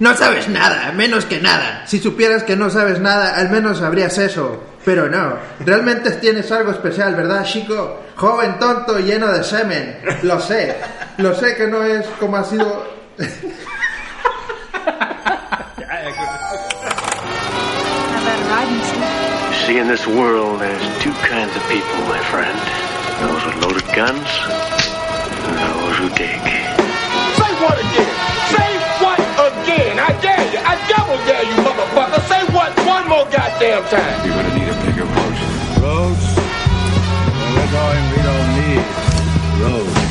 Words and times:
No 0.00 0.16
sabes 0.16 0.48
nada, 0.48 0.92
menos 0.92 1.24
que 1.24 1.40
nada. 1.40 1.82
Si 1.86 1.98
supieras 1.98 2.44
que 2.44 2.54
no 2.54 2.70
sabes 2.70 3.00
nada, 3.00 3.36
al 3.36 3.50
menos 3.50 3.78
sabrías 3.78 4.16
eso. 4.18 4.62
Pero 4.84 5.08
no, 5.08 5.36
realmente 5.60 6.12
tienes 6.12 6.50
algo 6.52 6.70
especial, 6.70 7.16
¿verdad, 7.16 7.44
chico? 7.44 8.04
Joven, 8.16 8.58
tonto 8.58 8.98
lleno 9.00 9.26
de 9.28 9.42
semen. 9.42 9.98
Lo 10.22 10.40
sé. 10.40 10.76
Lo 11.18 11.34
sé 11.34 11.56
que 11.56 11.66
no 11.66 11.82
es 11.82 12.06
como 12.20 12.36
ha 12.36 12.44
sido... 12.44 12.96
See, 19.66 19.78
in 19.78 19.88
this 19.88 20.06
world, 20.06 20.60
there's 20.60 21.02
two 21.02 21.12
kinds 21.28 21.54
of 21.54 21.62
people, 21.68 21.98
my 22.08 22.18
friend. 22.30 22.56
Those 23.20 23.44
with 23.44 23.56
loaded 23.62 23.94
guns 23.94 24.28
and 25.44 25.58
those 25.58 25.96
who 25.98 26.08
dig. 26.16 26.40
Say 27.36 27.52
what 27.60 27.87
dare 31.38 31.50
you, 31.50 31.62
motherfucker. 31.62 32.20
Say 32.28 32.42
what 32.54 32.72
one 32.86 33.08
more 33.08 33.24
goddamn 33.30 33.84
time. 33.88 34.26
You're 34.26 34.34
gonna 34.34 34.54
need 34.54 34.68
a 34.68 34.76
bigger 34.84 35.06
boat. 35.06 35.36
Roads? 35.82 36.24
Where 37.38 37.52
we're 37.54 37.72
going, 37.72 38.04
we 38.12 38.20
don't 38.28 38.48
need 38.58 38.84
roads. 39.62 40.08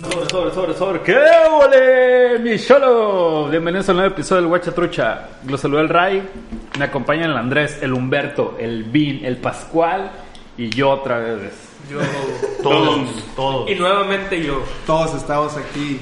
Sobre, 0.00 0.28
sobre, 0.30 0.50
sobre, 0.54 0.74
sobre. 0.74 1.00
¡Qué 1.02 1.16
ole, 1.50 2.38
mi 2.40 2.58
cholo! 2.58 3.48
Bienvenidos 3.48 3.88
al 3.88 3.96
nuevo 3.96 4.12
episodio 4.12 4.42
del 4.42 4.48
Guacha 4.48 4.72
Trucha. 4.72 5.28
Los 5.46 5.60
saluda 5.60 5.82
el 5.82 5.88
Ray. 5.88 6.28
Me 6.78 6.84
acompañan 6.86 7.30
el 7.30 7.36
Andrés, 7.36 7.78
el 7.82 7.92
Humberto, 7.92 8.56
el 8.58 8.84
Vin, 8.84 9.24
el 9.24 9.36
Pascual 9.36 10.10
y 10.56 10.70
yo 10.70 10.90
otra 10.90 11.18
vez. 11.18 11.52
Yo, 11.90 11.98
Todos, 12.62 13.08
todos. 13.36 13.70
Y 13.70 13.74
nuevamente 13.74 14.42
yo. 14.42 14.62
Todos 14.86 15.14
estamos 15.14 15.56
aquí. 15.56 16.00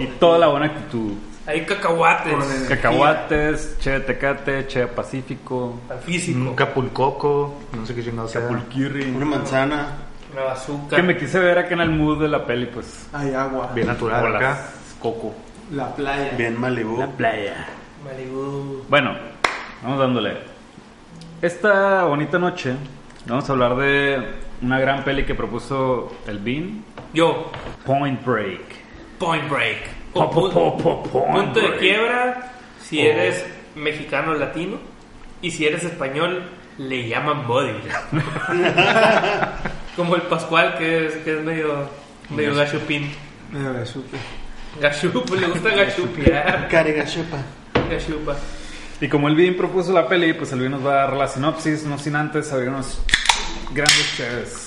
Y 0.00 0.06
toda 0.18 0.38
la 0.38 0.48
buena 0.48 0.66
actitud. 0.66 1.12
Hay 1.46 1.66
cacahuates. 1.66 2.66
Cacahuates, 2.68 3.76
Che 3.78 4.00
Tecate, 4.00 4.66
Che 4.66 4.86
Pacífico, 4.86 5.80
Al 5.90 5.98
físico. 5.98 6.38
Un 6.38 6.54
capulcoco, 6.54 7.54
no 7.72 7.84
sé 7.84 7.94
qué 7.94 8.02
chingado 8.02 8.28
sea. 8.28 8.48
Pulquirri. 8.48 9.10
Una 9.10 9.26
manzana. 9.26 9.88
Una 10.32 10.42
bazooka. 10.42 10.96
Que 10.96 11.02
me 11.02 11.16
quise 11.16 11.38
ver 11.38 11.58
acá 11.58 11.74
en 11.74 11.80
el 11.80 11.90
mood 11.90 12.22
de 12.22 12.28
la 12.28 12.46
peli, 12.46 12.66
pues. 12.66 13.08
Hay 13.12 13.34
agua. 13.34 13.70
Bien 13.74 13.86
natural 13.86 14.22
Bolas, 14.22 14.42
acá. 14.42 14.66
Coco. 15.00 15.34
La 15.72 15.94
playa. 15.94 16.32
Bien 16.36 16.58
Malibu. 16.58 16.98
La 16.98 17.08
playa. 17.08 17.66
Malibu. 18.04 18.84
Bueno, 18.88 19.14
vamos 19.82 19.98
dándole. 19.98 20.38
Esta 21.42 22.04
bonita 22.04 22.38
noche 22.38 22.74
vamos 23.26 23.48
a 23.48 23.52
hablar 23.52 23.76
de 23.76 24.26
una 24.62 24.78
gran 24.80 25.04
peli 25.04 25.24
que 25.26 25.34
propuso 25.34 26.10
el 26.26 26.38
Bean, 26.38 26.82
Yo. 27.12 27.50
Point 27.84 28.24
Break. 28.24 28.73
Point 29.18 29.48
Break. 29.48 29.78
Po, 30.12 30.20
O 30.20 30.30
po, 30.30 30.50
pu- 30.50 30.52
po, 30.52 30.78
po, 31.02 31.26
point 31.26 31.52
punto 31.52 31.60
de 31.60 31.76
quiebra 31.78 32.52
si 32.80 33.00
eres 33.00 33.44
mexicano 33.74 34.32
o 34.32 34.34
latino. 34.34 34.78
Y 35.42 35.50
si 35.50 35.66
eres 35.66 35.84
español, 35.84 36.42
le 36.78 37.08
llaman 37.08 37.46
body. 37.46 37.74
Como 39.96 40.16
el 40.16 40.22
Pascual, 40.22 40.76
que 40.78 41.06
es, 41.06 41.14
que 41.16 41.38
es 41.38 41.44
medio, 41.44 41.88
medio 42.30 42.54
gachupín. 42.54 43.12
Me 43.50 43.86
supe. 43.86 44.16
Gachup, 44.80 45.30
le 45.34 45.46
gusta 45.46 45.68
gachupear. 45.76 46.68
Carga 46.68 47.04
chupa. 47.06 47.38
Gachupa. 47.88 48.36
Y 49.00 49.08
como 49.08 49.28
el 49.28 49.36
Bean 49.36 49.54
propuso 49.54 49.92
la 49.92 50.08
peli, 50.08 50.32
pues 50.32 50.50
el 50.52 50.60
Bean 50.60 50.72
nos 50.72 50.84
va 50.84 50.92
a 50.92 50.96
dar 51.06 51.12
la 51.16 51.28
sinopsis, 51.28 51.84
no 51.84 51.98
sin 51.98 52.16
antes 52.16 52.52
abrir 52.52 52.70
unos 52.70 53.00
grandes 53.72 54.14
chaves. 54.16 54.66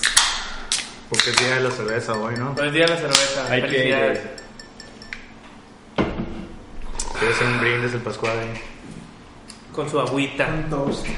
Porque 1.08 1.30
es 1.30 1.36
día 1.38 1.54
de 1.54 1.60
la 1.60 1.70
cerveza 1.70 2.12
hoy, 2.14 2.34
¿no? 2.36 2.52
Buen 2.52 2.72
día 2.72 2.86
la 2.86 2.96
cerveza. 2.96 3.46
Hay 3.50 3.62
que-. 3.62 4.38
Quiere 7.18 7.34
hacer 7.34 7.46
un 7.46 7.60
brindis 7.60 7.94
el 7.94 8.00
Pascual 8.00 8.38
ahí. 8.38 8.60
Con 9.72 9.88
su 9.88 9.98
agüita. 9.98 10.48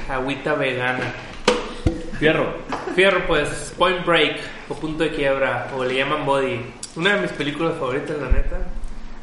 Agüita 0.09 0.53
vegana. 0.55 1.13
Fierro. 2.19 2.55
Fierro, 2.95 3.25
pues, 3.27 3.73
Point 3.77 4.05
Break, 4.05 4.39
o 4.69 4.75
Punto 4.75 5.03
de 5.03 5.11
Quiebra, 5.11 5.69
o 5.75 5.83
le 5.83 5.95
llaman 5.95 6.25
Body. 6.25 6.61
Una 6.95 7.15
de 7.15 7.21
mis 7.21 7.31
películas 7.31 7.73
favoritas, 7.77 8.17
la 8.17 8.29
neta. 8.29 8.57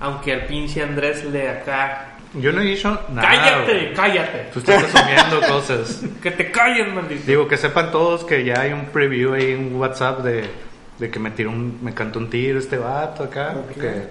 Aunque 0.00 0.32
al 0.32 0.46
pinche 0.46 0.82
Andrés 0.82 1.24
le 1.24 1.48
acá. 1.48 2.17
Yo 2.34 2.52
no 2.52 2.60
he 2.60 2.64
dicho 2.64 3.00
nada. 3.10 3.28
¡Cállate! 3.28 3.72
güey. 3.72 3.94
¡Cállate! 3.94 4.38
Tú 4.52 4.58
estás 4.58 4.84
asumiendo 4.84 5.40
cosas. 5.48 6.02
¡Que 6.22 6.30
te 6.30 6.50
calles, 6.50 6.92
maldito! 6.92 7.22
Digo, 7.26 7.48
que 7.48 7.56
sepan 7.56 7.90
todos 7.90 8.24
que 8.24 8.44
ya 8.44 8.60
hay 8.60 8.72
un 8.72 8.86
preview 8.86 9.34
ahí 9.34 9.52
en 9.52 9.74
WhatsApp 9.76 10.20
de, 10.20 10.44
de 10.98 11.10
que 11.10 11.18
me 11.18 11.30
tiró 11.30 11.50
un, 11.50 11.78
me 11.82 11.94
cantó 11.94 12.18
un 12.18 12.28
tiro 12.28 12.58
este 12.58 12.76
vato 12.76 13.24
acá. 13.24 13.54
Porque 13.54 14.08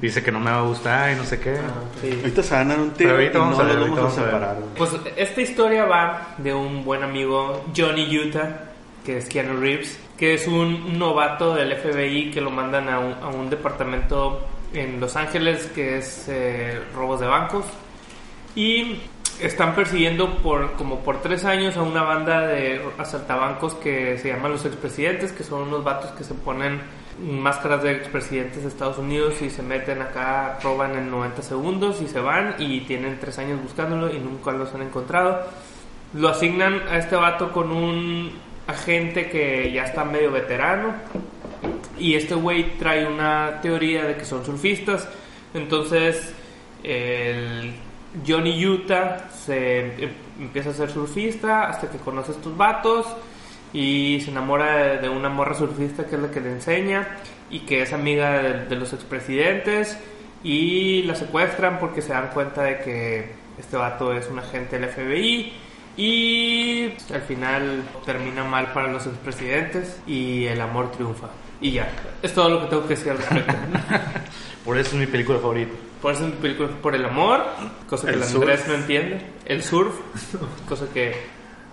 dice 0.00 0.22
que 0.22 0.30
no 0.30 0.38
me 0.38 0.50
va 0.50 0.58
a 0.58 0.62
gustar 0.62 1.12
y 1.12 1.16
no 1.16 1.24
sé 1.24 1.40
qué. 1.40 1.56
Sí. 2.00 2.18
Ahorita 2.20 2.42
se 2.42 2.54
van 2.54 2.70
a 2.70 2.74
dar 2.74 2.80
un 2.80 2.90
tiro 2.90 3.10
Pero 3.10 3.20
ahorita 3.20 3.38
vamos 3.38 3.58
no 3.58 3.64
a 3.64 3.66
ver, 3.66 3.76
ahorita 3.78 3.96
vamos 3.96 4.14
separar. 4.14 4.56
Pues 4.76 4.90
esta 5.16 5.40
historia 5.40 5.84
va 5.86 6.34
de 6.38 6.54
un 6.54 6.84
buen 6.84 7.02
amigo, 7.02 7.64
Johnny 7.76 8.16
Utah, 8.18 8.60
que 9.04 9.18
es 9.18 9.26
Keanu 9.26 9.60
Reeves, 9.60 9.98
que 10.16 10.34
es 10.34 10.46
un 10.46 10.98
novato 10.98 11.54
del 11.54 11.74
FBI 11.74 12.30
que 12.30 12.40
lo 12.40 12.50
mandan 12.50 12.88
a 12.88 12.98
un, 12.98 13.12
a 13.14 13.28
un 13.28 13.50
departamento 13.50 14.46
en 14.72 15.00
Los 15.00 15.16
Ángeles 15.16 15.70
que 15.74 15.98
es 15.98 16.26
eh, 16.28 16.80
robos 16.94 17.20
de 17.20 17.26
bancos. 17.26 17.64
Y 18.54 19.00
están 19.40 19.74
persiguiendo 19.74 20.36
por 20.38 20.72
como 20.72 21.00
por 21.00 21.20
tres 21.20 21.44
años 21.44 21.76
a 21.76 21.82
una 21.82 22.02
banda 22.02 22.46
de 22.46 22.80
asaltabancos 22.98 23.74
que 23.74 24.18
se 24.18 24.28
llaman 24.28 24.52
los 24.52 24.64
expresidentes, 24.64 25.32
que 25.32 25.44
son 25.44 25.68
unos 25.68 25.84
vatos 25.84 26.10
que 26.12 26.24
se 26.24 26.34
ponen 26.34 26.80
máscaras 27.20 27.82
de 27.82 27.92
expresidentes 27.92 28.62
de 28.62 28.68
Estados 28.68 28.98
Unidos 28.98 29.40
y 29.42 29.50
se 29.50 29.62
meten 29.62 30.02
acá, 30.02 30.58
roban 30.62 30.96
en 30.96 31.10
90 31.10 31.42
segundos 31.42 32.00
y 32.02 32.08
se 32.08 32.20
van 32.20 32.56
y 32.58 32.80
tienen 32.82 33.18
tres 33.18 33.38
años 33.38 33.62
buscándolo 33.62 34.12
y 34.12 34.18
nunca 34.18 34.52
los 34.52 34.74
han 34.74 34.82
encontrado. 34.82 35.42
Lo 36.14 36.28
asignan 36.28 36.82
a 36.88 36.98
este 36.98 37.16
vato 37.16 37.52
con 37.52 37.72
un 37.72 38.32
agente 38.66 39.30
que 39.30 39.70
ya 39.72 39.84
está 39.84 40.04
medio 40.04 40.30
veterano 40.30 40.94
y 41.98 42.14
este 42.14 42.34
güey 42.34 42.76
trae 42.78 43.06
una 43.06 43.60
teoría 43.60 44.04
de 44.04 44.16
que 44.16 44.24
son 44.24 44.44
surfistas. 44.44 45.08
Entonces, 45.54 46.32
Johnny 48.26 48.64
Utah 48.66 49.28
se 49.30 49.80
em- 50.04 50.10
empieza 50.40 50.70
a 50.70 50.74
ser 50.74 50.90
surfista 50.90 51.68
hasta 51.68 51.90
que 51.90 51.98
conoce 51.98 52.32
a 52.32 52.34
estos 52.34 52.56
vatos 52.56 53.06
y 53.72 54.20
se 54.24 54.30
enamora 54.30 54.76
de, 54.76 54.98
de 54.98 55.08
una 55.08 55.28
morra 55.28 55.54
surfista 55.54 56.06
que 56.06 56.16
es 56.16 56.22
la 56.22 56.30
que 56.30 56.40
le 56.40 56.52
enseña 56.52 57.18
y 57.50 57.60
que 57.60 57.82
es 57.82 57.92
amiga 57.92 58.42
de, 58.42 58.64
de 58.66 58.76
los 58.76 58.92
expresidentes 58.92 59.98
y 60.42 61.02
la 61.02 61.14
secuestran 61.14 61.78
porque 61.78 62.02
se 62.02 62.12
dan 62.12 62.28
cuenta 62.32 62.62
de 62.62 62.78
que 62.78 63.30
este 63.58 63.76
vato 63.76 64.12
es 64.12 64.28
un 64.28 64.38
agente 64.38 64.78
del 64.78 64.88
FBI 64.90 65.52
y 65.96 66.92
al 67.12 67.22
final 67.22 67.82
termina 68.04 68.44
mal 68.44 68.72
para 68.72 68.88
los 68.92 69.06
expresidentes 69.06 70.00
y 70.06 70.44
el 70.44 70.60
amor 70.60 70.92
triunfa. 70.92 71.28
Y 71.60 71.72
ya, 71.72 71.88
es 72.22 72.32
todo 72.34 72.48
lo 72.50 72.60
que 72.62 72.66
tengo 72.66 72.82
que 72.82 72.88
decir 72.90 73.10
al 73.12 73.18
respecto. 73.18 73.54
Por 74.64 74.78
eso 74.78 74.90
es 74.90 74.94
mi 74.96 75.06
película 75.06 75.38
favorita. 75.38 75.72
Por 76.02 76.12
eso 76.12 76.26
es 76.26 76.34
mi 76.34 76.40
película 76.40 76.68
por 76.82 76.94
el 76.94 77.04
amor, 77.04 77.44
cosa 77.88 78.06
que 78.08 78.12
el, 78.14 78.22
El 78.22 78.28
Andrés 78.28 78.60
surf. 78.60 78.68
no 78.68 78.74
entiende. 78.74 79.20
El 79.46 79.62
surf, 79.62 79.94
cosa 80.68 80.86
que 80.92 81.14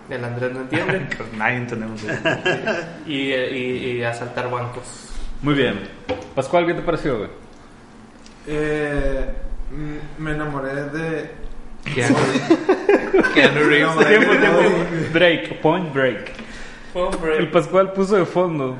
el 0.08 0.24
Andrés 0.24 0.52
no 0.52 0.60
entiende. 0.62 1.06
Nadie 1.36 1.56
entendemos 1.56 2.02
eso. 2.02 2.12
Y, 3.06 3.32
y, 3.34 3.96
y 3.98 4.02
asaltar 4.02 4.50
bancos. 4.50 5.10
Muy 5.42 5.54
bien. 5.54 5.78
Pascual, 6.34 6.66
¿qué 6.66 6.74
te 6.74 6.80
pareció, 6.82 7.18
güey? 7.18 7.30
Eh, 8.46 9.26
me 10.18 10.30
enamoré 10.32 10.74
de. 10.84 11.30
Keanu, 11.94 12.16
Reeves. 13.68 13.96
Tiempo, 14.06 14.30
tiempo. 14.30 14.62
no. 14.62 15.12
Break, 15.12 15.60
point 15.60 15.92
break. 15.92 16.32
El 17.38 17.50
Pascual 17.50 17.92
puso 17.92 18.16
de 18.16 18.24
fondo 18.24 18.76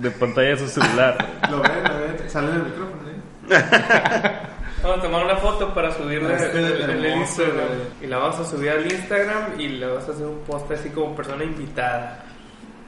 de 0.00 0.10
pantalla 0.10 0.48
de 0.50 0.58
su 0.58 0.68
celular. 0.68 1.16
Lo 1.50 1.60
ven, 1.60 1.84
lo 1.84 2.00
ven. 2.00 2.30
Sale 2.30 2.52
del 2.52 2.62
micrófono, 2.62 3.02
¿eh? 3.08 3.18
Vamos 4.82 4.98
a 4.98 5.02
tomar 5.02 5.24
una 5.24 5.36
foto 5.36 5.74
para 5.74 5.90
subirla 5.90 6.36
Este 6.36 6.58
en 6.58 6.90
el, 6.90 7.04
el 7.04 7.16
Instagram. 7.18 7.68
Y 8.00 8.06
la 8.06 8.18
vamos 8.18 8.38
a 8.38 8.44
subir 8.44 8.70
al 8.70 8.84
Instagram 8.84 9.58
y 9.60 9.68
le 9.68 9.86
vas 9.86 10.08
a 10.08 10.12
hacer 10.12 10.24
un 10.24 10.38
post 10.40 10.70
así 10.70 10.90
como 10.90 11.16
persona 11.16 11.42
invitada. 11.42 12.24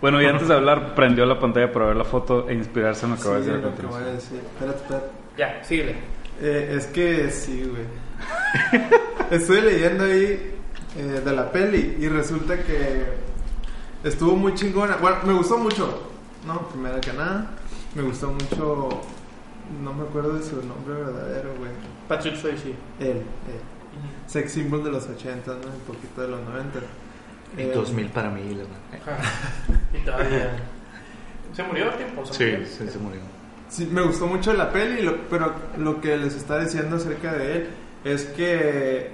Bueno, 0.00 0.22
y 0.22 0.26
antes 0.26 0.48
de 0.48 0.54
hablar, 0.54 0.94
prendió 0.94 1.26
la 1.26 1.38
pantalla 1.38 1.70
para 1.72 1.86
ver 1.86 1.96
la 1.96 2.04
foto 2.04 2.48
e 2.48 2.54
inspirarse 2.54 3.06
en 3.06 3.12
lo 3.12 3.18
que 3.18 3.28
va 3.28 3.34
a 3.34 3.38
decir 3.38 3.54
lo 3.54 3.74
que 3.74 3.86
voy 3.86 4.02
a 4.02 4.06
decir. 4.06 4.38
Espérate, 4.38 4.78
espérate. 4.78 5.06
Ya, 5.36 5.64
síguele. 5.64 5.96
Eh, 6.40 6.74
es 6.76 6.86
que 6.86 7.30
sí, 7.30 7.64
güey. 7.68 8.90
Estuve 9.30 9.60
leyendo 9.60 10.04
ahí 10.04 10.56
eh, 10.96 11.20
de 11.24 11.32
la 11.32 11.50
peli 11.50 11.96
y 12.00 12.08
resulta 12.08 12.56
que 12.56 13.04
estuvo 14.04 14.36
muy 14.36 14.54
chingona. 14.54 14.96
Bueno, 14.96 15.18
me 15.24 15.34
gustó 15.34 15.58
mucho, 15.58 16.09
¿no? 16.46 16.60
Primero 16.68 17.00
que 17.00 17.12
nada, 17.12 17.50
me 17.94 18.02
gustó 18.02 18.28
mucho. 18.28 18.88
No 19.82 19.92
me 19.94 20.02
acuerdo 20.02 20.32
de 20.34 20.42
su 20.42 20.56
nombre 20.56 20.94
verdadero, 20.94 21.50
güey. 21.58 21.70
Patrick 22.08 22.36
Swayze. 22.36 22.70
Él, 22.98 23.08
él. 23.18 23.24
Sex 24.26 24.52
symbol 24.52 24.82
de 24.82 24.90
los 24.90 25.06
80, 25.08 25.50
¿no? 25.52 25.56
Un 25.58 25.80
poquito 25.86 26.22
de 26.22 26.28
los 26.28 26.40
90. 26.40 26.78
Y 27.56 27.62
Eh, 27.62 27.72
2000 27.74 28.06
para 28.08 28.30
mí, 28.30 28.42
la 28.54 28.64
verdad. 28.64 29.24
Y 29.94 29.98
todavía. 30.04 30.50
¿Se 31.52 31.62
murió 31.64 31.90
a 31.90 31.96
tiempo? 31.96 32.24
¿Se 32.26 32.32
Sí, 32.34 32.44
murió? 32.44 32.66
sí, 32.66 32.88
se 32.90 32.98
murió. 32.98 33.20
sí, 33.68 33.88
me 33.90 34.02
gustó 34.02 34.26
mucho 34.26 34.52
la 34.52 34.70
peli, 34.72 35.02
lo- 35.02 35.22
pero 35.28 35.52
lo 35.78 36.00
que 36.00 36.16
les 36.16 36.34
está 36.34 36.58
diciendo 36.60 36.96
acerca 36.96 37.32
de 37.32 37.56
él 37.56 37.68
es 38.04 38.24
que, 38.26 39.10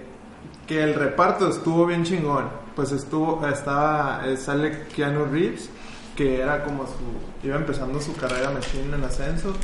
que 0.66 0.82
el 0.82 0.94
reparto 0.94 1.48
estuvo 1.48 1.86
bien 1.86 2.04
chingón. 2.04 2.48
Pues 2.74 2.92
estuvo, 2.92 3.46
estaba, 3.46 4.22
eh, 4.26 4.36
sale 4.36 4.84
Keanu 4.94 5.24
Reeves, 5.26 5.70
que 6.16 6.40
era 6.40 6.64
como 6.64 6.84
su, 6.86 7.46
iba 7.46 7.56
empezando 7.56 8.00
su 8.00 8.14
carrera 8.16 8.50
machine 8.50 8.94
en 8.96 9.04
ascenso. 9.04 9.54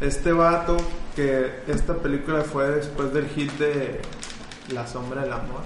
Este 0.00 0.32
vato, 0.32 0.76
que 1.14 1.60
esta 1.68 1.94
película 1.94 2.42
fue 2.42 2.68
después 2.72 3.12
del 3.14 3.26
hit 3.28 3.52
de 3.52 4.00
La 4.72 4.86
Sombra 4.86 5.22
del 5.22 5.32
Amor. 5.32 5.60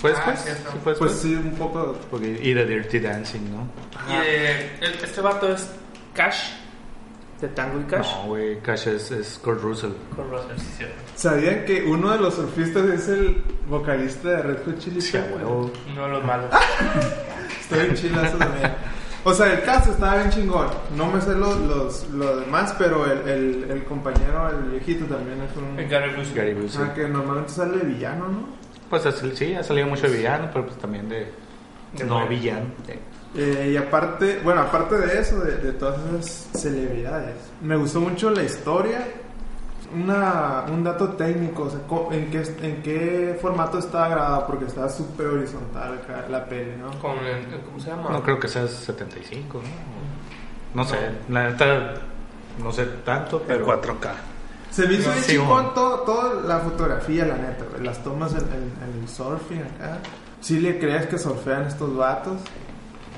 Pues, 0.00 0.14
Ah, 0.18 0.22
pues, 0.26 0.40
sí, 0.40 0.50
pues, 0.64 0.76
Pues 0.84 0.98
pues. 0.98 1.12
sí, 1.12 1.34
un 1.34 1.52
poco 1.56 1.96
Porque- 2.10 2.38
y 2.40 2.54
de 2.54 2.64
Dirty 2.64 3.00
Dancing, 3.00 3.50
¿no? 3.50 3.68
Y 4.08 4.14
eh, 4.24 4.78
el- 4.80 4.94
este 5.04 5.20
vato 5.20 5.48
es 5.52 5.68
Cash, 6.14 6.50
de 7.40 7.48
Tango 7.48 7.80
y 7.80 7.84
Cash. 7.84 8.06
No, 8.14 8.26
güey, 8.28 8.60
Cash 8.60 8.86
es, 8.88 9.10
es 9.10 9.38
Kurt 9.42 9.60
Russell. 9.62 9.90
Con 10.14 10.30
Russell, 10.30 10.56
sí, 10.58 10.66
cierto. 10.76 10.94
¿Sabían 11.16 11.64
que 11.64 11.82
uno 11.82 12.12
de 12.12 12.18
los 12.18 12.34
surfistas 12.34 12.84
es 12.86 13.08
el 13.08 13.42
vocalista 13.68 14.28
de 14.28 14.42
Red 14.42 14.58
Hot 14.64 14.78
Chili 14.78 15.00
Sí, 15.00 15.12
Peppers? 15.12 15.34
huevo. 15.34 15.70
Uno 15.92 16.02
de 16.04 16.08
los 16.12 16.24
malos. 16.24 16.50
Está 17.60 17.76
bien 17.78 17.94
chilazo 17.94 18.36
también. 18.38 18.72
O 19.28 19.34
sea, 19.34 19.52
el 19.54 19.62
caso 19.64 19.90
estaba 19.90 20.18
bien 20.18 20.30
chingón. 20.30 20.68
No 20.96 21.10
me 21.10 21.20
sé 21.20 21.34
los, 21.34 21.58
los, 21.62 22.08
lo 22.10 22.36
demás, 22.36 22.72
pero 22.78 23.04
el, 23.10 23.28
el, 23.28 23.70
el 23.72 23.84
compañero, 23.84 24.48
el 24.50 24.70
viejito 24.70 25.04
también 25.06 25.38
es 25.42 25.56
un... 25.56 25.76
El 25.78 25.88
Gary 25.88 26.14
Busey. 26.14 26.32
Gary 26.32 26.54
Busey. 26.54 26.80
Ah, 26.84 26.94
que 26.94 27.08
normalmente 27.08 27.50
sale 27.52 27.78
de 27.78 27.84
villano, 27.86 28.28
¿no? 28.28 28.48
Pues 28.88 29.04
es- 29.04 29.24
sí, 29.36 29.52
ha 29.54 29.64
salido 29.64 29.88
mucho 29.88 30.06
de 30.08 30.16
villano, 30.16 30.48
pero 30.52 30.66
pues 30.66 30.78
también 30.78 31.08
de. 31.08 31.26
De 31.92 32.04
no 32.04 32.14
bueno. 32.14 32.28
villano. 32.28 32.66
Eh, 33.34 33.70
y 33.72 33.76
aparte, 33.76 34.40
bueno, 34.44 34.60
aparte 34.60 34.96
de 34.96 35.18
eso, 35.20 35.40
de, 35.40 35.56
de 35.56 35.72
todas 35.72 35.98
esas 36.20 36.48
celebridades, 36.62 37.34
me 37.62 37.74
gustó 37.76 38.00
mucho 38.00 38.30
la 38.30 38.44
historia. 38.44 39.06
Una, 39.94 40.64
un 40.70 40.82
dato 40.82 41.10
técnico, 41.10 41.64
o 41.64 41.70
sea, 41.70 41.80
co- 41.86 42.08
en 42.12 42.30
qué, 42.30 42.42
en 42.62 42.82
qué 42.82 43.38
formato 43.40 43.78
estaba 43.78 44.08
grabado, 44.08 44.46
porque 44.46 44.64
estaba 44.66 44.88
súper 44.88 45.26
horizontal 45.28 45.94
acá 46.02 46.24
la 46.28 46.44
peli, 46.44 46.72
¿no? 46.76 46.90
Con 46.98 47.18
el, 47.24 47.46
¿Cómo 47.64 47.78
se 47.78 47.90
llama? 47.90 48.10
No 48.10 48.22
creo 48.22 48.38
que 48.40 48.48
sea 48.48 48.66
75, 48.66 49.58
¿no? 49.62 50.82
No 50.82 50.88
sé, 50.88 50.96
la 51.28 51.48
neta, 51.50 51.94
no 52.62 52.72
sé 52.72 52.84
tanto, 53.04 53.42
pero. 53.46 53.66
4K. 53.66 54.10
Se 54.70 54.86
me 54.86 54.94
hizo 54.94 55.08
No, 55.08 55.14
bien 55.14 55.24
sí, 55.24 55.36
bueno. 55.38 55.68
todo, 55.70 56.00
toda 56.00 56.42
la 56.42 56.58
fotografía, 56.58 57.24
la 57.24 57.36
neta. 57.36 57.64
Las 57.80 58.02
tomas 58.02 58.32
en, 58.32 58.40
en- 58.40 58.72
en 58.94 59.00
el 59.02 59.08
surfing 59.08 59.62
acá. 59.62 59.98
Si 60.40 60.58
le 60.60 60.78
crees 60.78 61.06
que 61.06 61.18
surfean 61.18 61.62
estos 61.64 61.96
vatos, 61.96 62.38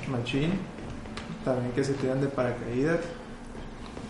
machín. 0.09 0.53
También 1.43 1.71
que 1.73 1.83
se 1.83 1.93
tiran 1.95 2.21
de 2.21 2.27
paracaídas. 2.27 2.99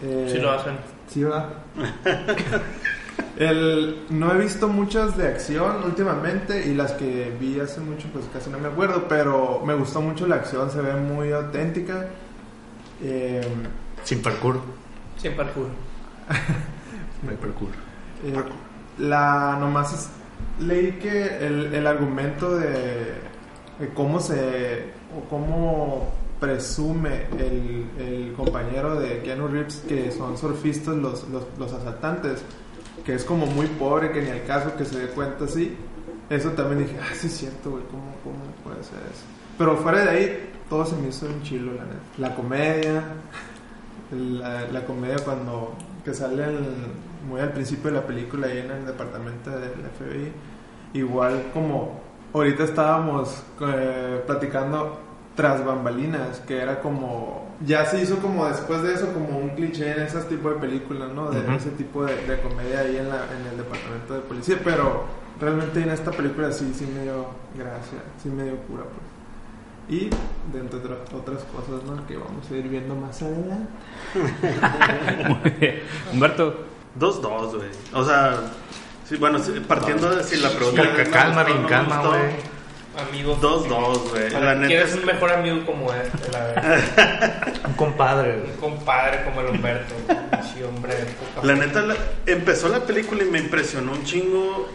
Eh, 0.04 0.30
Sí 0.32 0.38
lo 0.40 0.52
hacen. 0.52 0.78
Sí, 1.10 1.24
va. 1.24 1.50
El, 3.38 4.06
no 4.10 4.34
he 4.34 4.38
visto 4.38 4.68
muchas 4.68 5.18
de 5.18 5.28
acción 5.28 5.84
últimamente 5.86 6.66
y 6.68 6.74
las 6.74 6.92
que 6.94 7.34
vi 7.40 7.60
hace 7.60 7.80
mucho 7.80 8.08
pues 8.12 8.26
casi 8.34 8.50
no 8.50 8.60
me 8.60 8.68
acuerdo, 8.68 9.08
pero 9.08 9.62
me 9.66 9.74
gustó 9.76 10.02
mucho 10.02 10.28
la 10.28 10.36
acción, 10.36 10.70
se 10.72 10.82
ve 10.82 10.94
muy 10.96 11.32
auténtica. 11.32 12.08
Eh, 13.02 13.42
Sin 14.04 14.22
parkour. 14.22 14.62
Sin 15.18 15.34
parkour. 15.34 15.68
No 17.24 17.32
hay 17.32 17.36
parkour. 17.38 17.70
Eh, 18.24 18.34
la 19.00 19.58
nomás 19.60 19.92
es- 19.94 20.10
leí 20.66 20.94
que 20.94 21.46
el, 21.46 21.74
el 21.74 21.86
argumento 21.86 22.56
de, 22.58 23.16
de 23.80 23.90
cómo 23.94 24.22
se 24.22 24.86
o 25.18 25.28
cómo 25.30 26.14
presume 26.40 27.26
el, 27.38 27.86
el 28.00 28.34
compañero 28.34 29.00
de 29.00 29.22
Keanu 29.22 29.48
Reeves 29.48 29.84
que 29.88 30.12
son 30.12 30.38
surfistas 30.38 30.96
los, 30.96 31.26
los, 31.30 31.74
asaltantes 31.74 32.42
que 33.04 33.14
es 33.16 33.26
como 33.26 33.46
muy 33.46 33.68
pobre 33.68 34.12
que 34.12 34.22
ni 34.22 34.30
al 34.30 34.44
caso 34.46 34.76
que 34.78 34.86
se 34.86 35.00
dé 35.00 35.08
cuenta 35.08 35.46
así. 35.46 35.76
Eso 36.30 36.52
también 36.52 36.88
dije 36.88 36.98
ah 37.02 37.14
sí 37.14 37.28
es 37.28 37.38
cierto 37.38 37.72
güey 37.72 37.84
¿cómo, 37.86 38.16
cómo 38.24 38.38
puede 38.64 38.84
ser 38.84 39.00
eso 39.00 39.26
pero 39.58 39.76
fuera 39.78 40.06
de 40.06 40.10
ahí 40.10 40.52
todo 40.70 40.86
se 40.86 40.96
me 40.96 41.10
hizo 41.10 41.26
un 41.26 41.42
chilo 41.44 41.74
la 41.74 41.84
neta. 41.84 42.00
La 42.18 42.36
comedia 42.36 43.04
la, 44.12 44.86
comedia 44.86 45.18
cuando 45.24 45.76
que 46.06 46.14
sale 46.14 46.46
muy 47.28 47.42
al 47.42 47.52
principio 47.52 47.92
de 47.92 47.98
la 47.98 48.08
película 48.08 48.48
ahí 48.48 48.60
en 48.60 48.72
el 48.72 48.86
departamento 48.86 49.50
del 49.52 49.72
FBI 49.72 50.32
igual 50.94 51.50
como 51.54 52.00
ahorita 52.34 52.64
estábamos 52.64 53.44
eh, 53.62 54.22
platicando 54.26 55.09
tras 55.36 55.64
bambalinas 55.66 56.40
que 56.48 56.62
era 56.62 56.80
como 56.82 57.48
ya 57.66 57.86
se 57.86 58.02
hizo 58.02 58.18
como 58.20 58.48
después 58.48 58.82
de 58.84 58.94
eso 58.94 59.14
como 59.14 59.38
un 59.38 59.50
cliché 59.52 59.92
en 59.92 60.02
esas 60.02 60.28
tipos 60.28 60.54
de 60.56 60.60
películas 60.60 61.10
no 61.14 61.30
de 61.32 61.40
Ujú. 61.42 61.52
ese 61.54 61.70
tipo 61.72 62.06
de, 62.06 62.16
de 62.28 62.40
comedia 62.42 62.80
ahí 62.80 62.98
en, 62.98 63.10
la, 63.10 63.26
en 63.38 63.48
el 63.52 63.58
departamento 63.58 64.14
de 64.16 64.20
policía 64.22 64.58
pero 64.64 65.06
realmente 65.40 65.82
en 65.82 65.90
esta 65.92 66.12
película 66.12 66.52
sí 66.52 66.74
sí 66.76 66.86
me 66.94 67.04
dio 67.04 67.28
gracia 67.56 68.00
sí 68.22 68.30
me 68.30 68.44
dio 68.44 68.58
cura 68.68 68.84
pues 68.84 69.10
y 70.00 70.10
de 70.54 70.60
entre 70.60 70.78
otras- 70.80 71.44
cosas 71.46 71.84
¿no? 71.86 72.06
que 72.06 72.16
vamos 72.18 72.50
a 72.52 72.56
ir 72.56 72.68
viendo 72.68 72.94
más 72.96 73.22
adelante 73.22 73.68
Muy 75.28 75.52
bien. 75.60 75.80
Humberto, 76.14 76.66
2-2, 77.00 77.56
güey. 77.58 77.70
O 77.94 78.04
sea, 78.04 78.36
sí, 79.08 79.16
bueno, 79.18 79.40
partiendo 79.68 80.16
de 80.16 80.24
si 80.24 80.38
la 80.38 80.50
pregunta. 80.50 80.84
Calma, 81.12 81.44
bien 81.44 81.64
calma, 81.64 81.98
gustó, 81.98 82.12
güey. 83.08 83.10
Amigo. 83.22 83.38
2-2, 83.42 84.10
güey. 84.10 84.30
La 84.32 84.56
neta 84.56 84.68
¿Quieres 84.68 84.90
es- 84.92 84.96
un 84.96 85.06
mejor 85.06 85.32
amigo 85.32 85.66
como 85.66 85.94
este? 85.94 86.32
La 86.32 86.40
verdad. 86.40 87.54
Un 87.68 87.74
compadre. 87.74 88.38
güey. 88.38 88.52
un 88.52 88.58
compadre 88.58 89.24
como 89.26 89.42
el 89.42 89.48
Humberto. 89.48 89.96
Sí, 90.54 90.64
hombre. 90.64 90.94
La 91.44 91.54
neta, 91.56 91.82
la- 91.82 91.96
empezó 92.26 92.70
la 92.70 92.80
película 92.82 93.24
y 93.24 93.28
me 93.28 93.40
impresionó 93.40 93.92
un 93.94 94.04
chingo 94.04 94.70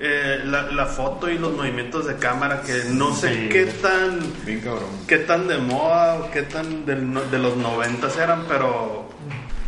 eh, 0.00 0.40
la, 0.44 0.62
la 0.62 0.86
foto 0.86 1.28
y 1.28 1.38
los 1.38 1.52
movimientos 1.54 2.06
de 2.06 2.14
cámara 2.16 2.62
que 2.62 2.84
no 2.90 3.12
sé 3.16 3.34
Sí. 3.34 3.48
qué 3.48 3.64
tan 3.66 4.20
Bien 4.46 4.60
cabrón. 4.60 4.84
qué 5.08 5.18
tan 5.18 5.48
de 5.48 5.58
moda 5.58 6.14
o 6.20 6.30
qué 6.30 6.42
tan 6.42 6.86
del 6.86 7.12
no- 7.12 7.22
de 7.22 7.38
los 7.40 7.56
noventas 7.56 8.16
eran, 8.16 8.44
pero 8.48 9.08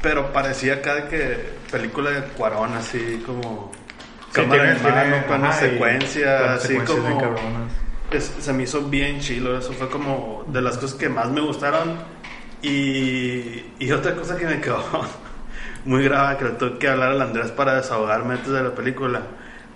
pero 0.02 0.32
parecía 0.32 0.74
acá 0.74 0.94
de 0.94 1.08
que 1.08 1.50
película 1.72 2.10
de 2.10 2.22
Cuarón 2.28 2.74
así 2.74 3.22
como 3.26 3.72
Sí, 3.72 4.40
cámara 4.40 4.70
en 4.70 4.82
mano, 4.84 4.94
tiene- 5.00 5.22
plano 5.22 5.52
secuencia, 5.52 6.54
así 6.54 6.76
como 6.76 7.18
cabronas. 7.18 7.72
Es- 8.10 8.32
se 8.40 8.52
me 8.52 8.64
hizo 8.64 8.82
bien 8.82 9.20
chilo, 9.20 9.56
eso 9.58 9.72
fue 9.72 9.88
como 9.88 10.44
de 10.48 10.62
las 10.62 10.76
cosas 10.78 10.98
que 10.98 11.08
más 11.08 11.28
me 11.30 11.40
gustaron. 11.40 11.94
Y, 12.62 13.64
y 13.78 13.90
otra 13.92 14.14
cosa 14.14 14.36
que 14.36 14.46
me 14.46 14.60
quedó 14.60 14.84
muy 15.84 16.04
grave, 16.04 16.36
que 16.38 16.44
le 16.44 16.50
tuve 16.52 16.78
que 16.78 16.88
hablar 16.88 17.12
al 17.12 17.22
Andrés 17.22 17.50
para 17.52 17.74
desahogarme 17.74 18.34
antes 18.34 18.50
de 18.50 18.62
la 18.62 18.74
película. 18.74 19.22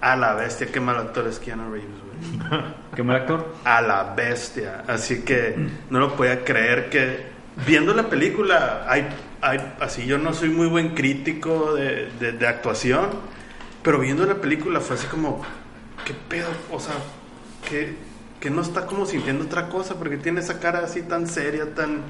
A 0.01 0.17
la 0.17 0.35
bestia, 0.35 0.67
qué 0.71 0.81
mal 0.81 0.99
actor 0.99 1.27
es 1.27 1.39
Keanu 1.39 1.73
Reeves, 1.73 1.89
güey. 1.89 2.63
¿qué 2.95 3.03
mal 3.03 3.17
actor? 3.17 3.55
A 3.65 3.81
la 3.81 4.13
bestia. 4.15 4.85
Así 4.87 5.23
que 5.23 5.55
no 5.89 5.99
lo 5.99 6.15
podía 6.15 6.45
creer 6.45 6.91
que 6.91 7.33
viendo 7.67 7.95
la 7.95 8.03
película, 8.11 8.85
hay, 8.87 9.09
hay, 9.41 9.75
así 9.81 10.05
yo 10.05 10.19
no 10.19 10.35
soy 10.35 10.51
muy 10.51 10.67
buen 10.67 10.91
crítico 10.95 11.75
de, 11.75 12.11
de, 12.21 12.33
de 12.33 12.47
actuación, 12.47 13.07
pero 13.83 13.99
viendo 13.99 14.27
la 14.27 14.35
película 14.35 14.81
fue 14.81 14.97
así 14.97 15.07
como, 15.07 15.43
¿qué 16.05 16.13
pedo? 16.29 16.49
O 16.71 16.79
sea, 16.79 16.95
que, 17.67 17.95
que 18.45 18.51
no 18.51 18.61
está 18.61 18.85
como 18.85 19.07
sintiendo 19.07 19.45
otra 19.47 19.71
cosa, 19.71 19.95
porque 19.95 20.19
tiene 20.19 20.41
esa 20.41 20.61
cara 20.61 20.81
así 20.81 21.01
tan 21.01 21.27
seria, 21.27 21.75
tan 21.75 22.03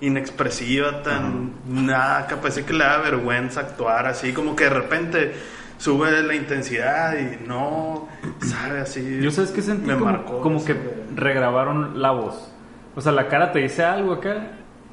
inexpresiva, 0.00 1.02
tan 1.02 1.50
nada, 1.66 2.28
que 2.28 2.36
parece 2.36 2.64
que 2.64 2.72
le 2.72 2.84
da 2.84 2.98
vergüenza 2.98 3.58
actuar 3.58 4.06
así, 4.06 4.32
como 4.32 4.54
que 4.54 4.64
de 4.64 4.70
repente 4.70 5.32
sube 5.78 6.22
la 6.22 6.36
intensidad 6.36 7.18
y 7.18 7.44
no, 7.44 8.06
sabe 8.40 8.78
así. 8.78 9.18
Yo 9.20 9.32
sabes 9.32 9.50
que 9.50 9.62
sentí 9.62 9.88
me 9.88 9.94
como, 9.94 10.04
marcó 10.04 10.40
como 10.40 10.64
que 10.64 10.76
regrabaron 11.16 12.00
la 12.00 12.12
voz. 12.12 12.52
O 12.94 13.00
sea, 13.00 13.10
la 13.10 13.26
cara 13.26 13.50
te 13.50 13.58
dice 13.58 13.82
algo 13.82 14.12
acá, 14.12 14.46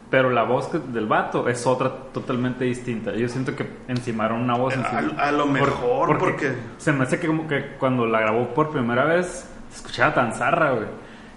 pero 0.10 0.32
la 0.32 0.42
voz 0.46 0.72
del 0.92 1.06
vato 1.06 1.48
es 1.48 1.68
otra 1.68 1.92
totalmente 2.12 2.66
distinta. 2.66 3.14
Yo 3.14 3.30
siento 3.30 3.56
que 3.56 3.70
encimaron 3.88 4.42
una 4.42 4.56
voz. 4.56 4.74
A- 4.76 5.00
encima. 5.00 5.22
a 5.22 5.32
lo 5.32 5.46
mejor, 5.46 6.18
porque- 6.18 6.54
Se 6.80 6.92
me 6.92 7.04
hace 7.04 7.20
que 7.20 7.28
como 7.28 7.48
que 7.48 7.76
cuando 7.78 8.08
la 8.08 8.20
grabó 8.20 8.54
por 8.56 8.72
primera 8.72 9.06
vez 9.06 9.48
se 9.72 9.78
escuchaba 9.78 10.14
tan 10.14 10.34
zarra, 10.34 10.72
güey. 10.72 10.88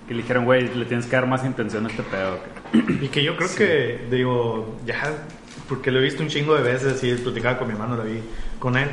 Que 0.07 0.15
le 0.15 0.23
dijeron, 0.23 0.45
güey, 0.45 0.75
le 0.75 0.85
tienes 0.87 1.07
que 1.07 1.17
dar 1.17 1.27
más 1.27 1.45
intención 1.45 1.87
a 1.87 1.89
este 1.89 2.03
pedo. 2.03 2.35
acá". 2.35 2.51
Y 3.01 3.09
que 3.09 3.23
yo 3.23 3.37
creo 3.37 3.49
que, 3.57 4.07
digo, 4.11 4.79
ya, 4.85 5.13
porque 5.69 5.91
lo 5.91 6.01
he 6.01 6.03
visto 6.03 6.23
un 6.23 6.29
chingo 6.29 6.55
de 6.55 6.63
veces 6.63 7.03
y 7.05 7.15
platicaba 7.15 7.59
con 7.59 7.69
mi 7.69 7.75
hermano, 7.75 7.97
lo 7.97 8.05
vi 8.05 8.21
con 8.59 8.77
él, 8.77 8.89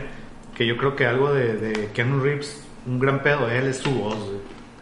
que 0.56 0.66
yo 0.68 0.78
creo 0.78 0.96
que 0.96 1.06
algo 1.06 1.34
de, 1.34 1.56
de 1.56 1.90
Keanu 1.94 2.20
Reeves, 2.20 2.64
un 2.86 3.00
gran 3.00 3.24
pedo 3.24 3.48
de 3.48 3.58
él 3.58 3.68
es 3.68 3.78
su 3.78 3.92
voz, 3.92 4.16
güey. 4.18 4.40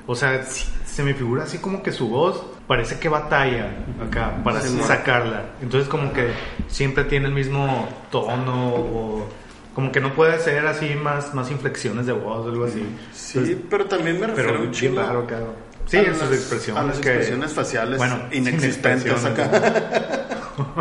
O 0.07 0.15
sea, 0.15 0.43
se 0.43 1.03
me 1.03 1.13
figura 1.13 1.43
así 1.43 1.57
como 1.57 1.81
que 1.81 1.91
su 1.91 2.07
voz 2.09 2.45
parece 2.67 2.99
que 2.99 3.09
batalla 3.09 3.71
acá 4.05 4.37
para 4.43 4.61
Sí, 4.61 4.77
sacarla. 4.83 5.45
Entonces 5.61 5.89
como 5.89 6.13
que 6.13 6.27
siempre 6.67 7.05
tiene 7.05 7.27
el 7.27 7.33
mismo 7.33 7.89
tono 8.11 8.69
o 8.75 9.27
como 9.75 9.91
que 9.91 9.99
no 10.01 10.15
puede 10.15 10.39
ser 10.39 10.65
así 10.65 10.95
más, 10.95 11.35
más 11.35 11.51
inflexiones 11.51 12.07
de 12.07 12.13
voz 12.13 12.45
o 12.45 12.49
algo 12.49 12.63
así. 12.65 12.83
Sí, 13.13 13.37
Entonces, 13.37 13.57
pero 13.69 13.85
también 13.85 14.19
me 14.19 14.25
refiero 14.27 14.49
pero 14.71 14.89
un 14.89 14.95
raro 14.95 15.19
acá. 15.19 15.39
Sí, 15.85 15.97
a 15.97 16.01
en 16.01 16.13
sus 16.15 16.23
las- 16.23 16.31
expresiones. 16.39 16.81
A 16.83 16.87
las 16.87 16.97
que- 16.99 17.09
expresiones 17.09 17.53
faciales 17.53 17.97
Bueno, 17.99 18.19
inexistentes 18.31 19.23
acá. 19.25 19.51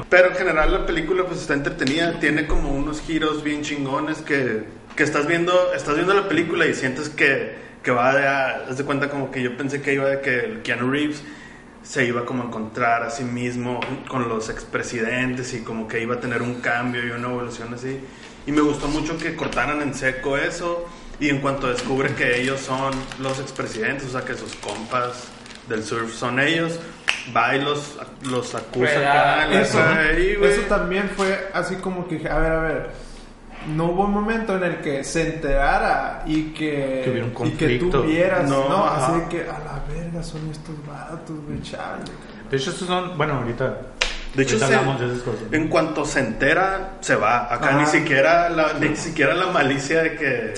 Pero 0.08 0.28
en 0.28 0.34
general 0.36 0.70
la 0.72 0.86
película 0.86 1.24
pues 1.26 1.40
está 1.40 1.54
entretenida, 1.54 2.20
tiene 2.20 2.46
como 2.46 2.70
unos 2.70 3.00
giros 3.00 3.42
bien 3.42 3.62
chingones 3.62 4.18
que, 4.18 4.62
que 4.94 5.02
estás 5.02 5.26
viendo, 5.26 5.72
estás 5.74 5.96
viendo 5.96 6.14
la 6.14 6.28
película 6.28 6.64
y 6.66 6.74
sientes 6.74 7.08
que, 7.08 7.56
que 7.82 7.90
va 7.90 8.14
de, 8.14 8.26
a- 8.26 8.66
haz 8.70 8.78
de 8.78 8.84
cuenta 8.84 9.10
como 9.10 9.32
que 9.32 9.42
yo 9.42 9.56
pensé 9.56 9.82
que 9.82 9.92
iba 9.94 10.06
de 10.06 10.20
que 10.20 10.38
el 10.44 10.62
Keanu 10.62 10.88
Reeves 10.90 11.22
se 11.82 12.06
iba 12.06 12.24
como 12.24 12.44
a 12.44 12.46
encontrar 12.46 13.02
a 13.02 13.10
sí 13.10 13.24
mismo 13.24 13.80
con 14.08 14.28
los 14.28 14.48
expresidentes 14.48 15.52
y 15.54 15.62
como 15.62 15.88
que 15.88 16.00
iba 16.00 16.14
a 16.14 16.20
tener 16.20 16.40
un 16.40 16.60
cambio 16.60 17.04
y 17.04 17.10
una 17.10 17.28
evolución 17.28 17.74
así. 17.74 17.98
Y 18.46 18.52
me 18.52 18.60
gustó 18.60 18.88
mucho 18.88 19.16
que 19.18 19.34
cortaran 19.36 19.80
en 19.82 19.94
seco 19.94 20.36
eso 20.36 20.86
y 21.20 21.28
en 21.30 21.38
cuanto 21.40 21.68
descubre 21.68 22.14
que 22.14 22.40
ellos 22.40 22.60
son 22.60 22.92
los 23.20 23.38
expresidentes, 23.40 24.08
o 24.08 24.10
sea 24.10 24.22
que 24.24 24.34
sus 24.34 24.54
compas 24.56 25.28
del 25.68 25.82
surf 25.82 26.12
son 26.14 26.38
ellos, 26.40 26.78
va 27.34 27.56
y 27.56 27.62
los, 27.62 27.96
los 28.22 28.54
acusa 28.54 28.98
acá. 28.98 29.60
Eso, 29.60 29.78
ahí, 29.82 30.36
eso 30.42 30.62
también 30.68 31.10
fue 31.16 31.48
así 31.54 31.76
como 31.76 32.06
que, 32.06 32.16
dije, 32.16 32.28
a 32.28 32.38
ver, 32.38 32.52
a 32.52 32.60
ver, 32.60 32.90
no 33.74 33.86
hubo 33.86 34.04
un 34.04 34.10
momento 34.12 34.56
en 34.56 34.64
el 34.64 34.76
que 34.82 35.02
se 35.04 35.36
enterara 35.36 36.22
y 36.26 36.52
que, 36.52 37.00
Que 37.04 37.10
hubiera 37.10 37.26
un 37.26 37.30
y 37.30 37.32
que 37.32 37.78
conflicto. 37.78 38.00
tú 38.02 38.06
vieras, 38.06 38.50
No, 38.50 38.68
¿no? 38.68 38.84
Así 38.84 39.22
que, 39.30 39.42
a 39.42 39.58
la 39.58 39.82
verga, 39.88 40.22
son 40.22 40.50
estos 40.50 40.74
vatos, 40.86 41.36
güey, 41.46 41.62
chale. 41.62 42.02
De 42.50 42.56
hecho, 42.58 42.70
estos 42.70 42.86
son. 42.86 43.16
Bueno, 43.16 43.34
ahorita. 43.34 43.74
De 44.34 44.42
hecho, 44.42 44.56
ahorita 44.56 44.80
se- 44.98 45.46
de 45.50 45.56
en 45.56 45.68
cuanto 45.68 46.04
se 46.04 46.20
entera, 46.20 46.92
se 47.00 47.14
va. 47.16 47.52
Acá 47.52 47.72
ni 47.72 47.86
siquiera 47.86 48.48
la, 48.48 48.72
ni 48.80 48.96
siquiera 48.96 49.34
la 49.34 49.46
malicia 49.46 50.02
de 50.02 50.16
que, 50.16 50.54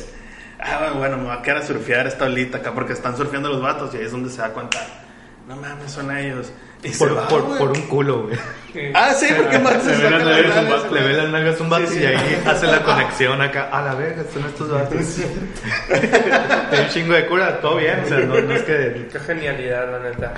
ah, 0.61 0.92
bueno, 0.97 1.16
me 1.18 1.25
va 1.28 1.35
a 1.35 1.42
quedar 1.42 1.59
a 1.59 1.62
surfear 1.62 2.06
esta 2.06 2.25
olita 2.25 2.59
acá 2.59 2.73
porque 2.73 2.92
están 2.95 3.16
surfeando 3.16 3.49
los 3.50 3.61
vatos 3.61 3.92
y 3.95 3.99
ahí 3.99 4.04
es 4.04 4.12
donde 4.12 4.30
se 4.30 4.38
da 4.38 4.49
cuenta, 4.50 4.78
no 5.47 5.56
mames, 5.56 5.90
son 5.92 6.16
ellos. 6.16 6.50
Y 6.83 6.88
se 6.92 6.99
Por, 6.99 7.16
va, 7.16 7.26
por, 7.26 7.42
güey. 7.42 7.59
por 7.59 7.71
un 7.73 7.83
culo, 7.83 8.23
güey. 8.25 8.38
Ah, 8.95 9.12
sí, 9.14 9.26
porque 9.35 9.59
más 9.61 9.83
se 9.83 9.97
Le 9.97 10.02
ve 10.04 10.11
las 10.11 10.25
nalgas 10.25 10.56
un 10.62 10.68
vato, 10.71 10.95
le 10.95 11.02
ve 11.02 11.12
las 11.14 11.28
nalgas 11.30 11.59
a 11.61 11.62
un 11.64 11.71
vato 11.71 11.87
Sí, 11.87 11.95
sí. 11.95 12.00
y 12.02 12.06
ahí 12.06 12.42
hace 12.47 12.66
la 12.66 12.83
conexión 12.83 13.40
acá. 13.42 13.68
A 13.73 13.83
la 13.83 13.95
verga, 13.95 14.23
son 14.33 14.45
estos 14.45 14.71
vatos. 14.71 14.99
Un 15.90 16.88
chingo 16.90 17.14
de 17.14 17.26
cura, 17.26 17.61
todo 17.61 17.76
bien. 17.76 18.00
O 18.04 18.09
sea, 18.09 18.18
no, 18.21 18.40
no 18.40 18.54
es 18.54 18.62
que. 18.62 19.09
Qué 19.11 19.18
genialidad, 19.21 19.90
la 19.90 19.99
neta. 20.11 20.35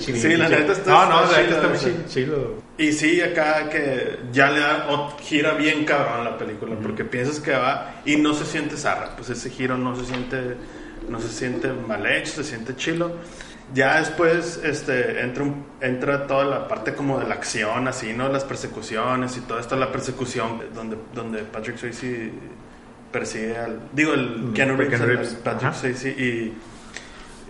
Sí, 0.00 0.36
la 0.36 0.48
neta 0.48 0.72
está- 0.72 0.90
No, 0.90 1.06
no, 1.10 1.32
la 1.32 1.38
neta 1.42 1.56
está 1.56 1.68
muy 1.68 2.06
chido. 2.08 2.62
Y 2.78 2.92
sí, 2.92 3.20
acá 3.20 3.68
que 3.68 4.18
ya 4.32 4.50
le 4.50 4.60
da, 4.60 4.86
gira 5.22 5.52
bien 5.54 5.84
cabrón 5.84 6.24
la 6.24 6.36
película, 6.36 6.74
porque 6.82 7.04
piensas 7.04 7.38
que 7.40 7.52
va 7.52 7.96
y 8.04 8.16
no 8.16 8.34
se 8.34 8.44
siente 8.44 8.76
zarra, 8.76 9.14
pues 9.16 9.30
ese 9.30 9.48
giro 9.50 9.78
no 9.78 9.94
se 9.96 10.04
siente, 10.06 10.56
no 11.08 11.20
se 11.20 11.28
siente 11.28 11.72
mal 11.72 12.04
hecho, 12.06 12.32
se 12.32 12.44
siente 12.44 12.74
chilo. 12.76 13.12
Ya 13.72 13.98
después 13.98 14.60
este, 14.62 15.20
entra, 15.20 15.42
un- 15.44 15.64
entra 15.80 16.26
toda 16.26 16.44
la 16.44 16.68
parte 16.68 16.94
como 16.94 17.18
de 17.18 17.26
la 17.26 17.34
acción, 17.34 17.88
así, 17.88 18.12
¿no? 18.12 18.28
Las 18.28 18.44
persecuciones 18.44 19.36
y 19.36 19.40
todo 19.40 19.58
esto, 19.58 19.76
la 19.76 19.90
persecución 19.90 20.60
donde, 20.74 20.96
donde 21.14 21.38
Patrick 21.44 21.78
Swayze 21.78 22.30
persigue 23.10 23.56
al... 23.56 23.80
Digo, 23.92 24.12
el 24.14 24.50
Keanu 24.54 24.76
Reeves, 24.76 24.88
Keanu 24.98 25.04
al- 25.04 25.08
Reeves, 25.10 25.34
Patrick. 25.42 25.72
Swayze 25.74 26.08
y... 26.10 26.52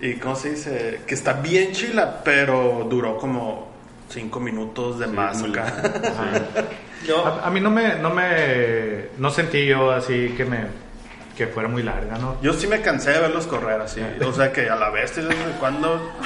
Y 0.00 0.14
cómo 0.14 0.34
se 0.36 0.50
dice, 0.50 1.00
que 1.06 1.14
está 1.14 1.34
bien 1.34 1.72
chila, 1.72 2.22
pero 2.24 2.86
duró 2.90 3.16
como 3.16 3.72
cinco 4.08 4.38
minutos 4.40 4.98
de 4.98 5.06
más 5.06 5.38
muy 5.40 5.50
acá. 5.50 5.72
Yo, 7.06 7.24
A, 7.26 7.46
a 7.46 7.50
mí 7.50 7.60
no 7.60 7.70
me, 7.70 7.94
no 7.96 8.10
me. 8.10 9.06
No 9.18 9.30
sentí 9.30 9.66
yo 9.66 9.90
así 9.90 10.34
que 10.36 10.44
me. 10.44 10.84
Que 11.36 11.48
fuera 11.48 11.68
muy 11.68 11.82
larga, 11.82 12.16
¿no? 12.16 12.36
Yo 12.42 12.52
sí 12.52 12.68
me 12.68 12.80
cansé 12.80 13.10
de 13.10 13.18
verlos 13.18 13.48
correr 13.48 13.80
así. 13.80 14.00
O 14.24 14.32
sea 14.32 14.52
que 14.52 14.70
a 14.70 14.76
la 14.76 14.90
vez, 14.90 15.16
¿desde 15.16 15.34
cuándo? 15.58 16.00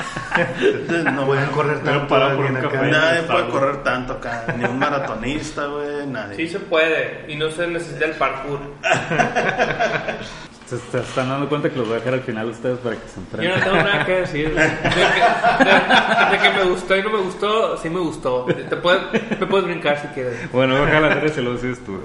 No 1.14 1.24
Pueden 1.26 1.46
correr 1.46 1.78
Pero 1.82 1.98
tanto 2.00 2.08
para 2.08 2.26
por 2.26 2.32
alguien 2.46 2.50
un 2.52 2.56
acá. 2.58 2.70
café. 2.70 2.90
Nadie 2.90 3.22
puede 3.22 3.38
bien. 3.42 3.50
correr 3.50 3.82
tanto 3.82 4.12
acá. 4.14 4.44
Ni 4.56 4.64
un 4.66 4.78
maratonista, 4.78 5.64
güey, 5.66 6.06
nadie. 6.06 6.36
sí 6.36 6.46
se 6.48 6.60
puede. 6.60 7.24
Y 7.26 7.36
no 7.36 7.50
se 7.50 7.66
necesita 7.66 8.04
el 8.04 8.12
parkour. 8.12 8.60
Se, 10.68 10.76
se 10.78 10.98
están 10.98 11.28
dando 11.30 11.48
cuenta 11.48 11.70
que 11.70 11.76
los 11.78 11.86
voy 11.86 11.96
a 11.96 11.98
dejar 12.00 12.14
al 12.14 12.20
final 12.20 12.46
ustedes 12.48 12.78
para 12.80 12.96
que 12.96 13.08
se 13.08 13.14
Yo 13.16 13.20
entrenen. 13.22 13.50
no 13.58 13.64
tengo 13.64 13.76
nada 13.76 14.04
que 14.04 14.12
decir. 14.12 14.48
De 14.54 14.54
que, 14.54 15.64
de- 15.64 16.30
de 16.30 16.38
que 16.42 16.58
me 16.58 16.64
gustó 16.70 16.96
y 16.96 17.02
no 17.02 17.10
me 17.10 17.18
gustó, 17.18 17.76
sí 17.78 17.88
me 17.88 18.00
gustó. 18.00 18.44
Te 18.44 18.76
puedes, 18.76 19.00
me 19.40 19.46
puedes 19.46 19.66
brincar 19.66 19.98
si 19.98 20.08
quieres. 20.08 20.50
Bueno, 20.52 20.74
voy 20.74 20.82
a 20.82 20.86
dejar 20.86 21.02
la 21.02 21.14
serie 21.14 21.28
se 21.30 21.42
lo 21.42 21.52
decides 21.54 21.82
tú. 21.84 21.98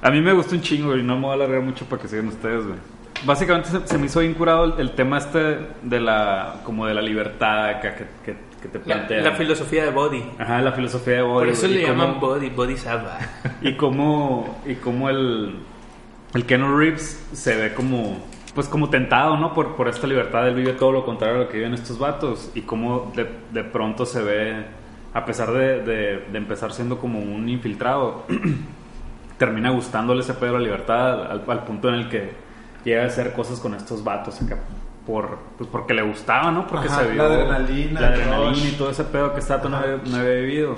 A 0.00 0.10
mí 0.10 0.20
me 0.22 0.32
gustó 0.32 0.54
un 0.54 0.62
chingo 0.62 0.96
y 0.96 1.02
no 1.02 1.16
me 1.16 1.22
voy 1.22 1.30
a 1.32 1.34
alargar 1.34 1.60
mucho 1.60 1.84
para 1.86 2.00
que 2.00 2.08
sigan 2.08 2.28
ustedes, 2.28 2.64
güey. 2.66 2.78
Básicamente 3.24 3.68
se, 3.70 3.86
se 3.86 3.98
me 3.98 4.06
hizo 4.06 4.20
bien 4.20 4.34
curado 4.34 4.64
el, 4.64 4.80
el 4.80 4.90
tema 4.92 5.18
este 5.18 5.58
de 5.82 6.00
la 6.00 6.56
como 6.64 6.86
de 6.86 6.94
la 6.94 7.00
libertad 7.02 7.68
acá 7.68 7.94
que, 7.94 8.04
que, 8.24 8.36
que 8.60 8.68
te 8.68 8.78
La, 8.78 8.84
plantea. 8.84 9.22
la 9.22 9.32
filosofía 9.32 9.84
de 9.84 9.90
Body. 9.90 10.24
Ajá, 10.38 10.60
la 10.60 10.72
filosofía 10.72 11.14
de 11.16 11.22
Body. 11.22 11.44
Por 11.46 11.48
eso 11.52 11.66
le 11.68 11.82
cómo- 11.82 11.92
llaman 12.02 12.20
Body, 12.20 12.50
Body 12.50 12.76
Saba. 12.76 13.18
Y 13.62 13.76
cómo, 13.76 14.60
y 14.66 14.74
cómo 14.74 15.08
el, 15.08 15.56
el 16.34 16.44
Keanu 16.46 16.76
Reeves 16.76 17.28
se 17.32 17.56
ve 17.56 17.74
como, 17.74 18.24
pues 18.54 18.68
como 18.68 18.90
tentado, 18.90 19.36
¿no? 19.36 19.54
Por, 19.54 19.76
por 19.76 19.88
esta 19.88 20.06
libertad. 20.06 20.48
Él 20.48 20.54
vive 20.54 20.72
todo 20.72 20.92
lo 20.92 21.04
contrario 21.04 21.36
a 21.36 21.40
lo 21.44 21.48
que 21.48 21.58
viven 21.58 21.74
estos 21.74 21.98
vatos. 21.98 22.50
Y 22.54 22.62
cómo 22.62 23.12
de, 23.14 23.28
de 23.52 23.64
pronto 23.64 24.04
se 24.06 24.22
ve, 24.22 24.64
a 25.12 25.24
pesar 25.24 25.52
de, 25.52 25.80
de- 25.82 26.24
de 26.30 26.38
empezar 26.38 26.72
siendo 26.72 26.98
como 26.98 27.18
un 27.20 27.48
infiltrado, 27.48 28.24
termina 29.38 29.70
gustándole 29.70 30.20
ese 30.22 30.34
pedo 30.34 30.52
de 30.54 30.58
la 30.58 30.64
libertad 30.64 31.30
al, 31.30 31.44
al 31.46 31.64
punto 31.64 31.88
en 31.88 31.94
el 31.96 32.08
que 32.08 32.32
llega 32.84 33.02
a 33.02 33.06
hacer 33.06 33.32
cosas 33.32 33.60
con 33.60 33.74
estos 33.74 34.02
vatos 34.04 34.40
acá. 34.42 34.58
Por, 35.06 35.38
pues 35.58 35.68
porque 35.70 35.92
le 35.92 36.02
gustaba, 36.02 36.50
¿no? 36.50 36.66
Porque 36.66 36.88
Ajá, 36.88 37.02
se 37.02 37.10
vio 37.10 37.22
la 37.28 37.34
adrenalina, 37.34 38.00
la 38.00 38.06
adrenalina 38.08 38.68
y 38.68 38.72
todo 38.72 38.90
ese 38.90 39.04
pedo 39.04 39.34
que 39.34 39.42
Stato 39.42 39.68
no 39.68 39.76
había, 39.76 39.96
no 40.04 40.16
había 40.16 40.34
vivido. 40.36 40.76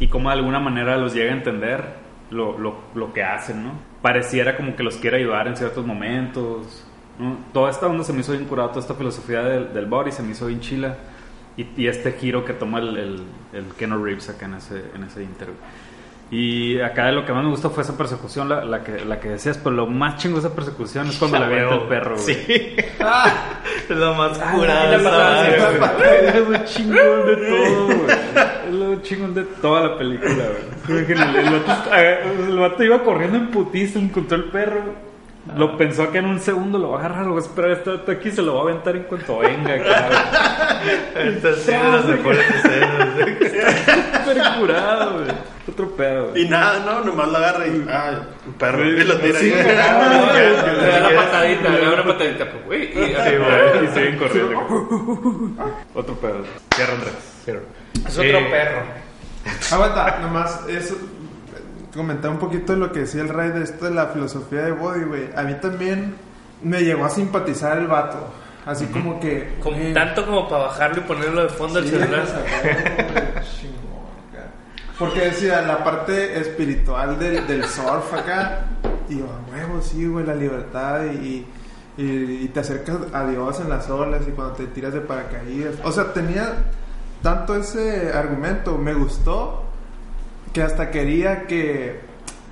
Y 0.00 0.08
cómo 0.08 0.30
de 0.30 0.34
alguna 0.36 0.58
manera 0.58 0.96
los 0.96 1.14
llega 1.14 1.32
a 1.32 1.36
entender 1.36 1.84
lo, 2.30 2.58
lo, 2.58 2.74
lo 2.94 3.12
que 3.12 3.22
hacen, 3.22 3.62
¿no? 3.62 3.91
Pareciera 4.02 4.56
como 4.56 4.74
que 4.76 4.82
los 4.82 4.96
quiere 4.96 5.18
ayudar 5.18 5.46
en 5.48 5.56
ciertos 5.56 5.86
momentos. 5.86 6.84
¿no? 7.18 7.38
Toda 7.52 7.70
esta 7.70 7.86
onda 7.86 8.02
se 8.04 8.12
me 8.12 8.20
hizo 8.20 8.32
bien 8.32 8.44
curada, 8.46 8.68
toda 8.70 8.80
esta 8.80 8.94
filosofía 8.94 9.42
del, 9.42 9.72
del 9.72 9.86
body 9.86 10.10
se 10.12 10.22
me 10.22 10.32
hizo 10.32 10.46
bien 10.46 10.60
chila. 10.60 10.96
Y, 11.56 11.66
y 11.76 11.86
este 11.86 12.12
giro 12.12 12.44
que 12.44 12.54
toma 12.54 12.78
el, 12.80 12.96
el, 12.96 13.22
el 13.52 14.02
Reeves 14.02 14.28
acá 14.30 14.46
en 14.46 14.54
ese, 14.54 14.82
en 14.94 15.04
ese 15.04 15.22
interview. 15.22 15.56
Y 16.30 16.80
acá 16.80 17.12
lo 17.12 17.26
que 17.26 17.32
más 17.34 17.44
me 17.44 17.50
gustó 17.50 17.68
fue 17.68 17.82
esa 17.82 17.94
persecución, 17.98 18.48
la, 18.48 18.64
la 18.64 18.82
que, 18.82 19.04
la 19.04 19.20
que 19.20 19.28
decías, 19.28 19.58
pero 19.58 19.76
lo 19.76 19.86
más 19.86 20.16
chingo 20.16 20.40
de 20.40 20.46
esa 20.46 20.56
persecución 20.56 21.06
es 21.08 21.18
cuando 21.18 21.38
le 21.38 21.44
avienta 21.44 21.74
el 21.74 21.82
perro, 21.82 22.14
güey. 22.14 22.24
Sí. 22.34 22.42
es 23.90 23.90
lo 23.90 24.14
más 24.14 24.40
Ah, 24.42 24.52
curado. 24.54 24.96
la. 24.98 25.48
Es 26.34 26.48
lo 26.48 26.64
chingón 26.64 27.26
de 27.26 27.36
todo, 27.36 27.84
güey. 27.86 27.98
Es 28.72 28.78
lo 28.78 29.02
chingón 29.02 29.34
de 29.34 29.42
toda 29.60 29.82
la 29.82 29.98
película, 29.98 30.32
güey. 30.88 31.04
El, 31.12 31.50
vato, 31.50 31.94
el 31.94 32.58
vato 32.58 32.82
iba 32.82 33.02
corriendo 33.02 33.36
en 33.36 33.48
putiza, 33.48 33.98
encontró 33.98 34.38
el 34.38 34.44
perro. 34.44 34.80
Lo 35.56 35.76
pensó 35.76 36.10
que 36.10 36.18
en 36.18 36.26
un 36.26 36.40
segundo 36.40 36.78
lo 36.78 36.92
va 36.92 36.96
a 36.96 37.00
agarrar, 37.00 37.26
lo 37.26 37.32
va 37.34 37.40
a 37.40 37.42
esperar, 37.42 37.70
está, 37.72 38.12
aquí, 38.12 38.30
se 38.30 38.40
lo 38.40 38.54
va 38.54 38.60
a 38.60 38.62
aventar 38.62 38.96
en 38.96 39.02
cuanto 39.02 39.40
venga, 39.40 39.76
cabrón. 39.76 40.18
Estas 41.34 41.58
escenas, 41.58 41.92
las 41.92 42.04
mejores 42.06 42.46
escenas. 42.48 43.08
Súper 44.24 44.42
curado, 44.58 45.18
güey. 45.18 45.32
Otro 45.68 45.90
pedo, 45.90 46.30
güey. 46.30 46.42
Y 46.44 46.48
nada, 46.48 46.78
no, 46.80 47.04
nomás 47.04 47.28
lo 47.28 47.36
agarra 47.36 47.66
y. 47.66 47.86
Ah, 47.90 48.20
un 48.46 48.52
perro. 48.54 48.88
Y 48.88 49.04
lo 49.04 49.18
tira 49.18 49.38
Sí, 49.38 49.52
ahí. 49.52 49.66
Le 49.66 49.74
da 49.74 51.10
la 51.10 51.16
patadita, 51.16 51.68
le 51.68 51.80
da 51.80 51.92
una 51.92 52.04
patadita. 52.04 52.50
Pues, 52.50 52.64
güey, 52.64 52.82
y 52.84 52.92
Sí, 52.92 53.14
así, 53.14 53.36
güey, 53.36 53.84
y 53.84 53.88
siguen 53.88 54.16
corriendo. 54.16 55.76
Otro 55.94 56.14
pedo. 56.14 56.44
Cierra 56.74 56.94
Andrés. 56.94 57.31
Es 57.46 58.18
otro 58.18 58.38
Eh, 58.38 58.48
perro. 58.50 58.80
Aguanta, 59.72 60.18
nomás 60.20 60.60
eso. 60.68 60.96
Comentar 61.94 62.30
un 62.30 62.38
poquito 62.38 62.72
de 62.72 62.78
lo 62.78 62.90
que 62.92 63.00
decía 63.00 63.20
el 63.22 63.28
Ray 63.28 63.50
de 63.50 63.64
esto 63.64 63.84
de 63.84 63.90
la 63.90 64.06
filosofía 64.06 64.62
de 64.62 64.72
Body, 64.72 65.04
güey. 65.04 65.28
A 65.36 65.42
mí 65.42 65.54
también 65.60 66.14
me 66.62 66.80
llegó 66.82 67.04
a 67.04 67.10
simpatizar 67.10 67.76
el 67.78 67.86
vato. 67.86 68.32
Así 68.64 68.86
como 68.86 69.18
que. 69.20 69.56
Con- 69.62 69.74
güey, 69.74 69.92
tanto 69.92 70.24
como 70.24 70.48
para 70.48 70.64
bajarlo 70.64 70.98
y 70.98 71.00
ponerlo 71.02 71.42
de 71.42 71.48
fondo 71.48 71.80
al 71.80 71.84
sí, 71.84 71.90
celular. 71.90 72.24
Porque 74.98 75.20
decía 75.20 75.62
la 75.62 75.82
parte 75.82 76.38
espiritual 76.38 77.18
del, 77.18 77.46
del 77.46 77.64
surf 77.64 78.12
acá. 78.14 78.66
Y 79.08 79.18
yo, 79.18 79.24
a 79.26 79.50
huevo, 79.50 79.82
sí, 79.82 80.06
güey, 80.06 80.24
la 80.24 80.34
libertad 80.34 81.04
y, 81.12 81.44
y, 81.96 82.04
y 82.44 82.48
te 82.54 82.60
acercas 82.60 82.96
a 83.12 83.26
Dios 83.26 83.58
en 83.60 83.68
las 83.68 83.88
olas 83.90 84.22
y 84.28 84.30
cuando 84.30 84.54
te 84.54 84.66
tiras 84.66 84.92
de 84.92 85.00
paracaídas. 85.00 85.74
O 85.82 85.90
sea, 85.90 86.12
tenía 86.12 86.54
tanto 87.22 87.56
ese 87.56 88.12
argumento, 88.12 88.76
me 88.78 88.94
gustó, 88.94 89.62
que 90.52 90.62
hasta 90.62 90.90
quería 90.90 91.46
que, 91.46 92.00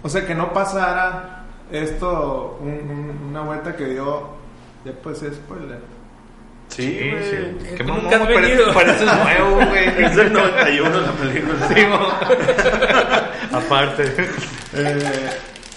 o 0.03 0.09
sea, 0.09 0.27
que 0.27 0.35
no 0.35 0.53
pasara 0.53 1.45
esto, 1.71 2.59
un- 2.61 2.69
un- 2.91 3.29
una 3.31 3.43
vuelta 3.43 3.77
que 3.77 3.87
dio, 3.87 4.29
ya 4.85 4.93
pues 5.03 5.23
es 5.23 5.35
spoiler. 5.37 5.79
Sí, 6.69 6.87
Sí, 7.01 7.11
sí. 7.31 7.75
Qué 7.77 7.83
Nunca 7.85 8.03
mamón, 8.03 8.15
has 8.15 8.21
parece, 8.35 8.41
venido. 8.55 8.73
parece 8.75 9.05
nuevo, 9.25 9.57
güey. 9.67 10.05
Es 10.05 10.15
del 10.17 10.33
91 10.33 11.01
la 11.01 11.13
película. 11.13 11.69
Sí. 11.69 11.85
Aparte. 13.53 14.15
Eh, 14.75 15.31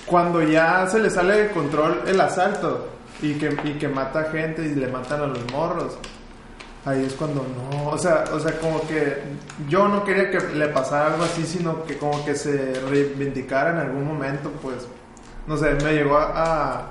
cuando 0.05 0.43
ya 0.43 0.85
se 0.87 0.99
le 0.99 1.09
sale 1.09 1.33
de 1.43 1.49
control 1.49 2.01
el 2.05 2.19
asalto 2.21 2.89
y 3.23 3.33
que, 3.35 3.55
y 3.63 3.71
que 3.73 3.87
mata 3.87 4.25
gente 4.31 4.63
y 4.65 4.75
le 4.75 4.87
matan 4.87 5.21
a 5.23 5.27
los 5.27 5.51
morros. 5.51 5.97
Ahí 6.85 7.05
es 7.05 7.13
cuando 7.13 7.45
no, 7.71 7.87
o 7.89 7.97
sea, 7.97 8.25
o 8.33 8.39
sea, 8.39 8.59
como 8.59 8.85
que 8.87 9.17
yo 9.69 9.87
no 9.87 10.03
quería 10.03 10.29
que 10.29 10.39
le 10.55 10.67
pasara 10.69 11.13
algo 11.13 11.23
así, 11.23 11.43
sino 11.45 11.83
que 11.85 11.97
como 11.97 12.23
que 12.25 12.35
se 12.35 12.73
reivindicara 12.89 13.71
en 13.71 13.77
algún 13.77 14.05
momento, 14.05 14.51
pues, 14.61 14.87
no 15.47 15.57
sé, 15.57 15.73
me 15.83 15.93
llegó 15.93 16.17
a, 16.17 16.31
a, 16.79 16.85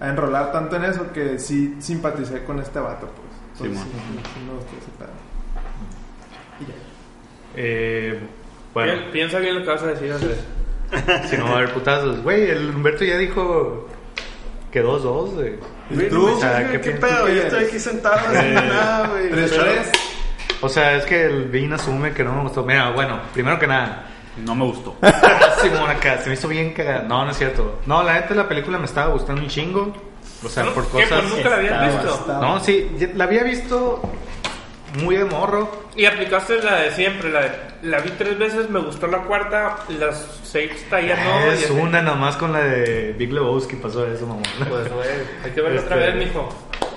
a 0.00 0.08
enrolar 0.08 0.50
tanto 0.52 0.76
en 0.76 0.84
eso 0.84 1.12
que 1.12 1.38
sí 1.38 1.76
simpaticé 1.80 2.44
con 2.44 2.58
este 2.60 2.78
vato, 2.80 3.06
pues. 3.08 3.62
Entonces, 3.68 3.78
Simón. 3.84 4.02
sí, 4.24 4.30
sí 4.34 4.40
me 4.46 4.52
gustó 4.54 4.72
ese 4.80 4.90
pedo. 4.98 5.08
Y 6.60 6.64
ya. 6.64 6.74
Eh, 7.56 8.20
bueno, 8.74 8.92
Pi- 9.06 9.10
Piensa 9.12 9.38
bien 9.38 9.54
lo 9.56 9.62
que 9.62 9.68
vas 9.70 9.82
a 9.82 9.86
decir, 9.88 10.10
Andrés. 10.12 10.38
si 11.30 11.36
no 11.36 11.44
va 11.44 11.50
a 11.50 11.56
haber 11.58 11.72
putazos. 11.74 12.22
Güey, 12.22 12.50
el 12.50 12.70
Humberto 12.74 13.04
ya 13.04 13.16
dijo 13.18 13.88
que 14.72 14.82
2-2, 14.82 15.34
güey. 15.34 15.54
¿Y 15.90 16.08
tú? 16.08 16.26
O 16.34 16.40
sea, 16.40 16.58
¿Qué, 16.58 16.64
¿qué 16.64 16.72
qué 16.72 16.90
piensas? 16.90 17.10
pedo? 17.10 17.26
¿Qué 17.26 17.34
Yo 17.36 17.42
estoy 17.42 17.64
aquí 17.66 17.78
sentado 17.78 18.18
sin 18.40 18.54
nada, 18.54 19.06
güey. 19.08 19.30
¿Tres, 19.30 19.50
Pero- 19.50 19.64
tres? 19.64 19.90
O 20.62 20.68
sea, 20.68 20.96
es 20.96 21.04
que 21.04 21.24
el 21.24 21.44
Vin 21.48 21.72
asume 21.72 22.12
que 22.12 22.24
no 22.24 22.32
me 22.34 22.42
gustó. 22.42 22.64
Mira, 22.64 22.90
bueno, 22.90 23.20
primero 23.34 23.58
que 23.58 23.66
nada, 23.66 24.06
No 24.38 24.54
me 24.54 24.64
gustó. 24.64 24.96
Simón 25.60 25.90
acá, 25.90 26.16
se 26.18 26.28
me 26.28 26.34
hizo 26.34 26.48
bien 26.48 26.72
cagada. 26.72 27.02
No, 27.02 27.24
no 27.24 27.32
es 27.32 27.36
cierto. 27.36 27.80
No, 27.84 28.02
la 28.02 28.14
neta 28.14 28.34
la 28.34 28.48
película 28.48 28.78
me 28.78 28.86
estaba 28.86 29.12
gustando 29.12 29.42
un 29.42 29.48
chingo. 29.48 29.92
O 30.44 30.48
sea, 30.48 30.64
por 30.72 30.86
¿Qué? 30.86 31.02
cosas. 31.02 31.20
Pues 31.20 31.34
nunca 31.34 31.48
la 31.50 31.56
habías 31.56 31.72
estaba- 31.72 31.92
visto. 32.02 32.14
estaba- 32.14 32.40
No, 32.40 32.60
sí, 32.60 32.90
la 33.14 33.24
había 33.24 33.42
visto 33.44 34.00
muy 35.00 35.16
de 35.16 35.24
morro. 35.24 35.70
Y 35.96 36.06
aplicaste 36.06 36.62
la 36.62 36.76
de 36.82 36.90
siempre, 36.92 37.30
la 37.30 37.40
de, 37.42 37.50
la 37.82 38.00
vi 38.00 38.10
tres 38.10 38.38
veces, 38.38 38.68
me 38.70 38.80
gustó 38.80 39.06
la 39.06 39.18
cuarta, 39.18 39.76
la 39.88 40.12
sexta 40.12 41.00
ya 41.00 41.16
no. 41.22 41.52
es 41.52 41.64
así. 41.64 41.72
una 41.72 42.02
nomás 42.02 42.36
con 42.36 42.52
la 42.52 42.60
de 42.60 43.12
Big 43.12 43.32
Lebowski 43.32 43.76
pasó 43.76 44.06
eso, 44.06 44.26
mamá. 44.26 44.42
Pues 44.68 44.92
güey, 44.92 45.08
hay 45.44 45.50
que 45.50 45.60
verla 45.60 45.80
otra 45.80 45.96
Este- 45.98 46.16
vez, 46.18 46.26
mijo. 46.28 46.48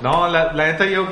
No, 0.01 0.27
la, 0.27 0.53
la 0.53 0.65
neta 0.65 0.85
yo, 0.85 1.07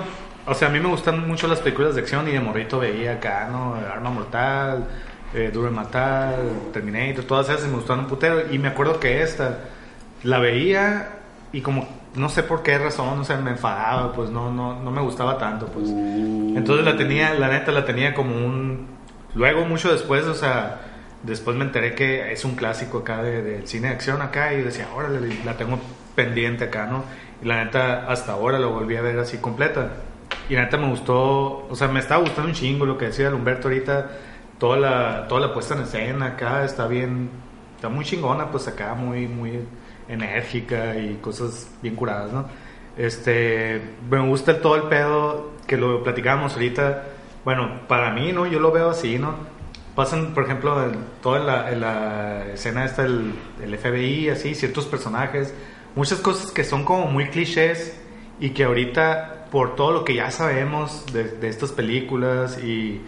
o 0.46 0.54
sea, 0.54 0.68
a 0.68 0.72
mí 0.72 0.80
me 0.80 0.90
gustan 0.90 1.28
mucho 1.28 1.48
las 1.48 1.60
películas 1.60 1.96
de 1.96 2.02
acción 2.02 2.28
y 2.28 2.32
de 2.32 2.40
morrito 2.40 2.80
veía 2.80 3.14
acá, 3.14 3.48
¿no? 3.52 3.76
Arma 3.76 4.10
Mortal, 4.10 4.88
eh, 5.34 5.50
Duro 5.54 5.68
de 5.68 5.72
Matar, 5.76 6.36
Terminator, 6.74 7.24
todas 7.24 7.50
esas 7.50 7.66
me 7.68 7.76
gustaron 7.76 8.04
un 8.06 8.10
putero. 8.10 8.52
Y 8.52 8.60
me 8.60 8.68
acuerdo 8.68 9.00
que 9.00 9.22
esta 9.22 9.60
la 10.24 10.40
veía 10.40 11.10
y 11.54 11.62
como, 11.62 11.88
no 12.16 12.30
sé 12.30 12.44
por 12.44 12.62
qué 12.64 12.78
razón, 12.78 13.20
o 13.20 13.24
sea, 13.24 13.38
me 13.38 13.52
enfadaba, 13.52 14.14
pues 14.14 14.30
no, 14.30 14.52
no, 14.52 14.80
no 14.80 14.92
me 14.92 15.02
gustaba 15.02 15.38
tanto, 15.38 15.66
pues. 15.68 15.90
Entonces 15.90 16.86
la 16.86 16.96
tenía, 16.96 17.34
la 17.34 17.48
neta 17.50 17.72
la 17.72 17.86
tenía 17.86 18.14
como 18.14 18.36
un... 18.36 18.88
Luego, 19.36 19.66
mucho 19.66 19.92
después, 19.92 20.26
o 20.26 20.36
sea, 20.36 20.82
después 21.24 21.58
me 21.58 21.64
enteré 21.66 21.96
que 21.96 22.32
es 22.32 22.46
un 22.46 22.56
clásico 22.56 23.00
acá 23.00 23.24
de- 23.24 23.42
del 23.42 23.68
cine 23.68 23.88
de 23.88 23.94
acción 23.96 24.22
acá 24.22 24.54
y 24.54 24.62
decía, 24.62 24.88
órale, 24.96 25.38
la 25.44 25.58
tengo 25.58 25.80
pendiente 26.16 26.66
acá, 26.66 26.86
¿no? 26.86 27.04
Y 27.42 27.48
la 27.48 27.64
neta, 27.64 28.06
hasta 28.08 28.34
ahora 28.34 28.60
lo 28.60 28.70
volví 28.72 28.96
a 28.96 29.02
ver 29.02 29.18
así 29.18 29.38
completa. 29.40 29.90
Y 30.50 30.54
la 30.56 30.64
neta 30.66 30.78
me 30.78 30.90
gustó, 30.90 31.66
o 31.68 31.76
sea, 31.76 31.88
me 31.88 32.00
estaba 32.00 32.22
gustando 32.22 32.50
un 32.50 32.54
chingo 32.56 32.86
lo 32.86 32.98
que 32.98 33.06
decía 33.06 33.28
el 33.30 33.34
Humberto 33.34 33.70
ahorita, 33.70 34.12
toda 34.60 34.78
la, 34.78 35.28
toda 35.28 35.42
la 35.42 35.54
puesta 35.54 35.74
en 35.74 35.82
escena 35.82 36.28
acá 36.28 36.64
está 36.64 36.86
bien, 36.86 37.30
está 37.76 37.90
muy 37.90 38.06
chingona, 38.06 38.52
pues 38.52 38.68
acá 38.68 38.94
muy, 38.94 39.28
muy 39.28 39.62
enérgica 40.08 40.98
y 40.98 41.16
cosas 41.22 41.70
bien 41.82 41.96
curadas, 41.96 42.32
¿no? 42.32 42.46
Este, 42.98 43.82
me 44.10 44.20
gusta 44.28 44.62
todo 44.62 44.76
el 44.76 44.84
pedo 44.84 45.52
que 45.68 45.78
lo 45.78 46.04
platicábamos 46.04 46.54
ahorita. 46.54 47.04
Bueno, 47.44 47.82
para 47.88 48.12
mí, 48.12 48.32
¿no? 48.32 48.46
Yo 48.46 48.60
lo 48.60 48.72
veo 48.72 48.90
así, 48.90 49.18
¿no? 49.18 49.36
Pasan, 49.96 50.34
por 50.34 50.46
ejemplo, 50.46 50.84
en 50.84 50.96
toda 51.22 51.40
la, 51.40 51.72
en 51.72 51.82
la 51.82 52.46
escena 52.54 52.86
esta 52.86 53.04
el, 53.04 53.34
el 53.62 53.78
FBI, 53.78 54.30
así, 54.30 54.56
ciertos 54.56 54.86
personajes, 54.86 55.54
muchas 55.96 56.20
cosas 56.20 56.52
que 56.52 56.64
son 56.64 56.84
como 56.84 57.08
muy 57.08 57.28
clichés 57.28 58.00
y 58.40 58.52
que 58.52 58.64
ahorita, 58.64 59.48
por 59.52 59.76
todo 59.76 59.92
lo 59.92 60.04
que 60.04 60.16
ya 60.16 60.32
sabemos 60.32 61.06
de, 61.14 61.26
de 61.26 61.48
estas 61.48 61.72
películas 61.72 62.58
y, 62.64 63.02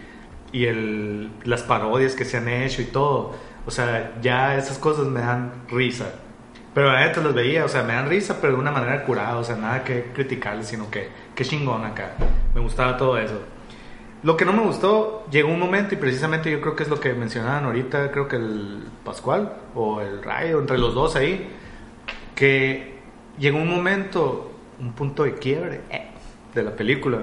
y 0.52 0.66
el, 0.66 1.30
las 1.44 1.62
parodias 1.62 2.14
que 2.14 2.24
se 2.24 2.36
han 2.36 2.48
hecho 2.48 2.82
y 2.82 2.86
todo, 2.86 3.34
o 3.66 3.70
sea, 3.70 4.14
ya 4.22 4.56
esas 4.56 4.78
cosas 4.78 5.06
me 5.06 5.20
dan 5.20 5.64
risa. 5.68 6.14
Pero 6.76 6.92
la 6.92 7.06
neta 7.06 7.22
los 7.22 7.32
veía, 7.32 7.64
o 7.64 7.68
sea, 7.68 7.84
me 7.84 7.94
dan 7.94 8.06
risa, 8.06 8.36
pero 8.38 8.52
de 8.52 8.58
una 8.58 8.70
manera 8.70 9.02
curada, 9.02 9.38
o 9.38 9.42
sea, 9.42 9.56
nada 9.56 9.82
que 9.82 10.10
criticarles, 10.12 10.66
sino 10.66 10.90
que, 10.90 11.08
qué 11.34 11.42
chingón 11.42 11.86
acá. 11.86 12.16
Me 12.54 12.60
gustaba 12.60 12.98
todo 12.98 13.16
eso. 13.16 13.40
Lo 14.22 14.36
que 14.36 14.44
no 14.44 14.52
me 14.52 14.60
gustó, 14.60 15.24
llegó 15.30 15.48
un 15.48 15.58
momento, 15.58 15.94
y 15.94 15.96
precisamente 15.96 16.50
yo 16.50 16.60
creo 16.60 16.76
que 16.76 16.82
es 16.82 16.90
lo 16.90 17.00
que 17.00 17.14
mencionaban 17.14 17.64
ahorita, 17.64 18.10
creo 18.10 18.28
que 18.28 18.36
el 18.36 18.84
Pascual 19.02 19.54
o 19.74 20.02
el 20.02 20.22
Rayo, 20.22 20.60
entre 20.60 20.76
los 20.76 20.94
dos 20.94 21.16
ahí, 21.16 21.48
que 22.34 22.98
llegó 23.38 23.56
un 23.56 23.70
momento, 23.70 24.52
un 24.78 24.92
punto 24.92 25.22
de 25.22 25.32
quiebre 25.32 25.80
eh, 25.88 26.08
de 26.54 26.62
la 26.62 26.72
película, 26.72 27.20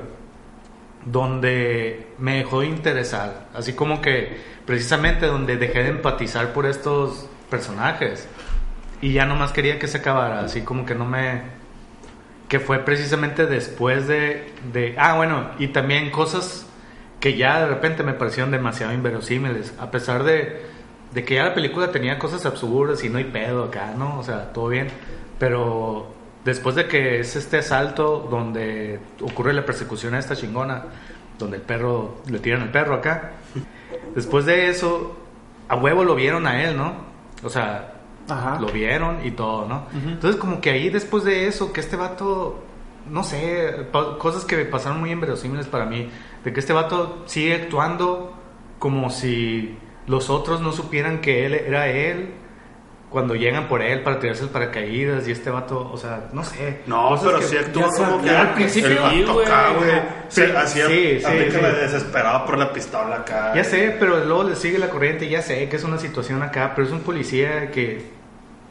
donde 1.05 2.07
me 2.17 2.37
dejó 2.37 2.61
de 2.61 2.69
interesar, 2.69 3.49
así 3.53 3.73
como 3.73 4.01
que 4.01 4.35
precisamente 4.65 5.27
donde 5.27 5.57
dejé 5.57 5.83
de 5.83 5.89
empatizar 5.89 6.53
por 6.53 6.65
estos 6.65 7.29
personajes 7.51 8.27
y 9.03 9.11
ya 9.11 9.25
nomás 9.25 9.51
quería 9.51 9.79
que 9.79 9.89
se 9.89 9.97
acabara, 9.97 10.39
así 10.45 10.61
como 10.61 10.85
que 10.85 10.95
no 10.95 11.03
me... 11.03 11.41
que 12.47 12.61
fue 12.61 12.79
precisamente 12.79 13.45
después 13.45 14.07
de... 14.07 14.53
de 14.71 14.95
ah, 14.97 15.17
bueno, 15.17 15.49
y 15.59 15.67
también 15.67 16.09
cosas 16.09 16.65
que 17.19 17.35
ya 17.35 17.59
de 17.59 17.67
repente 17.67 18.01
me 18.01 18.13
parecieron 18.13 18.49
demasiado 18.49 18.93
inverosímiles, 18.93 19.73
a 19.77 19.91
pesar 19.91 20.23
de, 20.23 20.61
de 21.13 21.25
que 21.25 21.35
ya 21.35 21.43
la 21.43 21.53
película 21.53 21.91
tenía 21.91 22.17
cosas 22.17 22.45
absurdas 22.45 23.03
y 23.03 23.09
no 23.09 23.17
hay 23.17 23.25
pedo 23.25 23.65
acá, 23.65 23.93
¿no? 23.97 24.19
O 24.19 24.23
sea, 24.23 24.53
todo 24.53 24.69
bien, 24.69 24.87
pero 25.37 26.13
después 26.45 26.75
de 26.75 26.87
que 26.87 27.19
es 27.19 27.35
este 27.35 27.57
asalto 27.57 28.25
donde 28.31 29.01
ocurre 29.19 29.51
la 29.51 29.65
persecución 29.65 30.13
a 30.13 30.19
esta 30.19 30.33
chingona, 30.33 30.85
donde 31.37 31.57
el 31.57 31.63
perro, 31.63 32.21
le 32.31 32.39
tiran 32.39 32.61
el 32.61 32.71
perro 32.71 32.95
acá, 32.95 33.31
después 34.15 34.45
de 34.45 34.69
eso, 34.69 35.17
a 35.67 35.75
huevo 35.75 36.05
lo 36.05 36.15
vieron 36.15 36.47
a 36.47 36.63
él, 36.63 36.77
¿no? 36.77 37.11
O 37.43 37.49
sea, 37.49 37.92
Ajá. 38.29 38.59
lo 38.59 38.67
vieron 38.67 39.25
y 39.25 39.31
todo, 39.31 39.67
¿no? 39.67 39.87
Entonces 39.93 40.39
como 40.39 40.61
que 40.61 40.69
ahí 40.69 40.89
después 40.89 41.23
de 41.23 41.47
eso, 41.47 41.73
que 41.73 41.81
este 41.81 41.95
vato, 41.95 42.63
no 43.09 43.23
sé, 43.23 43.87
cosas 44.17 44.45
que 44.45 44.55
me 44.55 44.65
pasaron 44.65 44.99
muy 44.99 45.11
inverosímiles 45.11 45.67
para 45.67 45.85
mí, 45.85 46.09
de 46.43 46.53
que 46.53 46.59
este 46.59 46.73
vato 46.73 47.23
sigue 47.25 47.55
actuando 47.55 48.33
como 48.79 49.09
si 49.09 49.77
los 50.07 50.29
otros 50.29 50.61
no 50.61 50.71
supieran 50.71 51.21
que 51.21 51.45
él 51.45 51.53
era 51.53 51.87
él 51.87 52.33
cuando 53.13 53.35
llegan 53.35 53.67
por 53.67 53.83
él 53.83 54.01
para 54.01 54.17
tirarse 54.19 54.43
el 54.43 54.49
paracaídas 54.49 55.27
y 55.27 55.31
este 55.31 55.51
vato, 55.51 55.87
o 55.93 55.95
sea, 55.97 56.29
no 56.33 56.43
sé. 56.43 56.79
No, 56.87 57.15
pero 57.23 57.39
sí 57.43 57.55
actúa 57.57 57.87
ya 57.91 58.05
como 58.05 58.23
que 58.23 58.29
al 58.31 58.53
principio, 58.55 58.89
el 58.89 59.25
vato 59.25 59.41
acá, 59.41 59.69
güey. 59.77 59.91
Sí, 60.29 60.41
hacía 60.41 60.87
sí, 60.87 61.19
sí, 61.19 61.51
sí. 61.51 61.61
la 61.61 61.69
desesperado 61.73 62.45
por 62.47 62.57
la 62.57 62.73
pistola 62.73 63.17
acá. 63.17 63.53
Ya 63.55 63.63
sé, 63.63 63.95
pero 63.99 64.25
luego 64.25 64.45
le 64.45 64.55
sigue 64.55 64.79
la 64.79 64.89
corriente, 64.89 65.29
ya 65.29 65.43
sé 65.43 65.69
que 65.69 65.75
es 65.75 65.83
una 65.83 65.99
situación 65.99 66.41
acá, 66.41 66.73
pero 66.75 66.87
es 66.87 66.91
un 66.91 67.01
policía 67.01 67.69
que, 67.69 68.03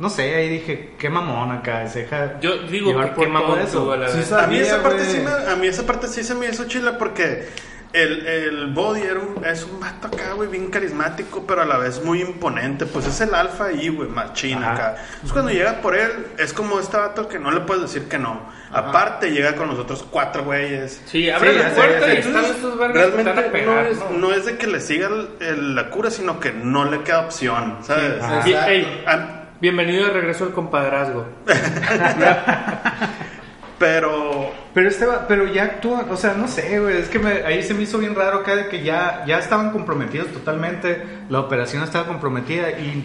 no 0.01 0.11
sé, 0.11 0.35
ahí 0.35 0.49
dije, 0.49 0.95
qué 0.99 1.09
mamón 1.09 1.53
acá, 1.53 1.87
se 1.87 2.01
deja 2.01 2.41
Yo 2.41 2.59
digo 2.65 2.89
llevar 2.89 3.11
que 3.11 3.15
por 3.15 3.25
qué 3.27 3.31
todo 3.33 3.41
mamón 3.45 3.59
eso. 3.61 3.85
tú 3.85 3.93
a 3.93 3.97
la 3.97 4.09
Sí, 4.09 4.25
sabía, 4.25 4.45
A 4.45 4.49
mí 4.49 4.59
esa 4.59 4.83
parte 4.83 5.05
sí 5.05 5.21
me, 5.21 5.53
a 5.53 5.55
mí 5.55 5.67
esa 5.69 5.87
parte 5.87 6.09
sí 6.09 6.25
se 6.25 6.35
me 6.35 6.49
hizo 6.49 6.67
chila 6.67 6.99
porque 6.99 7.47
el, 7.93 8.27
el 8.27 8.67
Body 8.73 9.03
era 9.03 9.21
un- 9.21 9.45
es 9.45 9.65
un 9.65 9.79
vato 9.81 10.09
acá, 10.09 10.33
güey, 10.35 10.49
bien 10.49 10.71
carismático, 10.71 11.45
pero 11.47 11.63
a 11.63 11.65
la 11.65 11.77
vez 11.79 12.03
muy 12.05 12.21
imponente. 12.23 12.87
Pues 12.87 13.07
es 13.07 13.21
el 13.21 13.35
alfa 13.35 13.67
ahí, 13.67 13.89
güey, 13.89 14.09
machín 14.09 14.59
Ajá. 14.63 14.73
acá. 14.73 14.97
Entonces 15.15 15.33
cuando 15.33 15.51
llega 15.51 15.81
por 15.83 15.97
él, 15.97 16.29
es 16.39 16.53
como 16.53 16.81
este 16.81 16.97
vato 16.97 17.29
que 17.29 17.39
no 17.39 17.51
le 17.51 17.61
puedes 17.61 17.83
decir 17.83 18.09
que 18.09 18.19
no. 18.19 18.49
Aparte 18.73 19.31
llega 19.31 19.55
con 19.55 19.69
los 19.69 19.79
otros 19.79 20.05
cuatro 20.11 20.45
güeyes. 20.45 21.03
Sí, 21.07 21.29
abre 21.29 21.53
Sí, 21.53 21.59
la 21.59 21.71
puerta 21.71 22.15
y 22.15 22.17
están 22.19 22.45
estos 22.45 22.73
están 22.73 22.91
a 22.91 22.93
Realmente 22.93 23.35
no 23.35 23.53
pegar, 23.53 23.87
es, 23.87 23.99
¿no? 23.99 24.11
no 24.19 24.33
es 24.33 24.47
de 24.47 24.57
que 24.57 24.67
le 24.67 24.81
siga 24.81 25.09
el- 25.09 25.29
el- 25.41 25.75
la 25.75 25.91
cura, 25.91 26.11
sino 26.11 26.41
que 26.41 26.53
no 26.53 26.85
le 26.91 27.03
queda 27.03 27.21
opción, 27.21 27.79
¿sabes? 27.83 28.15
Bienvenido 29.61 30.07
de 30.07 30.13
regreso 30.13 30.45
al 30.45 30.53
compadrazgo. 30.53 31.25
pero 33.83 34.53
Pero 34.73 34.89
este 34.89 35.05
va, 35.07 35.27
pero 35.27 35.45
ya 35.53 35.65
actúan, 35.65 36.07
o 36.09 36.17
sea, 36.17 36.35
no 36.35 36.47
sé, 36.49 36.79
güey, 36.81 36.97
es 36.97 37.09
que 37.09 37.19
me- 37.19 37.43
ahí 37.45 37.63
se 37.65 37.75
me 37.75 37.83
hizo 37.83 37.99
bien 37.99 38.15
raro 38.15 38.39
acá 38.39 38.55
de 38.57 38.69
que 38.69 38.83
ya, 38.83 39.25
ya 39.27 39.39
estaban 39.39 39.71
comprometidos 39.73 40.29
totalmente, 40.29 41.03
la 41.29 41.41
operación 41.41 41.83
estaba 41.83 42.07
comprometida 42.07 42.71
y 42.71 43.05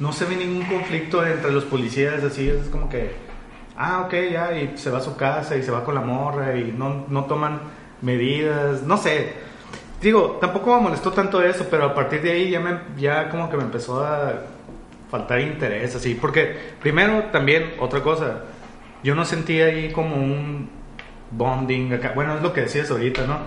no 0.00 0.12
se 0.12 0.24
ve 0.26 0.34
ningún 0.36 0.66
conflicto 0.66 1.24
entre 1.24 1.50
los 1.52 1.64
policías, 1.64 2.22
así, 2.24 2.48
es 2.48 2.68
como 2.68 2.90
que, 2.90 3.12
ah, 3.76 4.02
ok, 4.06 4.14
ya, 4.30 4.52
y 4.58 4.76
se 4.76 4.90
va 4.90 4.98
a 4.98 5.00
su 5.00 5.16
casa 5.16 5.56
y 5.56 5.62
se 5.62 5.70
va 5.70 5.84
con 5.84 5.94
la 5.94 6.00
morra 6.02 6.56
y 6.56 6.74
no, 6.76 7.06
no 7.08 7.24
toman 7.24 7.60
medidas, 8.02 8.82
no 8.82 8.96
sé. 8.98 9.32
Digo, 10.02 10.36
tampoco 10.40 10.74
me 10.76 10.82
molestó 10.82 11.12
tanto 11.12 11.40
eso, 11.42 11.66
pero 11.70 11.84
a 11.84 11.94
partir 11.94 12.20
de 12.22 12.32
ahí 12.32 12.50
ya, 12.50 12.60
me, 12.60 12.80
ya 12.98 13.28
como 13.30 13.48
que 13.48 13.56
me 13.56 13.62
empezó 13.62 14.04
a 14.04 14.32
faltar 15.10 15.40
interés, 15.40 15.94
así, 15.96 16.14
porque 16.16 16.54
primero 16.82 17.24
también, 17.32 17.74
otra 17.80 18.02
cosa, 18.02 18.42
yo 19.02 19.14
no 19.14 19.24
sentía 19.24 19.66
ahí 19.66 19.92
como 19.92 20.16
un 20.16 20.70
bonding 21.30 21.92
acá. 21.94 22.12
Bueno, 22.14 22.36
es 22.36 22.42
lo 22.42 22.52
que 22.52 22.62
decías 22.62 22.90
ahorita, 22.90 23.26
¿no? 23.26 23.38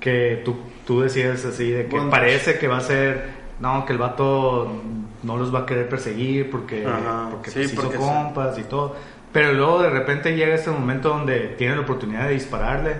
Que 0.00 0.42
tú, 0.44 0.56
tú 0.86 1.00
decías 1.00 1.44
así, 1.44 1.70
de 1.70 1.86
que 1.88 1.98
Bondage. 1.98 2.10
parece 2.10 2.58
que 2.58 2.68
va 2.68 2.78
a 2.78 2.80
ser, 2.80 3.30
no, 3.60 3.84
que 3.84 3.92
el 3.92 3.98
vato 3.98 4.82
no 5.22 5.36
los 5.36 5.52
va 5.54 5.60
a 5.60 5.66
querer 5.66 5.88
perseguir 5.88 6.50
porque, 6.50 6.86
Ajá, 6.86 7.28
porque 7.30 7.50
sí, 7.50 7.60
pues, 7.60 7.72
hizo 7.72 7.82
porque 7.82 7.98
sí. 7.98 8.02
compas 8.04 8.58
y 8.58 8.64
todo. 8.64 8.96
Pero 9.32 9.52
luego 9.52 9.82
de 9.82 9.90
repente 9.90 10.34
llega 10.36 10.54
ese 10.54 10.70
momento 10.70 11.10
donde 11.10 11.48
tiene 11.58 11.74
la 11.76 11.82
oportunidad 11.82 12.28
de 12.28 12.34
dispararle. 12.34 12.96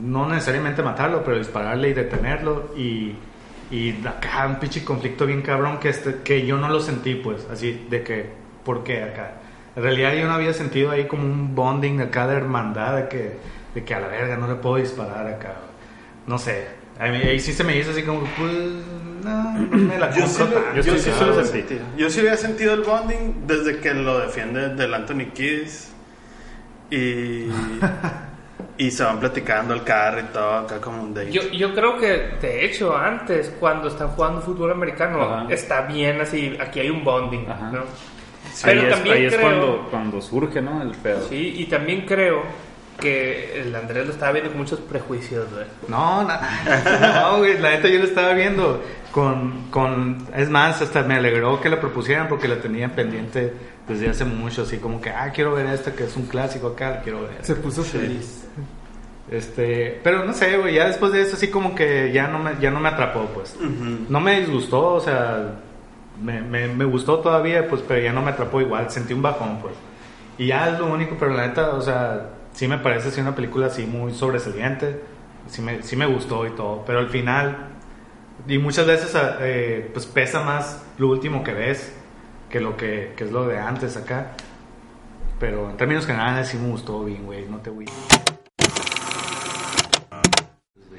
no 0.00 0.28
necesariamente 0.28 0.82
matarlo, 0.82 1.24
pero 1.24 1.38
dispararle 1.38 1.88
y 1.90 1.92
detenerlo 1.94 2.74
y, 2.76 3.14
y 3.70 4.06
acá 4.06 4.46
un 4.46 4.56
pinche 4.56 4.84
conflicto 4.84 5.24
bien 5.26 5.40
cabrón 5.42 5.78
que, 5.78 5.88
este, 5.88 6.16
que 6.22 6.44
yo 6.46 6.58
no 6.58 6.68
lo 6.68 6.80
sentí, 6.80 7.14
pues, 7.14 7.46
así 7.50 7.86
de 7.88 8.02
que, 8.02 8.30
¿por 8.64 8.84
qué 8.84 9.02
acá? 9.02 9.32
En 9.76 9.82
realidad 9.82 10.12
yo 10.14 10.26
no 10.26 10.32
había 10.34 10.52
sentido 10.52 10.90
ahí 10.90 11.06
como 11.06 11.22
un 11.24 11.54
bonding 11.54 12.00
acá 12.00 12.26
de 12.26 12.36
hermandad, 12.36 12.96
de 12.96 13.08
que, 13.08 13.38
de 13.74 13.84
que 13.84 13.94
a 13.94 14.00
la 14.00 14.08
verga 14.08 14.36
no 14.36 14.48
le 14.48 14.54
puedo 14.56 14.76
disparar 14.76 15.26
acá. 15.26 15.54
No 16.26 16.38
sé, 16.38 16.66
ahí 16.98 17.38
sí 17.40 17.52
se 17.52 17.62
me 17.64 17.76
hizo 17.76 17.90
así 17.92 18.02
como, 18.02 18.20
pues, 18.38 18.52
no, 19.24 19.52
me 19.70 19.98
la 19.98 20.10
Yo 20.10 20.26
sí, 20.26 20.38
compro 20.38 20.58
lo- 20.58 20.64
tanto. 20.66 20.76
yo 20.76 20.82
sí- 20.82 20.98
sí 20.98 21.24
lo 21.24 21.44
sentí. 21.44 21.78
Yo 21.96 22.10
sí 22.10 22.20
había 22.20 22.36
sentido 22.36 22.74
el 22.74 22.82
bonding 22.82 23.46
desde 23.46 23.78
que 23.78 23.94
lo 23.94 24.18
defiende 24.20 24.70
del 24.74 24.92
Anthony 24.94 25.26
Kiddis 25.32 25.92
y, 26.90 27.46
y 28.78 28.90
se 28.90 29.04
van 29.04 29.20
platicando 29.20 29.74
el 29.74 29.84
carro 29.84 30.20
y 30.20 30.24
todo 30.24 30.54
acá 30.58 30.80
como 30.80 31.02
un 31.02 31.14
date. 31.14 31.30
Yo, 31.30 31.42
yo 31.50 31.74
creo 31.74 31.96
que, 31.98 32.36
de 32.40 32.64
hecho, 32.64 32.96
antes, 32.96 33.52
cuando 33.60 33.88
están 33.88 34.08
jugando 34.08 34.40
fútbol 34.40 34.72
americano, 34.72 35.22
Ajá. 35.22 35.46
está 35.52 35.82
bien 35.82 36.20
así, 36.20 36.56
aquí 36.60 36.80
hay 36.80 36.90
un 36.90 37.04
bonding, 37.04 37.46
Ajá. 37.48 37.70
¿no? 37.70 37.80
Ahí 38.64 38.76
Pero 38.76 38.82
es, 38.88 38.94
también 38.94 39.16
ahí 39.16 39.24
es 39.26 39.34
creo... 39.34 39.42
cuando, 39.46 39.88
cuando 39.90 40.20
surge, 40.22 40.60
¿no? 40.62 40.82
El 40.82 40.90
pedo. 40.92 41.26
Sí, 41.28 41.54
y 41.58 41.64
también 41.66 42.04
creo 42.06 42.42
que 43.00 43.60
el 43.60 43.74
Andrés 43.76 44.06
lo 44.06 44.12
estaba 44.12 44.32
viendo 44.32 44.50
con 44.50 44.60
muchos 44.60 44.80
prejuicios, 44.80 45.46
güey. 45.52 45.66
No, 45.86 46.24
na- 46.24 46.40
no, 47.30 47.38
güey, 47.38 47.58
la 47.58 47.70
neta 47.70 47.88
yo 47.88 47.98
lo 47.98 48.04
estaba 48.04 48.32
viendo 48.34 48.82
con, 49.12 49.70
con, 49.70 50.26
es 50.36 50.50
más, 50.50 50.82
hasta 50.82 51.02
me 51.04 51.14
alegró 51.14 51.60
que 51.60 51.68
la 51.68 51.80
propusieran 51.80 52.28
porque 52.28 52.48
la 52.48 52.60
tenía 52.60 52.94
pendiente 52.94 53.52
desde 53.86 54.10
hace 54.10 54.24
mucho, 54.24 54.62
así 54.62 54.78
como 54.78 55.00
que, 55.00 55.10
ah, 55.10 55.30
quiero 55.32 55.54
ver 55.54 55.66
esta 55.66 55.92
que 55.94 56.04
es 56.04 56.16
un 56.16 56.26
clásico 56.26 56.68
acá, 56.68 57.00
quiero 57.02 57.22
ver. 57.22 57.38
Se 57.42 57.54
puso 57.54 57.82
feliz. 57.84 58.44
Este, 59.30 60.00
pero 60.02 60.24
no 60.24 60.32
sé, 60.32 60.56
güey, 60.56 60.74
ya 60.74 60.86
después 60.88 61.12
de 61.12 61.20
eso 61.22 61.36
así 61.36 61.48
como 61.48 61.74
que 61.74 62.10
ya 62.12 62.28
no 62.28 62.38
me, 62.38 62.52
ya 62.60 62.70
no 62.70 62.80
me 62.80 62.88
atrapó, 62.88 63.26
pues. 63.34 63.54
No 64.08 64.20
me 64.20 64.40
disgustó, 64.40 64.94
o 64.94 65.00
sea, 65.00 65.52
me, 66.22 66.40
me, 66.42 66.84
gustó 66.84 67.20
todavía, 67.20 67.68
pues, 67.68 67.82
pero 67.86 68.00
ya 68.00 68.12
no 68.12 68.22
me 68.22 68.30
atrapó 68.30 68.60
igual, 68.60 68.90
sentí 68.90 69.14
un 69.14 69.22
bajón, 69.22 69.58
pues. 69.60 69.74
Y 70.38 70.48
ya 70.48 70.70
es 70.70 70.78
lo 70.78 70.86
único, 70.86 71.16
pero 71.18 71.32
la 71.32 71.46
neta, 71.46 71.74
o 71.74 71.80
sea, 71.80 72.30
sí 72.52 72.68
me 72.68 72.78
parece 72.78 73.08
así 73.08 73.20
una 73.20 73.34
película 73.34 73.66
así 73.66 73.86
muy 73.86 74.12
sobresaliente, 74.12 75.00
sí 75.46 75.62
me, 75.62 75.82
sí 75.82 75.96
me 75.96 76.06
gustó 76.06 76.46
y 76.46 76.50
todo, 76.50 76.84
pero 76.86 76.98
al 76.98 77.08
final, 77.08 77.68
y 78.46 78.58
muchas 78.58 78.86
veces, 78.86 79.16
eh, 79.40 79.90
pues 79.92 80.06
pesa 80.06 80.42
más 80.42 80.84
lo 80.98 81.08
último 81.08 81.42
que 81.42 81.52
ves 81.52 81.92
que 82.48 82.60
lo 82.60 82.76
que, 82.76 83.12
que 83.16 83.24
es 83.24 83.32
lo 83.32 83.46
de 83.46 83.58
antes 83.58 83.96
acá. 83.96 84.32
Pero 85.38 85.70
en 85.70 85.76
términos 85.76 86.06
generales 86.06 86.48
sí 86.48 86.56
me 86.56 86.68
gustó 86.68 87.04
bien, 87.04 87.24
güey, 87.24 87.46
no 87.46 87.58
te 87.58 87.70
voy 87.70 87.86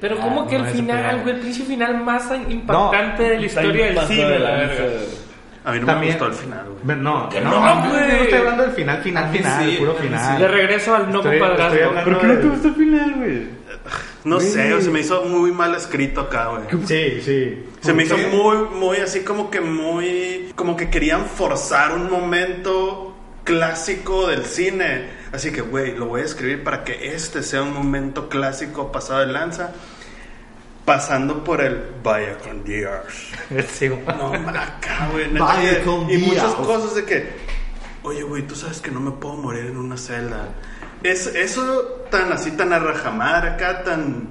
Pero 0.00 0.16
Ah, 0.18 0.22
como 0.22 0.46
que 0.46 0.58
no, 0.58 0.64
el 0.66 0.70
final, 0.72 1.20
güey, 1.22 1.34
el 1.34 1.40
pinche 1.42 1.62
final 1.64 2.02
más 2.02 2.30
impactante 2.48 3.22
de 3.22 3.38
la 3.40 3.46
historia 3.46 3.86
del 3.86 3.98
cine, 4.06 4.38
la 4.38 4.50
verga. 4.52 4.84
A 5.62 5.72
mí 5.72 5.80
no 5.80 5.86
También- 5.86 6.14
me 6.14 6.18
gustó 6.18 6.26
el 6.26 6.32
final, 6.32 6.64
güey. 6.82 6.96
No, 6.96 7.28
no, 7.28 7.40
no, 7.42 7.74
no, 7.84 7.90
güey. 7.90 8.00
no 8.08 8.14
estoy 8.14 8.38
hablando 8.38 8.62
del 8.62 8.72
final, 8.72 9.02
final, 9.02 9.30
final, 9.30 9.64
sí, 9.70 9.76
puro 9.76 9.94
final. 9.94 10.38
De 10.38 10.48
regreso 10.48 10.94
al 10.96 11.12
no 11.12 11.22
compadrazgo. 11.22 11.92
¿Por 12.04 12.18
qué 12.20 12.26
no 12.26 12.34
te 12.38 12.46
gustó 12.48 12.68
el 12.68 12.74
final, 12.76 13.14
güey? 13.16 13.60
No 14.24 14.40
sé, 14.40 14.80
se 14.80 14.90
me 14.90 15.00
hizo 15.00 15.22
muy 15.24 15.52
mal 15.52 15.74
escrito 15.74 16.22
acá, 16.22 16.48
güey. 16.48 16.62
Sí, 16.86 17.20
sí. 17.22 17.64
Se 17.80 17.92
me 17.92 18.04
hizo 18.04 18.16
qué? 18.16 18.26
muy, 18.28 18.56
muy 18.78 18.96
así 18.98 19.20
como 19.20 19.50
que 19.50 19.60
muy... 19.60 20.52
Como 20.54 20.76
que 20.76 20.88
querían 20.90 21.26
forzar 21.26 21.92
un 21.92 22.10
momento 22.10 23.14
clásico 23.44 24.26
del 24.28 24.44
cine. 24.44 25.19
Así 25.32 25.52
que, 25.52 25.60
güey, 25.60 25.96
lo 25.96 26.06
voy 26.06 26.22
a 26.22 26.24
escribir 26.24 26.64
para 26.64 26.82
que 26.84 27.14
este 27.14 27.42
sea 27.42 27.62
un 27.62 27.72
momento 27.72 28.28
clásico 28.28 28.90
pasado 28.90 29.20
de 29.20 29.26
lanza. 29.26 29.72
Pasando 30.84 31.44
por 31.44 31.60
el 31.60 31.84
Vaya 32.02 32.36
con 32.38 32.64
Dios. 32.64 33.04
Sí. 33.72 33.88
No, 33.88 34.32
acá, 34.34 35.08
güey. 35.12 35.28
Vaya 35.38 35.78
y- 35.80 35.84
con 35.84 36.10
y 36.10 36.18
muchas 36.18 36.54
cosas 36.54 36.94
de 36.96 37.04
que, 37.04 37.28
oye, 38.02 38.22
güey, 38.22 38.42
tú 38.42 38.54
sabes 38.56 38.80
que 38.80 38.90
no 38.90 38.98
me 39.00 39.12
puedo 39.12 39.34
morir 39.36 39.66
en 39.66 39.76
una 39.76 39.96
celda. 39.96 40.48
Es, 41.02 41.26
eso 41.28 42.06
tan 42.10 42.32
así, 42.32 42.50
tan 42.52 42.72
a 42.72 42.78
rajamadre 42.78 43.50
acá, 43.50 43.84
tan. 43.84 44.28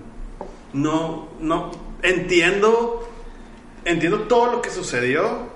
No, 0.73 1.29
no. 1.39 1.71
Entiendo. 2.03 3.09
Entiendo 3.85 4.21
todo 4.23 4.51
lo 4.51 4.62
que 4.62 4.69
sucedió. 4.69 5.47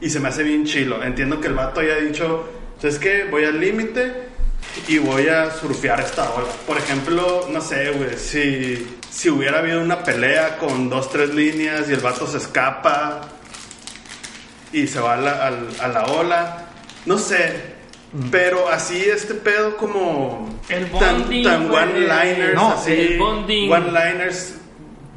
Y 0.00 0.10
se 0.10 0.20
me 0.20 0.28
hace 0.28 0.42
bien 0.44 0.64
chilo. 0.64 1.02
Entiendo 1.02 1.40
que 1.40 1.48
el 1.48 1.54
vato 1.54 1.80
haya 1.80 1.96
dicho, 1.96 2.44
¿sabes 2.78 2.98
qué? 2.98 3.24
Voy 3.30 3.44
al 3.44 3.58
límite 3.58 4.28
y 4.88 4.98
voy 4.98 5.28
a 5.28 5.50
surfear 5.50 6.00
esta 6.00 6.30
ola. 6.34 6.48
Por 6.66 6.78
ejemplo, 6.78 7.48
no 7.50 7.60
sé, 7.60 7.90
güey, 7.92 8.16
si, 8.16 8.96
si 9.10 9.30
hubiera 9.30 9.60
habido 9.60 9.80
una 9.82 10.02
pelea 10.02 10.56
con 10.58 10.88
dos, 10.90 11.10
tres 11.10 11.34
líneas 11.34 11.88
y 11.88 11.92
el 11.92 12.00
vato 12.00 12.26
se 12.26 12.38
escapa 12.38 13.22
y 14.72 14.86
se 14.86 15.00
va 15.00 15.14
a 15.14 15.16
la, 15.16 15.46
al- 15.46 15.68
a 15.80 15.88
la 15.88 16.04
ola, 16.06 16.66
no 17.06 17.18
sé. 17.18 17.74
Pero 18.30 18.68
así 18.68 18.96
este 18.96 19.34
pedo 19.34 19.76
como 19.76 20.48
El 20.68 20.86
bonding, 20.86 21.42
tan 21.42 21.68
one-liners, 21.68 22.54
No, 22.54 22.70
así, 22.74 22.92
el 22.92 23.18
bonding. 23.18 23.68
one-liners 23.72 24.54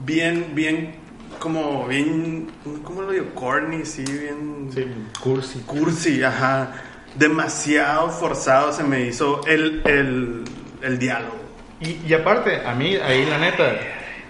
bien, 0.03 0.47
bien, 0.55 0.95
como 1.37 1.85
bien, 1.87 2.49
¿cómo 2.83 3.03
lo 3.03 3.11
digo? 3.11 3.27
Corny, 3.35 3.85
sí, 3.85 4.03
bien 4.03 4.71
Sí, 4.73 4.83
cursi. 5.21 5.59
cursi, 5.59 6.23
ajá. 6.23 6.73
Demasiado 7.17 8.09
forzado 8.09 8.71
se 8.71 8.83
me 8.83 9.01
hizo 9.01 9.41
el, 9.47 9.81
el, 9.85 10.43
el 10.81 10.99
diálogo. 10.99 11.35
Y, 11.79 11.99
y 12.07 12.13
aparte, 12.13 12.65
a 12.65 12.73
mí, 12.73 12.95
ahí 12.95 13.25
la 13.25 13.37
neta, 13.37 13.73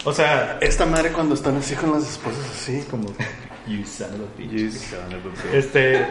o 0.05 0.13
sea, 0.13 0.57
Esta 0.61 0.85
madre 0.85 1.11
cuando 1.11 1.35
están 1.35 1.57
así 1.57 1.75
con 1.75 1.91
las 1.91 2.03
esposas 2.09 2.45
así. 2.51 2.83
como, 2.89 3.07
You 3.67 3.83
son 3.85 4.09
of 4.15 4.29
a 4.35 4.37
bitch. 4.37 5.53
este, 5.53 6.05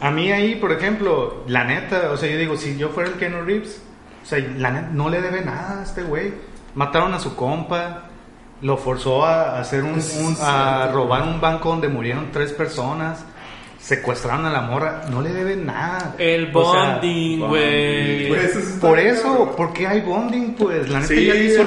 a 0.00 0.10
mí 0.10 0.32
ahí, 0.32 0.56
por 0.56 0.72
ejemplo, 0.72 1.44
la 1.46 1.62
neta, 1.64 2.10
o 2.10 2.16
sea, 2.16 2.28
yo 2.28 2.36
digo, 2.36 2.56
si 2.56 2.76
yo 2.76 2.88
fuera 2.88 3.10
el 3.10 3.16
Keanu 3.16 3.42
Reeves, 3.44 3.80
o 4.22 4.26
sea, 4.26 4.38
la 4.56 4.70
neta, 4.72 4.88
no 4.92 5.08
le 5.08 5.20
debe 5.22 5.42
nada 5.44 5.80
a 5.80 5.82
este 5.84 6.02
güey. 6.02 6.34
Mataron 6.74 7.14
a 7.14 7.20
su 7.20 7.36
compa, 7.36 8.04
lo 8.60 8.76
forzó 8.76 9.24
a 9.24 9.60
hacer 9.60 9.84
un, 9.84 9.94
un- 9.94 10.36
a 10.40 10.88
robar 10.92 11.22
un 11.22 11.40
banco 11.40 11.68
donde 11.70 11.88
murieron 11.88 12.30
tres 12.32 12.52
personas, 12.52 13.24
secuestraron 13.88 14.44
a 14.44 14.50
la 14.50 14.60
morra, 14.60 15.04
no 15.10 15.22
le 15.22 15.32
debe 15.32 15.56
nada. 15.56 16.14
El 16.18 16.48
bonding, 16.52 17.38
güey. 17.40 18.28
Pues 18.28 18.76
Por 18.78 18.98
eso. 18.98 19.54
¿por 19.56 19.72
qué 19.72 19.86
hay 19.86 20.02
bonding? 20.02 20.54
Pues 20.56 20.90
la 20.90 20.96
neta 21.00 21.08
Sí, 21.14 21.24
ya 21.26 21.34
hizo. 21.34 21.64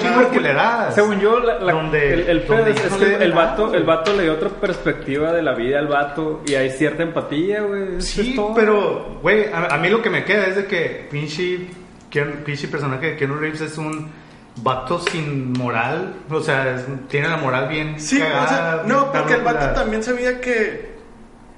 Según 0.93 1.19
yo, 1.19 1.39
la- 1.39 1.59
la- 1.59 1.73
Donde- 1.73 2.13
el, 2.13 2.19
el 2.29 2.45
donde 2.47 2.71
es, 2.71 2.91
no 2.91 2.97
que 2.99 3.03
le 3.05 3.09
debe 3.11 3.25
el 3.25 3.31
nada, 3.33 3.45
vato, 3.51 3.73
el 3.73 3.83
vato 3.85 4.13
le 4.15 4.23
dio 4.23 4.33
otra 4.33 4.49
perspectiva 4.49 5.31
de 5.33 5.41
la 5.41 5.55
vida 5.55 5.79
al 5.79 5.87
vato 5.87 6.43
y 6.45 6.53
hay 6.53 6.69
cierta 6.69 7.01
empatía, 7.01 7.61
güey. 7.61 7.99
Sí, 8.01 8.29
es 8.29 8.35
todo. 8.35 8.53
pero, 8.53 9.17
güey, 9.23 9.45
a, 9.51 9.73
a 9.73 9.77
mí 9.79 9.89
lo 9.89 9.99
que 10.03 10.11
me 10.11 10.23
queda 10.23 10.45
es 10.45 10.55
de 10.57 10.65
que 10.67 11.07
pinche, 11.09 11.59
pinche 12.45 12.67
personaje 12.67 13.07
de 13.07 13.15
Keanu 13.17 13.35
Reeves 13.37 13.61
es 13.61 13.79
un 13.79 14.11
vato 14.57 14.99
sin 14.99 15.53
moral. 15.53 16.13
O 16.29 16.39
sea, 16.39 16.75
es- 16.75 16.85
tiene 17.07 17.29
la 17.29 17.37
moral 17.37 17.67
bien 17.67 17.99
Sí, 17.99 18.17
o 18.17 18.19
sea, 18.19 18.31
cagada, 18.31 18.83
no, 18.85 19.11
porque 19.11 19.33
el 19.33 19.41
vato 19.41 19.73
también 19.73 20.03
sabía 20.03 20.39
que, 20.39 20.90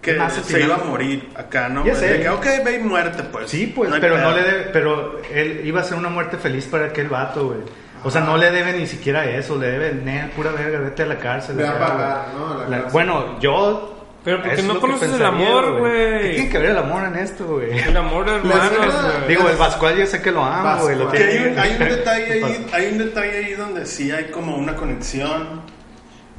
que 0.03 0.13
Más 0.13 0.33
se 0.33 0.41
final. 0.41 0.61
iba 0.63 0.75
a 0.75 0.83
morir 0.83 1.29
acá, 1.35 1.69
¿no? 1.69 1.83
Ya 1.85 1.95
sé. 1.95 2.07
De 2.13 2.19
que, 2.21 2.29
ok, 2.29 2.45
ve 2.63 2.75
y 2.75 2.79
muerte, 2.83 3.23
pues. 3.23 3.49
Sí, 3.49 3.71
pues, 3.75 3.91
hay 3.91 3.99
pero 4.01 4.15
pedo. 4.15 4.29
no 4.29 4.35
le 4.35 4.43
debe, 4.43 4.63
pero 4.73 5.21
él 5.33 5.61
iba 5.63 5.81
a 5.81 5.83
ser 5.83 5.97
una 5.97 6.09
muerte 6.09 6.37
feliz 6.37 6.65
para 6.65 6.85
aquel 6.87 7.07
vato, 7.07 7.47
güey. 7.47 7.59
O 8.03 8.11
sea, 8.11 8.21
no 8.21 8.35
le 8.37 8.51
debe 8.51 8.73
ni 8.73 8.85
siquiera 8.85 9.23
eso, 9.25 9.57
le 9.57 9.67
debe, 9.71 9.93
"Nel, 9.93 10.29
pura 10.31 10.51
verga, 10.51 10.79
vete 10.79 11.03
a 11.03 11.05
la 11.05 11.17
cárcel. 11.17 11.55
Ve 11.55 11.65
a 11.65 11.79
pagar, 11.79 12.25
güey". 12.37 12.47
¿no? 12.49 12.69
La 12.69 12.77
La- 12.79 12.83
bueno, 12.89 13.39
yo... 13.39 13.89
Pero 14.25 14.41
porque 14.41 14.55
eso 14.55 14.73
no 14.73 14.79
conoces 14.79 15.11
el 15.13 15.25
amor, 15.25 15.79
güey. 15.79 16.21
¿Qué 16.21 16.29
tiene 16.35 16.49
que 16.49 16.57
ver 16.57 16.69
el 16.71 16.77
amor 16.77 17.03
en 17.05 17.15
esto, 17.17 17.45
güey? 17.45 17.77
El 17.77 17.95
amor 17.97 18.27
hermanos, 18.29 18.71
güey. 18.77 19.27
Digo, 19.27 19.49
el 19.49 19.57
Pascual 19.57 19.97
yo 19.97 20.05
sé 20.05 20.21
que 20.21 20.31
lo 20.31 20.43
ama, 20.43 20.75
güey. 20.81 20.95
hay, 20.95 21.51
un, 21.51 21.59
hay 21.59 21.71
un 21.73 21.79
detalle 21.79 22.33
ahí, 22.33 22.67
hay 22.73 22.87
un 22.93 22.97
detalle 22.99 23.37
ahí 23.45 23.53
donde 23.53 23.85
sí 23.85 24.11
hay 24.11 24.25
como 24.25 24.55
una 24.57 24.75
conexión, 24.75 25.61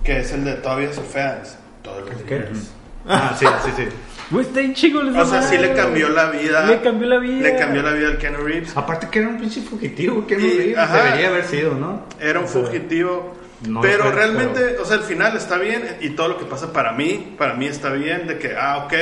que 0.02 0.20
es 0.20 0.32
el 0.32 0.44
de 0.44 0.54
todavía 0.54 0.92
se 0.94 1.02
feas. 1.02 1.58
Todos 1.82 2.08
los 2.08 2.26
días. 2.26 2.72
Ah, 3.06 3.34
sí, 3.38 3.46
sí, 3.64 3.70
sí. 3.76 3.84
Güey, 4.30 4.46
está 4.46 4.60
bien 4.60 4.74
chico. 4.74 5.02
les 5.02 5.14
O 5.16 5.26
sea, 5.26 5.42
sí 5.42 5.58
le 5.58 5.66
güey. 5.68 5.76
cambió 5.78 6.08
la 6.08 6.30
vida. 6.30 6.64
Le 6.66 6.80
cambió 6.80 7.06
la 7.08 7.18
vida. 7.18 7.42
Le 7.42 7.56
cambió 7.56 7.82
la 7.82 7.92
vida 7.92 8.08
al 8.08 8.18
Keanu 8.18 8.38
Reeves. 8.38 8.76
Aparte 8.76 9.08
que 9.10 9.18
era 9.18 9.28
un 9.28 9.38
pinche 9.38 9.60
fugitivo, 9.62 10.24
Y- 10.28 10.34
Reeves 10.34 10.78
ajá. 10.78 11.02
debería 11.04 11.28
haber 11.28 11.44
sido, 11.44 11.74
¿no? 11.74 12.06
Era 12.20 12.38
un 12.40 12.46
O 12.46 12.48
sea, 12.48 12.62
fugitivo. 12.62 13.34
no 13.68 13.80
pero 13.82 14.10
realmente, 14.10 14.78
o 14.78 14.84
sea, 14.86 14.96
el 14.96 15.02
final 15.02 15.36
está 15.36 15.58
bien 15.58 15.98
y 16.00 16.10
todo 16.10 16.28
lo 16.28 16.38
que 16.38 16.44
pasa 16.46 16.72
para 16.72 16.92
mí, 16.92 17.34
para 17.36 17.54
mí 17.54 17.66
está 17.66 17.90
bien, 17.90 18.26
de 18.26 18.38
que, 18.38 18.56
ah, 18.58 18.84
ok, 18.86 18.92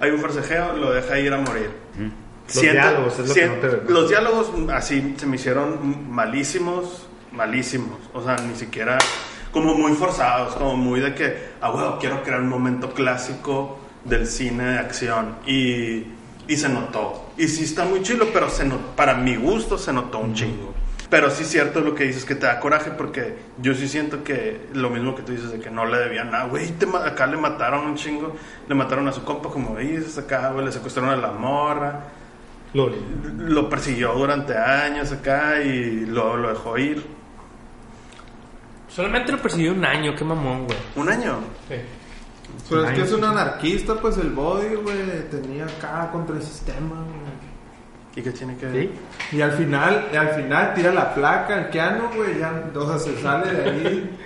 hay 0.00 0.10
un 0.10 0.18
forcejeo, 0.18 0.72
lo 0.76 0.92
deja 0.92 1.18
ir 1.18 1.32
a 1.34 1.38
morir. 1.38 1.70
Los 2.54 2.60
diálogos 2.62 3.18
es 3.18 3.28
lo 3.28 3.34
que 3.34 3.46
no 3.46 3.54
te- 3.54 3.92
Los 3.92 4.08
diálogos 4.08 4.50
así 4.72 5.14
se 5.18 5.26
me 5.26 5.36
hicieron 5.36 6.10
malísimos, 6.10 7.06
malísimos. 7.32 7.98
O 8.12 8.22
sea, 8.24 8.36
ni 8.36 8.54
siquiera 8.56 8.98
como 9.52 9.74
muy 9.74 9.92
forzados, 9.92 10.54
como 10.56 10.76
muy 10.76 11.00
de 11.00 11.14
que, 11.14 11.50
ah, 11.60 11.70
bueno, 11.70 11.98
quiero 12.00 12.22
crear 12.22 12.40
un 12.40 12.48
momento 12.48 12.90
clásico 12.92 13.78
del 14.04 14.26
cine 14.26 14.64
de 14.64 14.78
acción. 14.78 15.36
Y, 15.46 16.06
y 16.48 16.56
se 16.56 16.68
notó. 16.68 17.30
Y 17.38 17.46
sí 17.48 17.64
está 17.64 17.84
muy 17.84 18.02
chilo, 18.02 18.26
pero 18.32 18.48
se 18.50 18.64
not- 18.64 18.80
para 18.96 19.14
mi 19.14 19.36
gusto 19.36 19.78
se 19.78 19.92
notó 19.92 20.18
un 20.18 20.34
chingo. 20.34 20.72
Pero 21.10 21.30
sí 21.30 21.42
es 21.42 21.50
cierto 21.50 21.80
lo 21.82 21.94
que 21.94 22.04
dices, 22.04 22.24
que 22.24 22.34
te 22.34 22.46
da 22.46 22.58
coraje 22.58 22.90
porque 22.90 23.36
yo 23.58 23.74
sí 23.74 23.86
siento 23.86 24.24
que 24.24 24.68
lo 24.72 24.88
mismo 24.88 25.14
que 25.14 25.20
tú 25.22 25.32
dices 25.32 25.52
de 25.52 25.60
que 25.60 25.70
no 25.70 25.84
le 25.84 25.98
debían 25.98 26.30
nada, 26.30 26.44
güey, 26.46 26.72
acá 27.04 27.26
le 27.26 27.36
mataron 27.36 27.84
un 27.84 27.96
chingo, 27.96 28.34
le 28.66 28.74
mataron 28.74 29.06
a 29.08 29.12
su 29.12 29.22
compa 29.22 29.50
como 29.50 29.76
dices 29.76 30.16
acá, 30.16 30.50
güey, 30.52 30.64
le 30.64 30.72
secuestraron 30.72 31.10
a 31.10 31.16
la 31.16 31.32
morra, 31.32 32.00
Lo- 32.72 32.90
lo 33.36 33.68
persiguió 33.68 34.14
durante 34.14 34.56
años 34.56 35.12
acá 35.12 35.60
y 35.62 36.06
lo, 36.06 36.38
lo 36.38 36.48
dejó 36.48 36.78
ir. 36.78 37.04
Solamente 38.94 39.32
lo 39.32 39.38
persiguió 39.38 39.72
un 39.72 39.84
año, 39.84 40.14
qué 40.14 40.24
mamón, 40.24 40.66
güey. 40.66 40.78
Un 40.96 41.08
año. 41.08 41.38
Pero 42.68 42.84
es 42.84 42.92
que 42.92 43.02
es 43.02 43.12
un 43.12 43.24
anarquista, 43.24 43.94
pues 43.94 44.18
el 44.18 44.30
body, 44.30 44.74
güey, 44.74 45.28
tenía 45.30 45.64
acá 45.64 46.10
contra 46.12 46.36
el 46.36 46.42
sistema, 46.42 46.96
güey. 46.96 47.32
¿Y 48.14 48.22
qué 48.22 48.30
tiene 48.30 48.56
que 48.56 48.66
ver? 48.66 48.90
¿Sí? 49.30 49.36
Y 49.36 49.40
al 49.40 49.52
final, 49.52 50.08
al 50.14 50.28
final 50.34 50.74
tira 50.74 50.92
la 50.92 51.14
placa, 51.14 51.58
el 51.58 51.70
Keanu, 51.70 52.10
güey, 52.14 52.38
ya, 52.38 52.70
o 52.74 52.86
sea, 52.86 52.98
se 52.98 53.22
sale 53.22 53.52
de 53.52 53.70
ahí. 53.70 54.18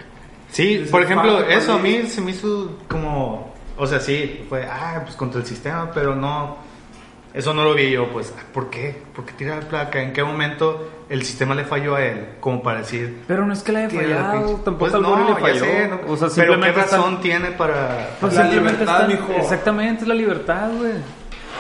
Sí, 0.49 0.87
por 0.91 1.03
ejemplo, 1.03 1.41
eso 1.45 1.75
a 1.75 1.79
mí 1.79 2.03
se 2.09 2.21
me 2.21 2.33
hizo 2.33 2.79
como, 2.89 3.55
o 3.77 3.87
sea, 3.87 4.01
sí, 4.01 4.45
fue, 4.49 4.65
ah, 4.65 5.01
pues 5.05 5.15
contra 5.15 5.41
el 5.41 5.47
sistema, 5.47 5.91
pero 5.93 6.17
no, 6.17 6.57
eso 7.33 7.55
no 7.55 7.63
lo 7.63 7.75
vi 7.75 7.91
yo, 7.91 8.11
pues, 8.11 8.35
ah, 8.37 8.43
¿por 8.53 8.71
qué? 8.71 9.03
¿Por 9.15 9.25
qué 9.25 9.33
tira 9.35 9.61
la 9.61 9.69
placa? 9.69 10.03
¿En 10.03 10.13
qué 10.13 10.25
momento 10.25 10.96
el 11.09 11.23
sistema 11.23 11.55
le 11.55 11.65
falló 11.65 11.95
a 11.97 12.05
él? 12.05 12.27
Como 12.41 12.63
para 12.63 12.79
decir, 12.79 13.23
Pero 13.29 13.47
no 13.47 13.53
es 13.53 13.63
que 13.63 13.73
le 13.73 13.79
haya 13.85 13.91
fallado, 13.91 14.41
tampoco 14.65 14.79
Pues 14.79 14.93
no, 14.93 15.29
le 15.29 15.41
falló. 15.41 15.61
sé, 15.65 15.89
no, 15.89 16.13
o 16.13 16.17
sea, 16.17 16.29
pero 16.35 16.61
¿qué 16.61 16.69
está- 16.69 16.83
razón 16.83 17.21
tiene 17.21 17.51
para... 17.53 18.11
Pues 18.21 18.35
La 18.35 18.45
libertad, 18.49 19.03
está- 19.03 19.07
mijo. 19.07 19.33
Exactamente, 19.37 20.03
es 20.03 20.09
la 20.09 20.15
libertad, 20.15 20.71
güey. 20.77 20.93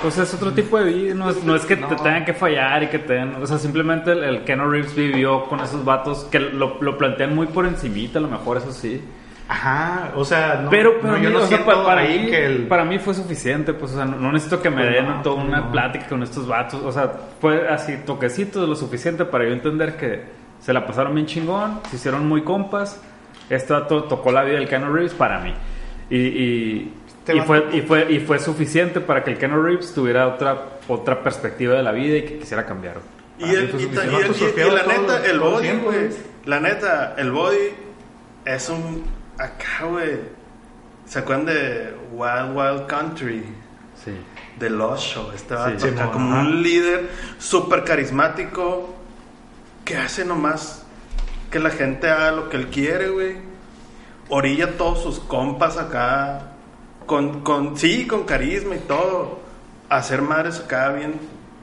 O 0.04 0.10
sea, 0.10 0.24
es 0.24 0.34
otro 0.34 0.52
tipo 0.52 0.78
de 0.78 0.92
vida. 0.92 1.14
No 1.14 1.30
es, 1.30 1.42
no 1.42 1.56
es 1.56 1.64
que 1.64 1.74
te 1.76 1.96
tengan 1.96 2.24
que 2.26 2.34
fallar 2.34 2.82
y 2.82 2.88
que 2.88 2.98
te 2.98 3.14
den. 3.14 3.34
O 3.42 3.46
sea, 3.46 3.56
simplemente 3.58 4.12
el, 4.12 4.24
el 4.24 4.44
Keanu 4.44 4.68
Reeves 4.70 4.94
vivió 4.94 5.44
con 5.44 5.60
esos 5.60 5.84
vatos 5.86 6.24
que 6.30 6.38
lo, 6.38 6.76
lo 6.82 6.98
plantean 6.98 7.34
muy 7.34 7.46
por 7.46 7.64
encimita, 7.66 8.18
a 8.18 8.22
lo 8.22 8.28
mejor, 8.28 8.58
eso 8.58 8.72
sí. 8.72 9.02
Ajá, 9.48 10.10
o 10.16 10.24
sea, 10.24 10.60
no, 10.64 10.70
pero 10.70 10.94
pero 11.00 11.12
no, 11.12 11.22
yo 11.22 11.28
mí, 11.30 11.36
no 11.36 11.42
o 11.42 11.46
sea, 11.46 11.64
para, 11.64 12.00
ahí 12.00 12.18
mí, 12.24 12.30
que 12.30 12.46
el... 12.46 12.66
para 12.66 12.84
mí 12.84 12.98
fue 12.98 13.14
suficiente. 13.14 13.72
Pues, 13.74 13.92
o 13.92 13.94
sea, 13.96 14.04
no, 14.04 14.16
no 14.16 14.32
necesito 14.32 14.60
que 14.60 14.70
me 14.70 14.82
Pues 14.82 14.94
den 14.94 15.06
no, 15.06 15.22
toda 15.22 15.42
una 15.42 15.60
no. 15.60 15.70
plática 15.72 16.08
con 16.08 16.22
estos 16.24 16.48
vatos. 16.48 16.82
O 16.82 16.90
sea, 16.90 17.12
fue 17.40 17.68
así, 17.68 17.96
toquecitos, 18.04 18.68
lo 18.68 18.74
suficiente 18.74 19.24
para 19.24 19.44
yo 19.44 19.52
entender 19.52 19.96
que 19.96 20.22
se 20.60 20.72
la 20.72 20.84
pasaron 20.84 21.14
bien 21.14 21.26
chingón, 21.26 21.80
se 21.90 21.96
hicieron 21.96 22.26
muy 22.26 22.42
compas. 22.42 23.00
Este 23.48 23.72
vato 23.72 24.04
tocó 24.04 24.32
la 24.32 24.42
vida 24.42 24.56
del 24.56 24.68
Keanu 24.68 24.92
Reeves 24.92 25.14
para 25.14 25.38
mí. 25.38 25.54
Y, 26.10 26.16
y, 26.16 26.92
fue, 27.46 27.66
y, 27.72 27.80
fue, 27.82 28.12
y 28.12 28.18
fue 28.18 28.40
suficiente 28.40 29.00
para 29.00 29.22
que 29.22 29.30
el 29.30 29.38
Keanu 29.38 29.62
Reeves 29.62 29.94
tuviera 29.94 30.26
otra, 30.26 30.60
otra 30.88 31.22
perspectiva 31.22 31.74
de 31.76 31.82
la 31.84 31.92
vida 31.92 32.16
y 32.16 32.22
que 32.22 32.38
quisiera 32.38 32.66
cambiar. 32.66 32.96
Y, 33.38 33.44
el- 33.44 33.70
y 33.78 33.88
la 33.94 34.82
neta, 34.82 35.24
el 35.24 35.38
body. 35.38 35.68
La 36.46 36.58
neta, 36.60 37.14
el 37.16 37.30
body 37.30 37.56
es 38.44 38.68
un. 38.70 39.04
Acá, 39.38 39.84
güey. 39.88 40.20
¿Se 41.06 41.18
acuerdan 41.20 41.46
de 41.46 41.94
Wild 42.12 42.56
Wild 42.56 42.86
Country? 42.86 43.44
Sí. 44.04 44.12
De 44.58 44.70
Lost 44.70 45.02
Show. 45.04 45.30
Este 45.34 45.54
vato 45.54 45.78
Sí, 45.78 45.94
como 46.12 46.32
ajá. 46.32 46.40
un 46.40 46.62
líder 46.62 47.10
súper 47.38 47.84
carismático 47.84 48.94
que 49.84 49.96
hace 49.96 50.24
nomás 50.24 50.84
que 51.50 51.58
la 51.60 51.70
gente 51.70 52.10
haga 52.10 52.32
lo 52.32 52.48
que 52.48 52.56
él 52.56 52.68
quiere, 52.68 53.08
güey. 53.10 53.36
Orilla 54.28 54.64
a 54.66 54.70
todos 54.72 55.02
sus 55.02 55.20
compas 55.20 55.76
acá. 55.76 56.52
Con, 57.06 57.42
con, 57.42 57.76
sí, 57.76 58.06
con 58.06 58.24
carisma 58.24 58.74
y 58.74 58.80
todo. 58.80 59.40
Hacer 59.88 60.22
madres 60.22 60.58
acá 60.60 60.88
bien. 60.90 61.14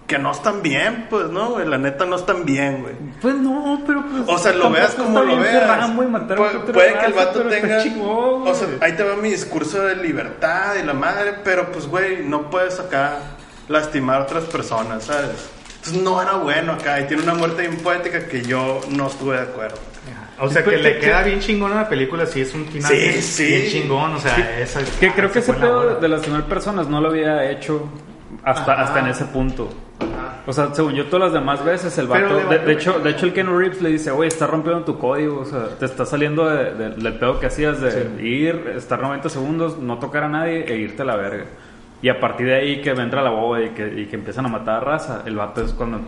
Que 0.07 0.17
no 0.19 0.31
están 0.31 0.61
bien, 0.61 1.07
pues, 1.09 1.29
¿no, 1.29 1.51
güey? 1.51 1.65
La 1.65 1.77
neta 1.77 2.05
no 2.05 2.17
están 2.17 2.43
bien, 2.45 2.81
güey. 2.81 2.93
Pues 3.21 3.35
no, 3.35 3.81
pero 3.87 4.03
pues. 4.05 4.23
O 4.27 4.37
sea, 4.37 4.51
lo 4.51 4.69
veas 4.69 4.93
como 4.95 5.21
lo 5.21 5.37
veas. 5.37 5.63
y 5.89 6.05
matar 6.07 6.37
a 6.37 6.41
Pu- 6.41 6.71
puede 6.73 6.97
que 6.97 7.05
el 7.05 7.13
vato 7.13 7.43
tenga. 7.43 7.81
chingón, 7.81 8.45
o 8.47 8.53
sea, 8.53 8.67
ahí 8.81 8.91
te 8.93 9.03
va 9.03 9.15
mi 9.15 9.29
discurso 9.29 9.81
de 9.81 9.95
libertad 9.95 10.75
y 10.81 10.85
la 10.85 10.93
madre, 10.93 11.35
pero 11.43 11.71
pues, 11.71 11.87
güey, 11.87 12.23
no 12.25 12.49
puedes 12.49 12.79
acá 12.81 13.19
lastimar 13.69 14.21
a 14.21 14.23
otras 14.23 14.43
personas, 14.43 15.05
¿sabes? 15.05 15.49
Entonces 15.77 16.01
no 16.03 16.21
era 16.21 16.33
bueno 16.33 16.73
acá 16.73 16.99
y 16.99 17.05
tiene 17.07 17.23
una 17.23 17.33
muerte 17.33 17.61
bien 17.67 17.77
poética 17.77 18.27
que 18.27 18.41
yo 18.41 18.81
no 18.89 19.07
estuve 19.07 19.37
de 19.37 19.43
acuerdo. 19.43 19.77
O 20.39 20.49
sea, 20.49 20.63
que 20.63 20.77
le 20.77 20.99
queda 20.99 21.21
bien 21.23 21.39
chingón 21.39 21.71
a 21.71 21.75
la 21.75 21.89
película, 21.89 22.25
sí, 22.25 22.41
es 22.41 22.53
un 22.53 22.65
final 22.65 22.91
Sí, 22.91 22.97
bien, 22.97 23.21
sí. 23.21 23.45
bien 23.45 23.67
chingón, 23.69 24.13
o 24.15 24.19
sea, 24.19 24.35
Sí, 24.35 24.41
esa 24.59 24.81
es- 24.81 24.89
Que 24.91 25.11
creo 25.11 25.31
que 25.31 25.41
se 25.41 25.51
ese 25.51 25.59
pedo 25.61 25.95
de 25.99 26.07
lastimar 26.09 26.43
personas 26.45 26.87
no 26.89 26.99
lo 26.99 27.09
había 27.09 27.49
hecho 27.51 27.87
hasta, 28.43 28.73
hasta 28.81 28.99
en 28.99 29.07
ese 29.07 29.25
punto. 29.25 29.69
O 30.45 30.51
sea, 30.51 30.73
según 30.73 30.93
yo, 30.93 31.05
todas 31.05 31.31
las 31.31 31.33
demás 31.41 31.63
veces 31.63 31.97
el 31.97 32.07
vato. 32.07 32.35
De, 32.49 32.59
de 32.59 32.73
hecho, 32.73 32.99
de 32.99 33.09
hecho, 33.11 33.25
el 33.27 33.33
Ken 33.33 33.47
Reeves 33.57 33.81
le 33.81 33.89
dice, 33.89 34.11
oye, 34.11 34.27
está 34.27 34.45
rompiendo 34.45 34.83
tu 34.83 34.97
código. 34.99 35.39
O 35.39 35.45
sea, 35.45 35.67
te 35.79 35.85
está 35.85 36.05
saliendo 36.05 36.49
de- 36.49 36.73
de- 36.73 36.89
del 36.89 37.13
pedo 37.17 37.39
que 37.39 37.45
hacías 37.45 37.79
de 37.79 38.21
ir, 38.21 38.73
estar 38.75 39.01
90 39.01 39.29
segundos, 39.29 39.77
no 39.77 39.99
tocar 39.99 40.23
a 40.25 40.27
nadie 40.29 40.65
e 40.67 40.75
irte 40.77 41.01
a 41.03 41.05
la 41.05 41.15
verga. 41.15 41.45
Y 42.01 42.09
a 42.09 42.19
partir 42.19 42.47
de 42.47 42.55
ahí 42.55 42.81
que 42.81 42.89
entra 42.89 43.21
la 43.21 43.29
boba 43.29 43.61
y 43.61 43.69
que, 43.69 43.87
y 44.01 44.05
que 44.07 44.17
empiezan 44.17 44.45
a 44.45 44.49
matar 44.49 44.75
a 44.75 44.79
raza, 44.81 45.21
el 45.25 45.37
vato 45.37 45.61
es 45.61 45.71
cuando, 45.71 46.01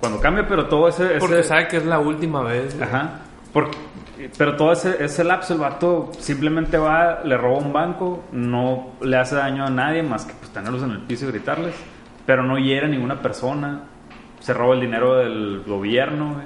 cuando 0.00 0.18
cambia, 0.18 0.46
pero 0.48 0.64
todo 0.66 0.88
ese. 0.88 1.04
ese- 1.04 1.18
Porque 1.18 1.42
sabe 1.42 1.68
que 1.68 1.76
es 1.76 1.84
la 1.84 1.98
última 1.98 2.42
vez. 2.42 2.74
güey. 2.78 2.88
Ajá. 2.88 3.20
Porque, 3.52 3.76
pero 4.36 4.56
todo 4.56 4.72
ese, 4.72 5.02
ese 5.04 5.24
lapso, 5.24 5.54
el 5.54 5.60
vato 5.60 6.10
simplemente 6.18 6.78
va, 6.78 7.22
le 7.24 7.36
roba 7.36 7.58
un 7.58 7.72
banco, 7.72 8.24
no 8.32 8.92
le 9.00 9.16
hace 9.16 9.34
daño 9.34 9.64
a 9.64 9.70
nadie 9.70 10.02
más 10.02 10.24
que 10.24 10.34
pues, 10.34 10.50
tenerlos 10.52 10.82
en 10.82 10.90
el 10.92 11.00
piso 11.00 11.24
y 11.26 11.28
gritarles. 11.28 11.74
Pero 12.26 12.42
no 12.42 12.58
hiere 12.58 12.86
a 12.86 12.88
ninguna 12.88 13.20
persona. 13.20 13.82
Se 14.40 14.54
roba 14.54 14.74
el 14.74 14.80
dinero 14.80 15.16
del 15.16 15.62
gobierno. 15.66 16.40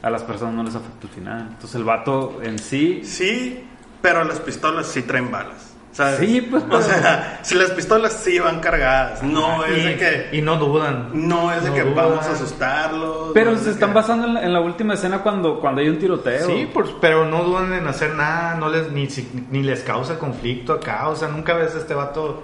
A 0.00 0.10
las 0.10 0.22
personas 0.22 0.54
no 0.54 0.62
les 0.62 0.74
afecta 0.74 1.06
el 1.06 1.12
final. 1.12 1.40
Entonces 1.48 1.74
el 1.74 1.84
vato 1.84 2.40
en 2.42 2.58
sí. 2.58 3.02
Sí, 3.04 3.64
pero 4.00 4.24
las 4.24 4.40
pistolas 4.40 4.86
sí 4.86 5.02
traen 5.02 5.30
balas. 5.30 5.67
¿Sabes? 5.98 6.18
Sí, 6.20 6.40
pues, 6.42 6.62
O 6.62 6.68
pero- 6.68 6.82
sea, 6.82 7.40
si 7.42 7.54
las 7.56 7.70
pistolas 7.72 8.12
sí 8.12 8.38
van 8.38 8.60
cargadas, 8.60 9.22
no 9.22 9.64
es 9.64 9.84
de 9.84 9.96
que. 9.96 10.36
Y 10.36 10.40
no 10.42 10.56
dudan. 10.56 11.10
No 11.12 11.52
es 11.52 11.62
de 11.64 11.70
No 11.70 11.74
que 11.74 11.82
dudan. 11.82 11.94
vamos 11.96 12.26
a 12.26 12.32
asustarlos. 12.32 13.30
Pero 13.34 13.50
no 13.50 13.56
es 13.56 13.62
se 13.62 13.66
de 13.66 13.72
están 13.74 13.90
que- 13.90 13.94
basando 13.96 14.26
en 14.28 14.34
la, 14.34 14.42
en 14.44 14.52
la 14.52 14.60
última 14.60 14.94
escena 14.94 15.18
cuando, 15.18 15.58
cuando 15.60 15.80
hay 15.80 15.88
un 15.88 15.98
tiroteo. 15.98 16.46
Sí, 16.46 16.68
por- 16.72 17.00
pero 17.00 17.24
no 17.26 17.42
dudan 17.42 17.72
en 17.72 17.86
hacer 17.88 18.14
nada, 18.14 18.54
no 18.54 18.68
les, 18.68 18.90
ni, 18.92 19.08
si- 19.10 19.28
ni 19.50 19.62
les 19.62 19.80
causa 19.82 20.18
conflicto 20.18 20.72
acá, 20.74 21.08
o 21.08 21.16
sea, 21.16 21.28
nunca 21.28 21.54
ves 21.54 21.74
a 21.74 21.78
este 21.78 21.94
vato 21.94 22.42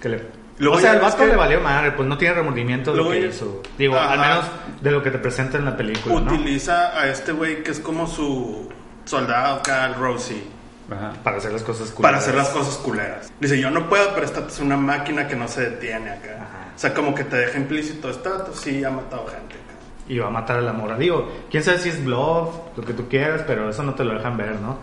que 0.00 0.08
le... 0.08 0.42
Luego 0.58 0.76
o 0.76 0.80
sea, 0.80 0.92
el 0.94 1.00
vato 1.00 1.16
que- 1.18 1.26
le 1.26 1.36
valió 1.36 1.60
madre, 1.60 1.92
pues 1.92 2.06
no 2.08 2.16
tiene 2.16 2.34
remordimiento 2.34 2.92
de 2.92 2.98
lo 2.98 3.10
que 3.10 3.22
ya- 3.22 3.26
hizo. 3.28 3.62
Digo, 3.76 3.96
Ajá. 3.96 4.12
al 4.12 4.18
menos 4.20 4.44
de 4.80 4.90
lo 4.92 5.02
que 5.02 5.10
te 5.10 5.18
presenta 5.18 5.58
en 5.58 5.64
la 5.64 5.76
película, 5.76 6.20
¿no? 6.20 6.32
Utiliza 6.32 6.96
a 6.96 7.08
este 7.08 7.32
güey 7.32 7.62
que 7.64 7.72
es 7.72 7.80
como 7.80 8.06
su 8.06 8.68
soldado 9.04 9.56
acá, 9.56 9.86
el 9.86 9.94
Rosie, 9.94 10.44
Ajá. 10.90 11.12
Para 11.22 11.38
hacer 11.38 11.52
las 11.52 11.62
cosas 11.62 11.88
para 11.90 11.96
culeras. 11.96 12.22
hacer 12.22 12.34
las 12.34 12.48
cosas 12.48 12.74
culeras. 12.76 13.32
Dice, 13.40 13.58
yo 13.60 13.70
no 13.70 13.88
puedo, 13.88 14.12
pero 14.14 14.26
esta 14.26 14.46
es 14.46 14.58
una 14.60 14.76
máquina 14.76 15.26
que 15.28 15.36
no 15.36 15.48
se 15.48 15.62
detiene 15.70 16.10
acá. 16.10 16.34
Ajá. 16.36 16.72
O 16.74 16.78
sea, 16.78 16.92
como 16.94 17.14
que 17.14 17.24
te 17.24 17.36
deja 17.36 17.58
implícito, 17.58 18.10
este 18.10 18.28
vato 18.28 18.52
sí 18.54 18.82
ha 18.84 18.90
matado 18.90 19.26
gente 19.26 19.54
acá. 19.54 19.74
Y 20.08 20.18
va 20.18 20.26
a 20.26 20.30
matar 20.30 20.58
a 20.58 20.62
la 20.62 20.72
mora. 20.72 20.96
Digo, 20.98 21.30
quién 21.50 21.62
sabe 21.62 21.78
si 21.78 21.88
es 21.90 22.04
bluff, 22.04 22.48
lo 22.76 22.84
que 22.84 22.92
tú 22.92 23.08
quieras, 23.08 23.42
pero 23.46 23.70
eso 23.70 23.82
no 23.82 23.94
te 23.94 24.04
lo 24.04 24.14
dejan 24.14 24.36
ver, 24.36 24.56
¿no? 24.60 24.78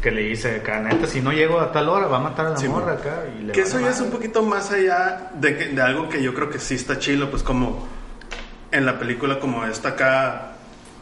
Que 0.00 0.10
le 0.10 0.22
dice 0.22 0.56
acá, 0.56 0.80
neta, 0.80 1.06
si 1.06 1.20
no 1.20 1.32
llego 1.32 1.60
a 1.60 1.70
tal 1.72 1.88
hora, 1.88 2.06
va 2.06 2.16
a 2.16 2.20
matar 2.20 2.46
a 2.46 2.50
la 2.50 2.56
Sí, 2.56 2.68
morra 2.68 2.94
mo. 2.94 2.98
acá. 3.00 3.24
Y 3.38 3.42
le 3.44 3.52
Que 3.52 3.62
eso 3.62 3.78
ya 3.80 3.90
es 3.90 4.00
un 4.00 4.10
poquito 4.10 4.42
más 4.42 4.70
allá 4.70 5.30
de, 5.34 5.56
que- 5.56 5.68
de 5.68 5.82
algo 5.82 6.08
que 6.08 6.22
yo 6.22 6.34
creo 6.34 6.50
que 6.50 6.58
sí 6.58 6.74
está 6.74 6.98
chilo, 6.98 7.30
pues 7.30 7.42
como 7.42 7.86
en 8.72 8.84
la 8.86 8.98
película 8.98 9.38
como 9.38 9.64
esta 9.66 9.90
acá 9.90 10.53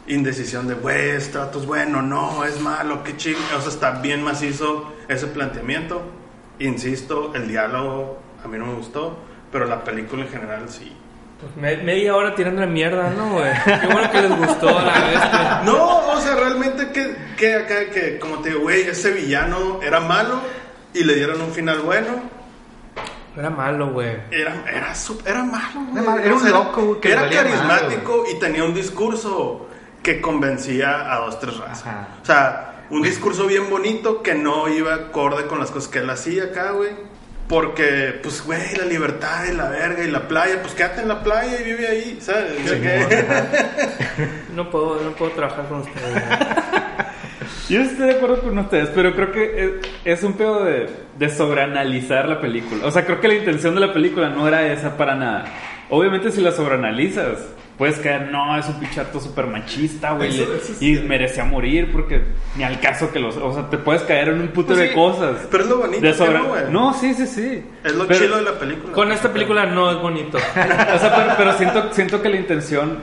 indecisión 0.07 0.67
de, 0.67 0.75
güey, 0.75 1.09
este 1.11 1.37
vato 1.37 1.59
es 1.59 1.65
bueno, 1.65 2.01
no, 2.01 2.43
es 2.43 2.59
malo, 2.59 3.03
qué 3.03 3.15
chido. 3.17 3.39
O 3.57 3.61
sea, 3.61 3.69
está 3.71 3.91
bien 4.01 4.23
macizo 4.23 4.93
ese 5.07 5.27
planteamiento. 5.27 6.01
Insisto, 6.59 7.33
el 7.35 7.47
diálogo 7.47 8.19
a 8.43 8.47
mí 8.47 8.57
no 8.57 8.65
me 8.67 8.73
gustó, 8.75 9.17
pero 9.51 9.65
la 9.65 9.83
película 9.83 10.23
en 10.23 10.29
general 10.29 10.69
sí. 10.69 10.95
Pues 11.39 11.55
me- 11.57 11.83
media 11.83 12.15
hora 12.15 12.35
tirando 12.35 12.61
la 12.61 12.67
mierda, 12.67 13.09
¿no, 13.09 13.31
güey? 13.33 13.51
Qué 13.65 13.87
bueno 13.87 14.11
que 14.11 14.21
les 14.21 14.37
gustó 14.37 14.77
a 14.77 14.81
la 14.83 14.99
bestia. 15.07 15.61
No, 15.65 15.97
o 16.11 16.21
sea, 16.21 16.35
realmente 16.35 16.91
que, 16.91 17.15
que 17.37 17.55
acá, 17.55 17.89
que 17.91 18.19
como 18.19 18.39
te 18.39 18.49
digo, 18.49 18.61
güey, 18.61 18.81
ese 18.83 19.11
villano 19.11 19.79
era 19.81 19.99
malo 19.99 20.39
y 20.93 21.03
le 21.03 21.15
dieron 21.15 21.41
un 21.41 21.51
final 21.51 21.79
bueno. 21.79 22.21
Era 23.35 23.49
malo, 23.49 23.89
güey. 23.91 24.15
Era, 24.29 24.63
era, 24.71 24.93
era 25.25 25.43
malo, 25.43 25.81
güey. 25.89 25.91
Era 25.93 26.01
malo, 26.03 26.21
era 26.23 26.35
un 26.35 26.49
loco, 26.51 26.85
güey, 26.85 27.01
que 27.01 27.11
Era 27.11 27.29
carismático 27.29 28.25
y 28.31 28.39
tenía 28.39 28.63
un 28.63 28.73
discurso 28.75 29.67
que 30.03 30.21
convencía 30.21 31.11
a 31.11 31.17
dos, 31.19 31.39
tres 31.39 31.57
razas. 31.57 31.87
Ajá. 31.87 32.07
O 32.21 32.25
sea, 32.25 32.69
un 32.89 33.01
discurso 33.01 33.47
bien 33.47 33.69
bonito 33.69 34.21
que 34.21 34.35
no 34.35 34.67
iba 34.69 34.93
acorde 34.93 35.45
con 35.47 35.59
las 35.59 35.71
cosas 35.71 35.89
que 35.89 35.99
él 35.99 36.09
hacía 36.09 36.43
acá, 36.45 36.71
güey. 36.71 36.89
Porque, 37.47 38.19
pues, 38.23 38.41
güey, 38.45 38.75
la 38.77 38.85
libertad 38.85 39.45
y 39.51 39.53
la 39.55 39.69
verga 39.69 40.03
y 40.03 40.09
la 40.11 40.27
playa, 40.27 40.61
pues 40.61 40.73
quédate 40.73 41.01
en 41.01 41.07
la 41.09 41.21
playa 41.23 41.59
y 41.59 41.63
vive 41.63 41.87
ahí, 41.87 42.17
¿sabes? 42.21 42.53
Sea, 42.67 42.79
que- 42.81 44.27
No 44.55 44.69
puedo, 44.69 45.01
no 45.03 45.11
puedo 45.11 45.31
trabajar 45.31 45.67
con 45.67 45.79
ustedes. 45.79 46.23
Yo 47.69 47.81
estoy 47.81 48.07
de 48.07 48.13
acuerdo 48.15 48.41
con 48.41 48.57
ustedes, 48.57 48.89
pero 48.93 49.13
creo 49.15 49.31
que 49.31 49.79
es, 50.05 50.17
es 50.19 50.23
un 50.23 50.33
pedo 50.33 50.63
de, 50.63 50.89
de 51.17 51.29
sobreanalizar 51.29 52.27
la 52.27 52.39
película. 52.41 52.85
O 52.85 52.91
sea, 52.91 53.05
creo 53.05 53.19
que 53.21 53.27
la 53.27 53.35
intención 53.35 53.73
de 53.75 53.81
la 53.81 53.93
película 53.93 54.29
no 54.29 54.47
era 54.47 54.65
esa 54.71 54.97
para 54.97 55.15
nada. 55.15 55.45
Obviamente 55.89 56.31
si 56.31 56.41
la 56.41 56.51
sobreanalizas, 56.51 57.39
puedes 57.77 57.97
caer, 57.97 58.29
no, 58.31 58.57
es 58.57 58.67
un 58.67 58.75
pichato 58.79 59.19
súper 59.19 59.47
machista, 59.47 60.11
güey, 60.13 60.29
Eso- 60.29 60.51
le- 60.51 60.57
eso 60.57 60.73
y 60.79 60.95
sí. 60.97 61.03
merecía 61.07 61.43
morir 61.43 61.91
porque 61.91 62.21
ni 62.55 62.63
al 62.63 62.79
caso 62.79 63.11
que 63.11 63.19
los, 63.19 63.35
o 63.37 63.53
sea, 63.53 63.69
te 63.69 63.77
puedes 63.77 64.03
caer 64.03 64.29
en 64.29 64.41
un 64.41 64.47
puto 64.49 64.67
Pues 64.69 64.79
de 64.79 64.87
sí, 64.89 64.93
cosas. 64.93 65.47
pero 65.49 65.63
es 65.63 65.69
lo 65.69 65.77
bonito 65.77 66.01
De 66.01 66.33
no, 66.33 66.43
güey. 66.45 66.61
No, 66.69 66.93
sí, 66.93 67.13
sí, 67.13 67.25
sí. 67.25 67.63
Es 67.83 67.95
lo 67.95 68.07
Pero- 68.07 68.19
chido 68.19 68.35
de 68.37 68.43
la 68.43 68.59
película. 68.59 68.93
Con 68.93 69.11
esta 69.11 69.31
película 69.33 69.65
no 69.65 69.91
es 69.91 69.97
bonito. 70.01 70.37
o 70.95 70.99
sea, 70.99 71.15
pero, 71.15 71.33
pero 71.37 71.53
siento, 71.57 71.87
siento 71.91 72.21
que 72.21 72.29
la 72.29 72.37
intención 72.37 72.97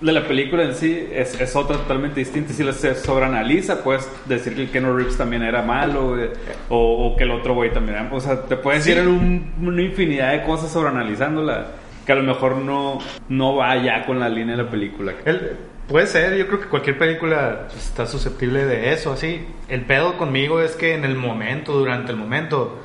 de 0.00 0.12
la 0.12 0.26
película 0.28 0.64
en 0.64 0.74
sí 0.74 1.06
es, 1.12 1.40
es 1.40 1.56
otra 1.56 1.76
totalmente 1.78 2.20
distinta. 2.20 2.52
Si 2.52 2.62
la 2.62 2.72
se 2.72 2.94
sobreanaliza, 2.94 3.82
puedes 3.82 4.06
decir 4.26 4.54
que 4.54 4.62
el 4.62 4.70
Keanu 4.70 4.94
Reeves 4.96 5.16
también 5.16 5.42
era 5.42 5.62
malo 5.62 6.10
güey, 6.10 6.28
o, 6.68 7.06
o 7.08 7.16
que 7.16 7.24
el 7.24 7.30
otro 7.30 7.54
güey 7.54 7.72
también 7.72 7.98
era... 7.98 8.08
O 8.14 8.20
sea, 8.20 8.42
te 8.42 8.56
puedes 8.56 8.86
ir 8.86 8.98
en 8.98 9.08
un- 9.08 9.52
una 9.62 9.80
infinidad 9.82 10.32
de 10.32 10.42
cosas 10.42 10.70
sobreanalizándola 10.72 11.66
que 12.04 12.12
a 12.12 12.16
lo 12.16 12.22
mejor 12.22 12.56
no, 12.56 12.98
no 13.28 13.56
va 13.56 13.76
ya 13.76 14.04
con 14.06 14.18
la 14.20 14.28
línea 14.28 14.56
de 14.56 14.62
la 14.64 14.70
película. 14.70 15.12
El- 15.24 15.56
puede 15.88 16.06
ser, 16.06 16.36
yo 16.36 16.46
creo 16.46 16.60
que 16.60 16.66
cualquier 16.68 16.98
película 16.98 17.68
está 17.76 18.06
susceptible 18.06 18.64
de 18.64 18.92
eso, 18.92 19.12
así. 19.12 19.46
El 19.68 19.82
pedo 19.82 20.16
conmigo 20.16 20.60
es 20.60 20.76
que 20.76 20.94
en 20.94 21.04
el 21.04 21.16
momento, 21.16 21.72
durante 21.72 22.12
el 22.12 22.18
momento, 22.18 22.78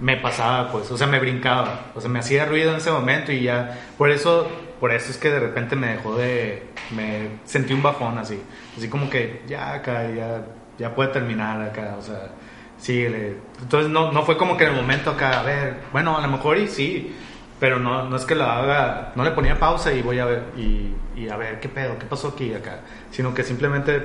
me 0.00 0.16
pasaba, 0.16 0.70
pues, 0.72 0.90
o 0.90 0.98
sea, 0.98 1.06
me 1.06 1.18
brincaba, 1.20 1.86
o 1.94 2.00
sea, 2.00 2.10
me 2.10 2.18
hacía 2.18 2.44
ruido 2.44 2.70
en 2.72 2.78
ese 2.78 2.90
momento 2.90 3.30
y 3.32 3.42
ya, 3.42 3.78
por 3.96 4.10
eso, 4.10 4.48
por 4.80 4.92
eso 4.92 5.10
es 5.12 5.16
que 5.16 5.30
de 5.30 5.38
repente 5.38 5.76
me 5.76 5.86
dejó 5.88 6.16
de, 6.16 6.64
me 6.90 7.28
sentí 7.44 7.72
un 7.72 7.82
bajón 7.82 8.18
así, 8.18 8.42
así 8.76 8.88
como 8.88 9.08
que 9.08 9.42
ya 9.46 9.74
acá, 9.74 10.02
ya, 10.10 10.94
puede 10.94 11.10
terminar 11.10 11.62
acá, 11.62 11.94
o 11.96 12.02
sea, 12.02 12.30
síguele. 12.78 13.36
Entonces 13.62 13.90
no, 13.90 14.10
no 14.10 14.24
fue 14.24 14.36
como 14.36 14.56
que 14.56 14.64
en 14.64 14.70
el 14.70 14.76
momento 14.76 15.10
acá, 15.10 15.38
a 15.38 15.42
ver, 15.44 15.76
bueno, 15.92 16.18
a 16.18 16.20
lo 16.20 16.28
mejor 16.28 16.58
y 16.58 16.66
sí, 16.66 17.14
pero 17.62 17.78
no, 17.78 18.08
no 18.08 18.16
es 18.16 18.24
que 18.24 18.34
la 18.34 18.58
haga, 18.58 19.12
no 19.14 19.22
le 19.22 19.30
ponía 19.30 19.56
pausa 19.56 19.92
y 19.92 20.02
voy 20.02 20.18
a 20.18 20.24
ver, 20.24 20.42
y, 20.56 20.92
y 21.14 21.28
a 21.28 21.36
ver 21.36 21.60
qué 21.60 21.68
pedo, 21.68 21.96
qué 21.96 22.06
pasó 22.06 22.30
aquí 22.34 22.46
y 22.46 22.54
acá, 22.54 22.80
sino 23.12 23.32
que 23.32 23.44
simplemente 23.44 24.04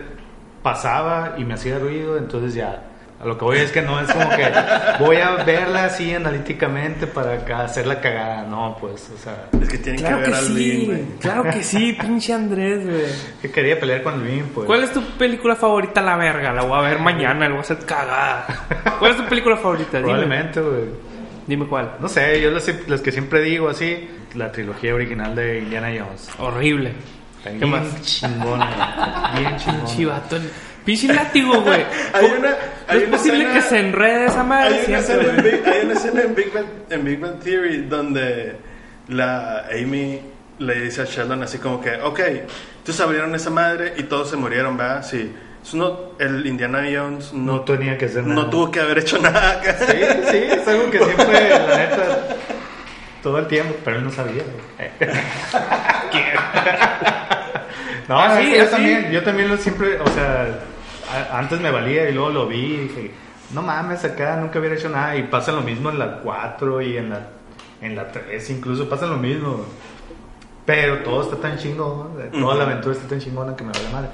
pasaba 0.62 1.34
y 1.40 1.44
me 1.44 1.56
hacía 1.56 1.80
ruido, 1.80 2.20
entonces 2.20 2.54
ya, 2.54 2.84
a 3.20 3.26
lo 3.26 3.36
que 3.36 3.46
voy 3.46 3.58
es 3.58 3.72
que 3.72 3.82
no 3.82 4.00
es 4.00 4.14
como 4.14 4.30
que 4.30 4.46
voy 5.04 5.18
a 5.18 5.44
verla 5.44 5.86
así 5.86 6.14
analíticamente 6.14 7.08
para 7.08 7.34
acá 7.34 7.62
hacerla 7.62 8.00
cagada, 8.00 8.44
no, 8.44 8.78
pues, 8.80 9.12
o 9.12 9.18
sea, 9.18 9.48
Es 9.60 9.70
que 9.70 9.80
tienen 9.80 10.02
Claro 10.02 10.18
que 10.18 10.22
ver 10.22 10.32
que 10.34 10.38
al 10.38 10.46
sí, 10.46 10.86
güey. 10.86 11.06
claro 11.20 11.44
que 11.46 11.64
sí, 11.64 11.94
pinche 12.00 12.34
Andrés, 12.34 12.86
güey. 12.86 13.06
que 13.42 13.50
quería 13.50 13.80
pelear 13.80 14.04
con 14.04 14.24
el 14.24 14.44
pues. 14.54 14.68
¿Cuál 14.68 14.84
es 14.84 14.94
tu 14.94 15.02
película 15.18 15.56
favorita, 15.56 16.00
la 16.04 16.16
verga? 16.16 16.54
La 16.54 16.62
voy 16.62 16.78
a 16.78 16.82
ver 16.82 17.00
mañana, 17.00 17.46
la 17.46 17.50
voy 17.50 17.58
a 17.58 17.62
hacer 17.62 17.80
cagada. 17.88 18.46
¿Cuál 19.00 19.14
es 19.14 19.18
tu 19.18 19.26
película 19.26 19.58
favorita? 19.58 20.00
Probablemente, 20.00 20.62
güey. 20.62 21.07
Dime 21.48 21.66
cuál. 21.68 21.96
No 22.00 22.08
sé, 22.08 22.40
yo 22.42 22.52
las, 22.52 22.70
las 22.88 23.02
que 23.02 23.12
siempre 23.12 23.42
digo 23.42 23.70
así, 23.70 24.08
la 24.36 24.52
trilogía 24.52 24.94
original 24.94 25.36
de 25.36 25.60
Indiana 25.60 25.88
Jones. 25.88 26.30
Horrible. 26.38 26.94
Está 27.38 27.52
¿Qué 27.52 27.58
bien 27.58 27.72
más? 27.72 28.02
chingona, 28.02 29.30
güey. 29.32 29.44
bien 29.44 29.58
chingona. 29.58 29.86
Chivato. 29.86 30.38
Pinche 30.86 31.14
látigo, 31.14 31.62
güey. 31.64 31.82
Hay 32.14 32.22
¿Cómo- 32.28 32.36
una- 32.40 32.50
no 32.50 32.94
es 32.94 33.08
una 33.08 33.18
posible 33.18 33.40
escena- 33.44 33.54
que 33.54 33.62
se 33.62 33.80
enrede 33.80 34.26
esa 34.26 34.44
madre 34.44 34.76
Hay 34.80 34.86
una, 34.88 35.00
escena 35.00 35.24
en. 35.24 35.44
Big, 35.44 35.62
hay 35.68 35.86
una 35.86 35.94
escena 35.94 36.22
en 36.22 36.36
Big 36.36 36.54
Bang, 36.54 36.66
en 36.90 37.04
Big 37.06 37.20
Bang 37.20 37.40
Theory 37.40 37.78
donde 37.84 38.56
la 39.10 39.66
Amy 39.72 40.22
le 40.60 40.82
dice 40.82 41.02
a 41.02 41.06
Sheldon 41.06 41.44
así 41.44 41.58
como 41.60 41.80
que, 41.82 41.96
ok, 42.02 42.20
entonces 42.80 43.00
abrieron 43.02 43.36
esa 43.36 43.50
madre 43.50 43.94
y 43.98 44.04
todos 44.04 44.30
se 44.30 44.38
murieron, 44.38 44.76
¿verdad? 44.78 45.04
Sí. 45.04 45.32
Eso 45.68 45.76
no, 45.78 46.00
el 46.18 46.46
Indiana 46.48 46.80
Jones 46.90 47.34
no, 47.34 47.54
No 47.56 47.62
tenía 47.62 47.98
que 47.98 48.06
hacer 48.06 48.24
no 48.26 48.36
nada. 48.36 48.50
tuvo 48.50 48.72
que 48.72 48.80
haber 48.80 49.00
hecho 49.00 49.20
nada. 49.20 49.62
Sí, 49.64 49.98
sí, 50.32 50.38
es 50.38 50.66
algo 50.68 50.90
que 50.90 50.98
siempre, 51.00 51.50
la 51.50 51.78
neta, 51.78 52.28
todo 53.22 53.38
el 53.40 53.48
tiempo, 53.48 53.76
pero 53.84 53.98
él 53.98 54.04
no 54.06 54.12
sabía. 54.12 54.44
no, 58.08 58.18
Ah, 58.20 58.40
es 58.40 58.46
sí, 58.48 58.56
yo 58.58 58.66
sí. 58.66 58.72
también, 58.72 59.12
yo 59.12 59.24
también 59.24 59.50
lo 59.50 59.58
siempre, 59.58 60.00
o 60.00 60.08
sea, 60.08 60.48
a- 61.12 61.38
antes 61.38 61.60
me 61.60 61.72
valía 61.72 62.10
y 62.10 62.14
luego 62.14 62.30
lo 62.30 62.48
vi 62.48 62.58
y 62.64 62.78
dije, 62.88 63.12
no 63.54 63.62
mames, 63.62 64.04
acá 64.06 64.38
nunca 64.38 64.60
hubiera 64.60 64.76
hecho 64.76 64.90
nada. 64.90 65.16
Y 65.18 65.24
pasa 65.24 65.52
lo 65.52 65.62
mismo 65.62 65.90
en 65.90 66.00
la 66.00 66.20
4 66.20 66.82
y 66.82 66.98
en 66.98 67.10
la, 67.10 67.28
en 67.82 67.96
la 67.96 68.10
3 68.12 68.50
incluso, 68.52 68.88
pasa 68.88 69.06
lo 69.06 69.18
mismo. 69.18 69.66
Pero 70.66 71.00
todo 71.00 71.24
está 71.24 71.38
tan 71.38 71.58
chingón, 71.58 72.12
toda 72.32 72.56
la 72.56 72.64
aventura 72.66 72.94
está 72.96 73.08
tan 73.08 73.20
chingona 73.20 73.56
que 73.56 73.64
me 73.64 73.72
vale 73.72 73.90
madre. 73.92 74.10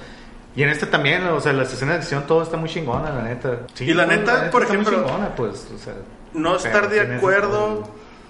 Y 0.55 0.61
en 0.63 0.69
este 0.69 0.85
también, 0.85 1.25
o 1.27 1.39
sea, 1.39 1.51
las 1.53 1.73
escenas 1.73 1.95
de 1.95 2.01
acción, 2.01 2.23
todo 2.27 2.43
está 2.43 2.57
muy 2.57 2.69
chingona, 2.69 3.09
la 3.11 3.23
neta. 3.23 3.59
Sí, 3.73 3.85
Y 3.85 3.93
la 3.93 4.05
neta, 4.05 4.51
por 4.51 4.63
está 4.63 4.73
muy 4.75 4.83
ejemplo, 4.83 5.05
chingona, 5.05 5.35
pues, 5.35 5.67
o 5.73 5.77
sea, 5.79 5.93
No 6.33 6.55
estar 6.55 6.89
de 6.89 7.01
acuerdo 7.15 7.83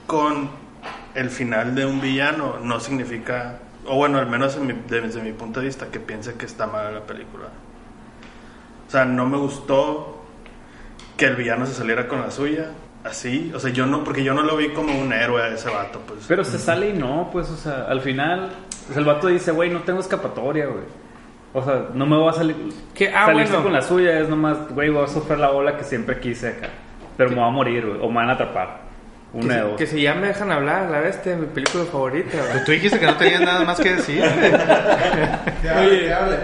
con 0.07 0.49
el 1.15 1.29
final 1.29 1.75
de 1.75 1.85
un 1.85 1.99
villano 2.01 2.57
no 2.61 2.79
significa, 2.79 3.59
o 3.87 3.95
bueno, 3.95 4.17
al 4.19 4.27
menos 4.27 4.55
en 4.55 4.67
mi- 4.67 4.81
desde 4.87 5.21
mi 5.21 5.31
punto 5.33 5.59
de 5.59 5.65
vista, 5.67 5.87
que 5.87 5.99
piense 5.99 6.33
que 6.35 6.45
está 6.45 6.65
mala 6.67 6.91
la 6.91 7.01
película. 7.01 7.45
O 8.87 8.91
sea, 8.91 9.05
no 9.05 9.25
me 9.25 9.37
gustó 9.37 10.23
que 11.17 11.25
el 11.25 11.35
villano 11.35 11.65
se 11.65 11.73
saliera 11.73 12.07
con 12.07 12.21
la 12.21 12.31
suya, 12.31 12.71
así. 13.03 13.51
O 13.55 13.59
sea, 13.59 13.71
yo 13.71 13.85
no, 13.85 14.03
porque 14.03 14.23
yo 14.23 14.33
no 14.33 14.43
lo 14.43 14.55
vi 14.57 14.69
como 14.69 14.97
un 14.99 15.11
héroe 15.13 15.41
a 15.41 15.47
ese 15.49 15.69
vato, 15.69 15.99
pues. 16.07 16.25
Pero 16.27 16.43
se 16.43 16.57
sale 16.59 16.89
y 16.89 16.93
no, 16.93 17.29
pues, 17.31 17.49
o 17.49 17.57
sea, 17.57 17.85
al 17.87 18.01
final, 18.01 18.51
pues, 18.87 18.97
el 18.97 19.05
vato 19.05 19.27
dice, 19.27 19.51
güey, 19.51 19.69
no 19.69 19.81
tengo 19.81 19.99
escapatoria, 19.99 20.67
güey. 20.67 20.83
O 21.53 21.63
sea, 21.63 21.85
no 21.93 22.05
me 22.05 22.17
voy 22.17 22.29
a 22.29 22.33
salir. 22.33 22.55
Que- 22.95 23.09
ah, 23.09 23.25
salirse 23.27 23.49
bueno. 23.53 23.63
con 23.65 23.73
la 23.73 23.81
suya, 23.81 24.19
es 24.19 24.27
nomás, 24.29 24.57
güey, 24.69 24.89
voy 24.89 25.03
a 25.03 25.07
sufrir 25.07 25.37
la 25.37 25.51
ola 25.51 25.77
que 25.77 25.83
siempre 25.83 26.19
quise 26.19 26.47
acá. 26.49 26.69
Pero 27.15 27.29
me 27.29 27.35
voy 27.35 27.45
a 27.47 27.49
morir, 27.51 27.85
güey, 27.85 27.99
o 28.01 28.07
me 28.09 28.15
van 28.15 28.29
a 28.29 28.33
atrapar. 28.33 28.81
Que, 29.31 29.37
Una 29.39 29.53
de 29.55 29.61
se- 29.61 29.67
dos. 29.67 29.77
que 29.77 29.87
si 29.87 30.01
ya 30.01 30.13
me 30.15 30.27
dejan 30.27 30.51
hablar, 30.51 30.89
la 30.89 30.99
bestia, 30.99 31.35
mi 31.35 31.45
película 31.47 31.83
favorita, 31.85 32.37
güey. 32.37 32.51
Pues 32.51 32.65
tú 32.65 32.71
dijiste 32.71 32.99
que 32.99 33.05
no 33.05 33.15
tenías 33.17 33.41
nada 33.41 33.63
más 33.65 33.79
que 33.79 33.93
decir. 33.95 34.23
Que 35.61 35.69
hable, 35.69 35.99
que 36.01 36.13
hable. 36.13 36.35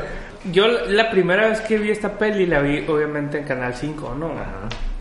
Yo 0.51 0.67
la 0.67 1.09
primera 1.11 1.47
vez 1.49 1.59
que 1.61 1.77
vi 1.77 1.89
esta 1.91 2.13
peli 2.17 2.45
la 2.45 2.61
vi 2.61 2.85
obviamente 2.87 3.39
en 3.39 3.43
Canal 3.45 3.73
5, 3.73 4.15
¿no? 4.17 4.31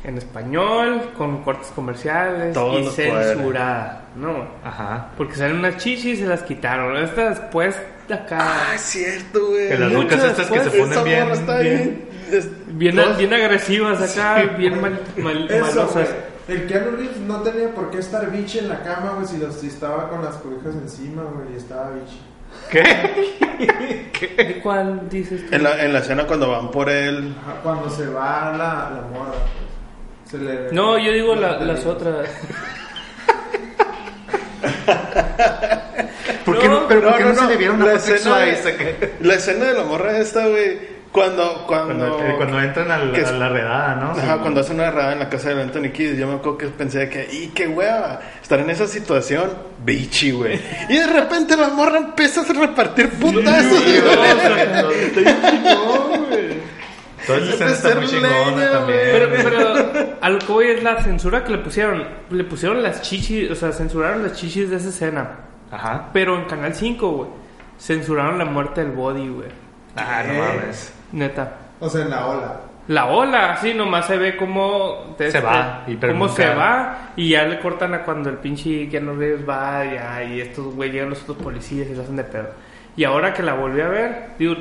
En 0.04 0.16
español, 0.16 1.10
con 1.18 1.42
cortes 1.42 1.68
comerciales 1.74 2.54
Todo 2.54 2.78
y 2.78 2.86
censurada, 2.86 4.04
¿no? 4.16 4.46
Ajá. 4.64 5.08
Porque 5.16 5.34
salen 5.34 5.58
unas 5.58 5.76
chichis 5.76 6.04
y 6.04 6.16
se 6.22 6.26
las 6.26 6.42
quitaron. 6.42 6.96
Esta 6.96 7.30
después 7.30 7.76
de 8.06 8.14
acá. 8.14 8.38
Ah, 8.40 8.74
es 8.76 8.80
cierto, 8.82 9.48
güey. 9.48 9.68
Que 9.68 9.78
las 9.78 9.92
rucas 9.92 10.22
estas 10.24 10.46
que 10.50 10.60
se 10.60 10.70
ponen 10.70 11.04
bien. 11.04 11.28
está 11.30 11.58
bien- 11.58 12.08
bien. 12.30 12.94
Bien, 12.94 13.16
bien 13.18 13.34
agresivas 13.34 14.00
acá, 14.16 14.42
bien 14.56 14.80
mal, 14.80 15.00
mal, 15.16 15.50
Eso, 15.50 15.64
malosas. 15.66 15.92
güey. 15.94 16.28
El 16.60 16.66
Keanu 16.66 16.92
Reeves 16.96 17.16
no 17.18 17.40
tenía 17.42 17.74
por 17.74 17.90
qué 17.90 17.98
estar 17.98 18.30
biche 18.30 18.60
en 18.60 18.68
la 18.68 18.82
cama, 18.82 19.14
güey, 19.16 19.26
si, 19.26 19.36
los- 19.38 19.54
si 19.56 19.66
estaba 19.66 20.08
con 20.08 20.24
las 20.24 20.36
cobijas 20.36 20.74
encima, 20.74 21.22
güey, 21.24 21.54
y 21.54 21.56
estaba 21.56 21.90
biche. 21.90 22.18
¿Qué? 22.70 24.42
¿De 24.44 24.60
cuál 24.62 25.08
dices 25.10 25.46
tú? 25.48 25.54
En 25.54 25.62
la, 25.64 25.84
en 25.84 25.92
la 25.92 25.98
escena 25.98 26.26
cuando 26.26 26.48
van 26.50 26.70
por 26.70 26.88
él. 26.88 27.34
Ajá, 27.42 27.60
Cuando 27.62 27.90
se 27.90 28.06
va 28.06 28.52
la, 28.56 28.90
la 28.94 29.02
moda. 29.12 29.32
Se 30.30 30.38
le... 30.38 30.70
No, 30.72 30.98
yo 30.98 31.12
digo 31.12 31.34
la- 31.34 31.58
las 31.58 31.84
otras. 31.86 32.28
¿Por 36.44 36.58
qué 36.58 36.68
No, 36.68 36.80
no, 36.82 36.88
pero 36.88 37.02
¿por 37.08 37.16
qué 37.18 37.24
no, 37.24 37.32
no, 37.32 37.40
se 37.42 37.46
le 37.48 37.56
vieron 37.56 37.84
la 37.84 37.94
escena 37.94 38.44
esa 38.46 38.76
que- 38.76 39.14
La 39.20 39.34
escena 39.34 39.64
de 39.66 39.74
la 39.74 39.84
morra 39.84 40.18
esta, 40.18 40.46
güey. 40.46 40.98
Cuando, 41.12 41.64
cuando, 41.66 41.94
Cuando, 41.96 42.18
eh, 42.26 42.34
cuando 42.36 42.60
entran 42.60 43.12
que- 43.12 43.24
a 43.24 43.32
la 43.32 43.48
redada, 43.48 43.94
¿no? 43.96 44.10
Ajá, 44.10 44.34
Sí. 44.34 44.38
cuando 44.42 44.60
hacen 44.60 44.76
una 44.76 44.90
redada 44.90 45.12
en 45.14 45.18
la 45.20 45.28
casa 45.30 45.54
de 45.54 45.62
Anthony 45.62 45.88
Kidd, 45.90 46.18
yo 46.18 46.26
me 46.26 46.34
acuerdo 46.34 46.58
que 46.58 46.66
pensé 46.68 47.08
que, 47.08 47.26
¡y 47.32 47.48
qué 47.48 47.66
hueva! 47.66 48.20
Estar 48.42 48.60
en 48.60 48.68
esa 48.70 48.86
situación, 48.86 49.50
bichi, 49.84 50.32
güey. 50.32 50.60
Y 50.90 50.98
de 50.98 51.06
repente 51.06 51.56
la 51.56 51.68
morra 51.68 51.96
empieza 51.98 52.42
a 52.42 52.44
repartir 52.44 53.08
putazos. 53.10 53.82
Sí. 53.82 54.00
Toda 57.28 57.40
esa 57.40 57.52
escena 57.52 57.70
está 57.72 57.94
muy 57.94 58.06
chingona 58.06 58.70
también. 58.70 59.00
Pero, 59.12 59.28
pero 59.30 60.16
a 60.20 60.30
lo 60.30 60.38
que 60.38 60.46
voy 60.46 60.66
es 60.68 60.82
la 60.82 61.02
censura 61.02 61.44
que 61.44 61.52
le 61.52 61.58
pusieron. 61.58 62.04
Le 62.30 62.44
pusieron 62.44 62.82
las 62.82 63.02
chichis, 63.02 63.50
o 63.50 63.54
sea, 63.54 63.70
censuraron 63.70 64.22
las 64.22 64.32
chichis 64.32 64.70
de 64.70 64.76
esa 64.76 64.88
escena. 64.88 65.30
Ajá. 65.70 66.08
Pero 66.14 66.36
en 66.38 66.46
Canal 66.46 66.74
5, 66.74 67.10
güey, 67.10 67.28
censuraron 67.78 68.38
la 68.38 68.46
muerte 68.46 68.82
del 68.82 68.92
body, 68.92 69.28
güey. 69.28 69.48
Ah, 69.94 70.22
no 70.26 70.32
mames. 70.32 70.94
Neta. 71.12 71.52
O 71.80 71.88
sea, 71.90 72.02
en 72.02 72.10
la 72.10 72.26
ola. 72.26 72.60
La 72.88 73.04
ola, 73.04 73.52
así 73.52 73.74
nomás 73.74 74.06
se 74.06 74.16
ve 74.16 74.34
cómo 74.34 75.14
Se 75.18 75.40
va, 75.40 75.84
y 75.86 75.96
pero 75.96 76.14
cómo 76.14 76.28
se 76.28 76.48
va 76.48 77.10
y 77.16 77.28
ya 77.28 77.44
le 77.44 77.60
cortan 77.60 77.92
a 77.92 78.02
cuando 78.02 78.30
el 78.30 78.38
pinche 78.38 78.88
Keanu 78.88 79.14
Reeves 79.14 79.46
va 79.46 79.84
ya, 79.84 80.24
y 80.24 80.40
estos 80.40 80.74
güey 80.74 80.90
llegan 80.90 81.10
los 81.10 81.20
otros 81.22 81.36
policías 81.36 81.86
y 81.88 81.94
se 81.94 82.00
hacen 82.00 82.16
de 82.16 82.24
pedo. 82.24 82.48
Y 82.96 83.04
ahora 83.04 83.34
que 83.34 83.42
la 83.42 83.52
volví 83.52 83.82
a 83.82 83.88
ver, 83.88 84.30
digo, 84.38 84.54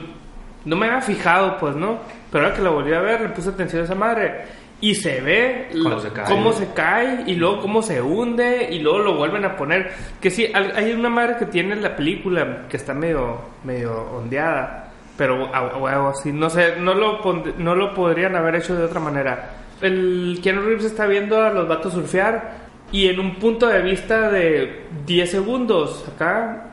no 0.68 0.76
me 0.76 0.88
había 0.88 1.01
fijado, 1.01 1.57
pues, 1.57 1.76
¿no? 1.76 1.99
Pero 2.32 2.43
ahora 2.45 2.55
que 2.55 2.61
la 2.61 2.70
volví 2.70 2.93
a 2.93 2.99
ver, 3.01 3.22
le 3.22 3.30
puse 3.30 3.49
atención 3.49 3.82
a 3.82 3.86
esa 3.86 3.95
madre. 3.95 4.41
Y 4.80 4.93
se 4.93 5.22
ve 5.22 5.70
Cuando 5.72 5.89
lo- 5.89 5.99
se 5.99 6.09
cae. 6.11 6.26
cómo 6.28 6.53
se 6.53 6.72
cae 6.74 7.24
y 7.26 7.34
luego 7.36 7.61
cómo 7.61 7.82
se 7.82 7.99
hunde 7.99 8.68
y 8.72 8.78
luego 8.80 8.99
lo 8.99 9.15
vuelven 9.15 9.43
a 9.45 9.55
poner. 9.55 9.91
Que 10.22 10.30
sí, 10.30 10.51
hay 10.53 10.91
una 10.93 11.09
madre 11.09 11.38
que 11.39 11.45
tiene 11.47 11.74
en 11.74 11.82
la 11.82 11.95
película 11.95 12.68
que 12.70 12.78
está 12.78 12.93
medio, 12.93 13.39
medio 13.63 13.93
ondeada. 14.13 14.91
Pero 15.18 15.49
a, 15.55 15.78
huevo, 15.78 16.13
sí, 16.13 16.32
no 16.32 16.47
sé, 16.51 16.76
no 16.80 16.93
lo, 16.93 17.22
no 17.57 17.74
lo 17.74 17.93
podrían 17.95 18.36
haber 18.36 18.55
hecho 18.57 18.76
de 18.76 18.84
otra 18.84 18.99
manera. 18.99 19.49
El 19.82 20.39
Keanu 20.43 20.61
Reeves 20.61 20.86
está 20.86 21.07
viendo 21.07 21.41
a 21.41 21.49
los 21.49 21.68
vatos 21.68 21.93
surfear 21.93 22.68
y 22.91 23.07
en 23.07 23.20
un 23.20 23.36
punto 23.38 23.65
de 23.68 23.82
vista 23.82 24.30
de 24.30 24.84
10 25.07 25.32
segundos 25.32 26.05
acá, 26.13 26.66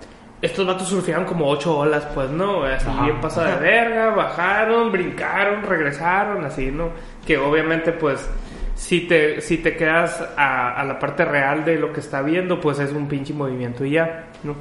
estos 0.45 0.67
vatos 0.67 0.89
surfearon 0.89 1.25
como 1.25 1.49
ocho 1.49 1.79
olas, 1.79 2.07
pues, 2.15 2.29
¿no? 2.31 2.65
Así 2.65 2.87
Ajá. 2.89 3.05
bien 3.05 3.21
pasada 3.21 3.57
de 3.57 3.61
verga, 3.63 4.11
bajaron, 4.11 4.93
brincaron, 4.93 5.63
regresaron, 5.63 6.45
así, 6.45 6.71
¿no? 6.71 6.91
Que 7.27 7.39
obviamente, 7.39 7.93
pues, 7.93 8.29
si 8.75 9.03
te, 9.03 9.41
si 9.41 9.59
te 9.59 9.77
quedas 9.77 10.23
a, 10.37 10.79
a 10.79 10.85
la 10.85 10.99
parte 10.99 11.25
real 11.25 11.65
de 11.65 11.79
lo 11.79 11.93
que 11.93 12.01
está 12.01 12.21
viendo, 12.21 12.61
pues 12.61 12.79
es 12.79 12.93
un 12.93 13.09
pinche 13.09 13.33
movimiento 13.33 13.85
y 13.85 13.93
ya, 13.93 14.27
¿no? 14.43 14.55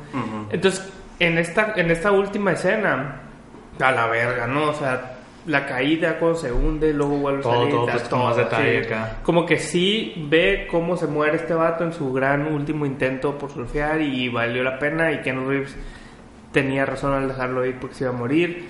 Entonces, 0.52 0.90
en 1.20 1.38
esta, 1.38 1.74
en 1.76 1.92
esta 1.92 2.12
última 2.12 2.54
escena, 2.54 3.20
a 3.80 3.92
la 3.92 4.08
verga, 4.08 4.48
¿no? 4.48 4.70
O 4.70 4.74
sea, 4.74 5.13
la 5.46 5.66
caída 5.66 6.18
cuando 6.20 6.38
se 6.40 6.52
hunde, 6.52 6.94
luego 6.94 7.18
vuelve 7.18 7.40
a 7.40 7.44
Todo, 7.44 7.54
salir, 7.54 7.70
todo, 7.72 7.86
pues, 7.88 8.04
con 8.04 8.20
más 8.24 8.38
detalle 8.38 8.80
sí. 8.84 8.88
acá. 8.88 9.18
Como 9.24 9.46
que 9.46 9.58
sí 9.58 10.14
ve 10.30 10.68
cómo 10.70 10.96
se 10.98 11.08
muere 11.08 11.38
este 11.38 11.54
vato 11.54 11.84
en 11.84 11.94
su 11.94 12.14
gran 12.14 12.48
último 12.54 12.86
intento 12.86 13.38
por 13.38 13.52
surfear 13.52 14.02
y 14.02 14.30
valió 14.30 14.64
la 14.64 14.80
pena 14.80 15.12
y 15.12 15.22
Keanu 15.22 15.50
Reeves 15.50 15.76
tenía 16.52 16.86
razón 16.86 17.14
al 17.14 17.28
dejarlo 17.28 17.66
ir 17.66 17.78
porque 17.80 17.96
se 17.96 18.04
iba 18.06 18.14
a 18.14 18.18
morir 18.18 18.68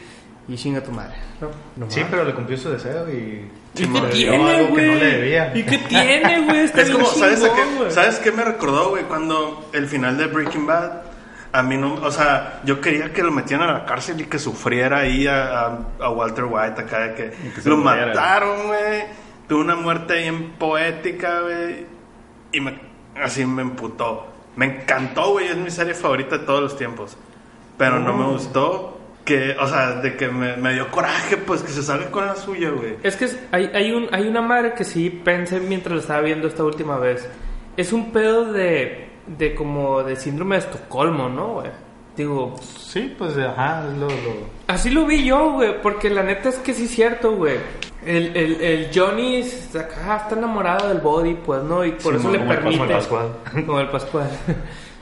y 0.47 0.55
chinga 0.55 0.82
tu 0.82 0.91
madre, 0.91 1.15
¿no? 1.39 1.49
No 1.78 1.89
Sí, 1.91 2.01
pero 2.09 2.24
le 2.26 2.34
cumplió 2.34 2.57
su 2.57 2.69
deseo 2.69 3.09
y... 3.09 3.49
¿Y 3.76 3.88
qué 3.88 3.99
tiene, 4.11 4.51
algo 4.55 4.76
que 4.76 4.82
no 4.86 4.93
güey? 4.93 4.99
le 4.99 5.05
debía. 5.17 5.51
¿Y 5.55 5.63
qué 5.63 5.78
tiene, 5.80 6.41
güey? 6.45 6.59
Es 6.76 6.89
como, 6.91 7.05
¿sabes, 7.05 7.43
a 7.43 7.47
chingón, 7.47 7.69
qué, 7.69 7.78
güey. 7.80 7.91
¿sabes 7.91 8.19
qué 8.19 8.32
me 8.32 8.43
recordó, 8.43 8.89
güey? 8.89 9.03
Cuando 9.05 9.67
el 9.74 9.88
final 9.88 10.17
de 10.17 10.28
Breaking 10.28 10.67
Bad, 10.67 11.03
a 11.54 11.64
mí 11.64 11.78
no, 11.78 11.93
o 11.93 12.12
sea, 12.12 12.60
yo 12.66 12.82
quería 12.82 13.14
que 13.14 13.24
lo 13.24 13.32
metieran 13.32 13.70
a 13.70 13.74
la 13.74 13.86
cárcel 13.86 14.20
y 14.20 14.26
que 14.26 14.39
sufriera 14.39 14.99
ahí 14.99 15.28
a, 15.28 15.68
a- 15.68 15.80
a 16.01 16.10
Walter 16.10 16.45
White 16.45 16.82
acá, 16.82 16.99
de 17.08 17.14
que, 17.16 17.32
lo 17.70 17.78
muriera. 17.78 18.08
mataron, 18.08 18.68
güey. 18.68 19.04
Tuvo 19.47 19.62
una 19.62 19.76
muerte 19.76 20.16
bien 20.20 20.54
poética, 20.58 21.41
güey. 21.41 21.86
Y 22.51 22.60
me, 22.60 22.80
así 23.22 23.45
me 23.45 23.62
emputó. 23.62 24.28
Me 24.56 24.66
encantó, 24.66 25.32
güey, 25.34 25.47
es 25.47 25.58
mi 25.58 25.70
serie 25.70 25.93
favorita 25.93 26.38
de 26.39 26.45
todos 26.45 26.62
los 26.62 26.78
tiempos. 26.78 27.18
Pero 27.78 27.99
no 27.99 28.14
me 28.14 28.26
gustó 28.26 28.99
que, 29.26 29.56
o 29.60 29.68
sea, 29.68 29.91
de 30.01 30.16
que 30.18 30.30
me, 30.30 30.58
me 30.58 30.74
dio 30.74 30.89
coraje, 30.91 31.38
pues, 31.38 31.62
que 31.64 31.72
se 31.72 31.82
salga 31.84 32.10
con 32.12 32.26
la 32.26 32.36
suya, 32.36 32.70
güey. 32.72 32.97
Es 33.04 33.16
que 33.16 33.26
es- 33.26 33.39
hay, 33.51 33.66
hay, 33.74 33.91
un, 33.91 34.08
hay 34.12 34.28
una 34.28 34.41
madre 34.41 34.74
que 34.74 34.84
sí 34.86 35.10
pensé 35.10 35.60
mientras 35.60 35.93
lo 35.93 35.99
estaba 35.99 36.22
viendo 36.22 36.47
esta 36.47 36.64
última 36.64 36.97
vez. 36.97 37.28
Es 37.78 37.93
un 37.93 38.12
pedo 38.12 38.51
de, 38.54 39.10
de 39.28 39.55
como 39.55 40.03
de 40.03 40.15
síndrome 40.15 40.55
de 40.55 40.61
Estocolmo, 40.61 41.30
¿no, 41.30 41.53
güey? 41.55 41.71
Digo, 42.15 42.55
Sí, 42.61 43.15
pues, 43.17 43.36
ajá, 43.38 43.84
lo... 43.97 44.07
lo... 44.07 44.13
así 44.67 44.91
lo 44.91 45.05
vi 45.05 45.24
yo, 45.26 45.53
güey, 45.53 45.82
porque 45.82 46.09
la 46.11 46.21
neta 46.21 46.49
es 46.49 46.57
que 46.57 46.74
sí 46.74 46.86
es 46.86 46.91
cierto, 46.91 47.36
güey. 47.36 47.57
El, 48.05 48.36
el, 48.38 48.61
el 48.61 48.89
Johnny 48.93 49.41
acá 49.80 50.17
está 50.24 50.36
enamorado 50.36 50.89
del 50.89 50.99
body, 50.99 51.36
pues, 51.36 51.63
¿no? 51.63 51.84
Y 51.84 51.93
por 51.93 52.13
Sí, 52.13 52.19
eso 52.19 52.32
le 52.32 52.39
como 52.39 52.51
el 52.51 52.57
permite... 52.59 52.93
Pascual. 52.93 53.28
Como 53.65 53.80
el 53.80 53.89
Pascual. 53.89 54.30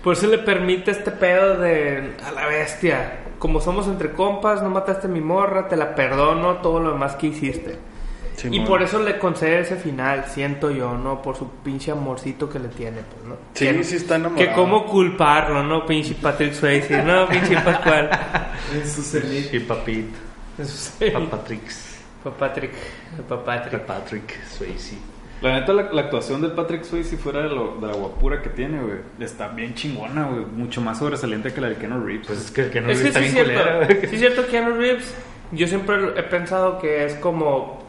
Por 0.04 0.14
eso 0.14 0.28
le 0.28 0.38
permite 0.38 0.92
este 0.92 1.12
pedo 1.12 1.58
de 1.58 2.16
a 2.26 2.32
la 2.32 2.48
bestia. 2.48 3.20
Como 3.40 3.60
somos 3.60 3.88
entre 3.88 4.12
compas, 4.14 4.62
no 4.64 4.70
mataste 4.70 5.08
a 5.08 5.10
mi 5.10 5.20
morra, 5.22 5.68
te 5.68 5.76
la 5.76 5.94
perdono 5.96 6.58
todo 6.58 6.80
lo 6.80 6.92
demás 6.94 7.16
que 7.16 7.28
hiciste. 7.28 7.78
Y 8.50 8.60
por 8.62 8.82
eso 8.82 9.02
le 9.04 9.18
concede 9.20 9.60
ese 9.60 9.76
final, 9.76 10.26
siento 10.28 10.72
yo, 10.72 10.98
¿no? 10.98 11.22
Por 11.22 11.36
su 11.36 11.50
pinche 11.64 11.92
amorcito 11.92 12.50
que 12.50 12.60
le 12.60 12.70
tiene, 12.70 13.02
pues, 13.02 13.28
¿no? 13.28 13.36
Sí, 13.54 13.66
que, 13.68 13.84
sí 13.84 13.96
está 13.98 14.16
enamorado. 14.16 14.48
Que 14.50 14.54
cómo 14.56 14.86
culparlo, 14.86 15.64
¿no? 15.64 15.86
Pinche 15.86 16.16
Patrick 16.16 16.54
Swayze, 16.54 17.04
¿no? 17.04 17.28
Pinche 17.30 17.56
Pascual. 17.62 18.10
En 18.74 18.90
su 18.90 19.02
cenit. 19.04 19.54
Y 19.54 19.60
Papit, 19.60 20.08
Sí. 20.64 21.10
Papatrix, 21.12 21.98
Pa 22.24 22.32
Patrick, 22.32 22.72
pa 23.28 23.44
Patrick. 23.44 23.82
Patrick 23.82 24.44
Swayze. 24.48 24.98
La 25.42 25.60
neta, 25.60 25.74
la, 25.74 25.92
la 25.92 26.02
actuación 26.02 26.40
del 26.40 26.52
Patrick 26.52 26.84
Swayze, 26.84 27.18
fuera 27.18 27.42
de, 27.42 27.50
lo, 27.50 27.78
de 27.82 27.88
la 27.88 27.94
guapura 27.94 28.44
que 28.44 28.50
tiene, 28.50 28.80
güey, 28.80 29.00
está 29.20 29.48
bien 29.48 29.74
chingona, 29.74 30.26
güey. 30.28 30.46
Mucho 30.46 30.82
más 30.82 31.00
sobresaliente 31.00 31.52
que 31.52 31.60
la 31.62 31.70
de 31.70 31.78
Keanu 31.78 32.06
Reeves. 32.06 32.28
Pues 32.28 32.40
es 32.46 32.52
que, 32.52 32.70
que 32.70 32.80
no 32.80 32.90
Es 32.92 33.02
que 33.02 33.08
está 33.08 33.20
sí 33.22 33.26
es 33.26 33.34
bien 33.34 33.46
cierto. 33.46 33.64
culera, 33.64 33.86
güey. 33.88 34.00
Sí 34.02 34.14
es 34.16 34.20
cierto, 34.20 34.48
Keanu 34.48 34.76
Reeves. 34.78 35.16
Yo 35.52 35.68
siempre 35.68 35.96
he 36.16 36.24
pensado 36.24 36.78
que 36.80 37.06
es 37.06 37.16
como 37.16 37.81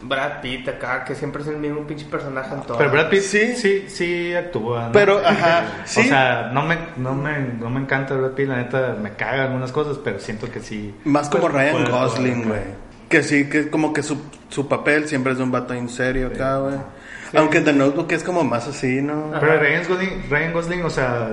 Brad 0.00 0.40
Pitt 0.40 0.68
acá, 0.68 1.04
que 1.04 1.14
siempre 1.14 1.42
es 1.42 1.48
el 1.48 1.56
mismo 1.56 1.86
pinche 1.86 2.04
personaje 2.06 2.54
en 2.54 2.62
todo. 2.62 2.78
Pero 2.78 2.90
Brad 2.90 3.08
Pitt 3.08 3.20
Sí. 3.22 3.54
sí, 3.54 3.56
sí, 3.56 3.84
sí 3.88 4.34
actúa. 4.34 4.86
¿no? 4.86 4.92
Pero, 4.92 5.18
ajá, 5.18 5.64
sí. 5.84 6.00
O 6.00 6.04
sea, 6.04 6.50
no 6.52 6.62
me, 6.62 6.78
no, 6.96 7.14
me, 7.14 7.38
no 7.40 7.68
me 7.70 7.80
encanta 7.80 8.14
Brad 8.14 8.30
Pitt, 8.32 8.46
la 8.48 8.56
neta 8.58 8.96
me 9.00 9.12
caga 9.14 9.44
algunas 9.44 9.72
cosas, 9.72 9.98
pero 10.02 10.20
siento 10.20 10.50
que 10.50 10.60
sí. 10.60 10.94
Más 11.04 11.28
como 11.28 11.48
Pues, 11.48 11.54
Ryan 11.54 11.90
Gosling, 11.90 12.48
güey. 12.48 12.88
Que 13.08 13.22
sí, 13.22 13.48
que 13.48 13.70
como 13.70 13.92
que 13.92 14.02
su, 14.02 14.20
su 14.50 14.68
papel 14.68 15.08
siempre 15.08 15.32
es 15.32 15.38
de 15.38 15.44
un 15.44 15.50
vato 15.50 15.74
en 15.74 15.88
serio 15.88 16.28
acá, 16.28 16.58
güey. 16.58 16.74
Aunque 17.34 17.60
The 17.60 17.72
Notebook 17.72 18.10
es 18.12 18.22
como 18.22 18.44
más 18.44 18.68
así, 18.68 19.02
¿no? 19.02 19.32
Pero 19.40 19.58
Ryan 19.58 19.82
Gosling, 19.88 20.24
Ryan 20.30 20.52
Gosling, 20.52 20.82
o 20.84 20.90
sea, 20.90 21.28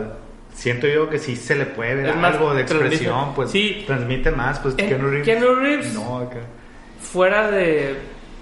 siento 0.54 0.88
yo 0.88 1.10
que 1.10 1.20
sí 1.20 1.36
se 1.36 1.56
le 1.56 1.66
puede 1.66 1.96
ver 1.96 2.08
Es 2.08 2.16
más, 2.16 2.34
algo 2.34 2.54
de 2.54 2.62
expresión, 2.64 3.14
transmite- 3.14 3.34
pues 3.36 3.52
sí. 3.52 3.84
transmite 3.86 4.32
más, 4.32 4.60
pues 4.60 4.74
Eh, 4.78 4.88
Keanu 4.88 5.08
Reeves. 5.10 5.26
Keanu 5.26 5.56
Reeves. 5.56 5.94
No, 5.94 6.18
acá. 6.20 6.38
Fuera 7.00 7.52
de 7.52 7.96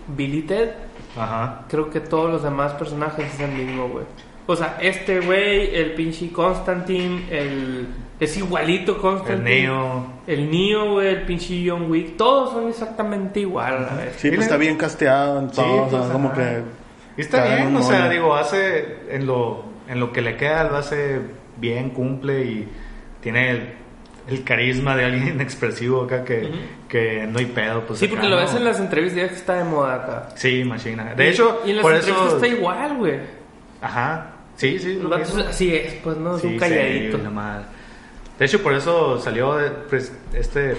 Billy 0.08 0.42
Ted, 0.44 0.72
Ajá. 1.18 1.66
creo 1.70 1.90
que 1.90 2.00
todos 2.00 2.32
los 2.32 2.44
demás 2.44 2.74
personajes 2.74 3.34
es 3.34 3.40
el 3.40 3.52
mismo, 3.52 3.90
güey. 3.90 4.06
O 4.46 4.56
sea, 4.56 4.78
este 4.82 5.22
güey, 5.22 5.74
el 5.76 5.94
pinche 5.94 6.32
Constantine, 6.32 7.24
el... 7.32 7.88
Es 8.20 8.38
igualito 8.38 8.94
El 8.94 8.98
Constantine. 9.02 9.62
Neo. 9.62 10.06
El 10.28 10.52
Neo, 10.52 10.92
güey, 10.94 11.08
el 11.08 11.22
pinche 11.22 11.64
John 11.66 11.90
Wick. 11.90 12.18
Todos 12.18 12.52
son 12.52 12.68
exactamente 12.68 13.40
igual 13.40 13.86
a. 13.86 14.12
Sí, 14.18 14.30
pues 14.30 14.42
está 14.42 14.58
bien 14.58 14.78
casteado 14.78 15.40
en 15.40 15.50
Sí, 15.50 15.56
todo, 15.56 15.84
o 15.84 15.90
sea, 15.90 16.00
pues, 16.00 16.12
como 16.12 16.34
que... 16.34 16.62
Y 17.18 17.22
está 17.22 17.46
bien, 17.46 17.76
o 17.76 17.84
sea, 17.84 18.10
digo, 18.10 18.36
hace 18.36 18.98
en 19.10 19.26
lo, 19.26 19.64
en 19.88 20.00
lo 20.00 20.12
que 20.12 20.22
le 20.22 20.36
queda, 20.36 20.64
lo 20.66 20.78
hace 20.78 21.22
bien, 21.58 21.92
cumple 21.92 22.44
y 22.44 22.68
tiene 23.22 23.52
el, 23.52 23.74
el 24.28 24.44
carisma 24.44 24.96
de 24.96 25.06
alguien 25.06 25.42
expresivo 25.42 26.04
acá 26.04 26.24
que, 26.24 26.50
que 26.88 27.28
no 27.28 27.40
hay 27.40 27.46
pedo. 27.48 27.82
Pues, 27.86 28.00
Sí, 28.00 28.06
acá, 28.06 28.16
porque 28.16 28.30
lo 28.30 28.36
¿no? 28.38 28.42
ves 28.42 28.54
en 28.56 28.64
las 28.66 28.80
entrevistas 28.80 29.22
ya 29.22 29.28
que 29.30 29.36
está 29.36 29.54
de 29.58 29.64
moda 29.66 29.96
acá. 29.96 30.30
Sí, 30.36 30.64
machina. 30.64 31.14
De 31.16 31.30
hecho, 31.30 31.62
y 31.66 31.72
en 31.72 31.76
las 31.78 31.84
por 31.84 31.94
entrevistas 31.94 32.28
eso... 32.28 32.36
está 32.38 32.48
igual, 32.48 32.98
güey. 32.98 33.20
Ajá, 33.82 34.32
sí, 34.56 34.80
sí. 34.80 35.00
Lo 35.02 35.10
vatos 35.10 35.36
así 35.38 35.76
es, 35.76 35.94
pues 35.96 36.18
no, 36.18 36.36
es 36.36 36.42
Sí, 36.42 36.48
un 36.48 36.58
calladito. 36.58 37.18
y 37.18 37.22
la 37.22 37.30
madre. 37.30 37.66
De 38.40 38.46
hecho, 38.46 38.62
por 38.64 38.74
eso 38.74 39.20
salió 39.20 39.56
de- 39.56 39.70
pues, 39.72 40.12
este, 40.34 40.76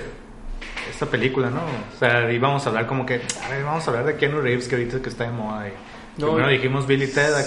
esta 0.90 1.06
película, 1.06 1.50
¿no? 1.50 1.60
O 1.94 1.98
sea, 1.98 2.30
íbamos 2.32 2.64
a 2.66 2.68
hablar 2.70 2.86
como 2.86 3.04
que, 3.06 3.20
a 3.44 3.48
ver, 3.50 3.62
vamos 3.64 3.86
a 3.86 3.90
hablar 3.90 4.06
de 4.06 4.16
Keanu 4.16 4.40
Reeves, 4.40 4.66
que 4.68 4.74
ahorita 4.76 5.00
que 5.00 5.08
está 5.08 5.24
de 5.24 5.30
moda. 5.30 5.68
Y 5.68 5.72
No, 6.18 6.28
primero 6.28 6.48
dijimos 6.48 6.86
Billy 6.86 7.08
Ted 7.08 7.34
acá. 7.34 7.42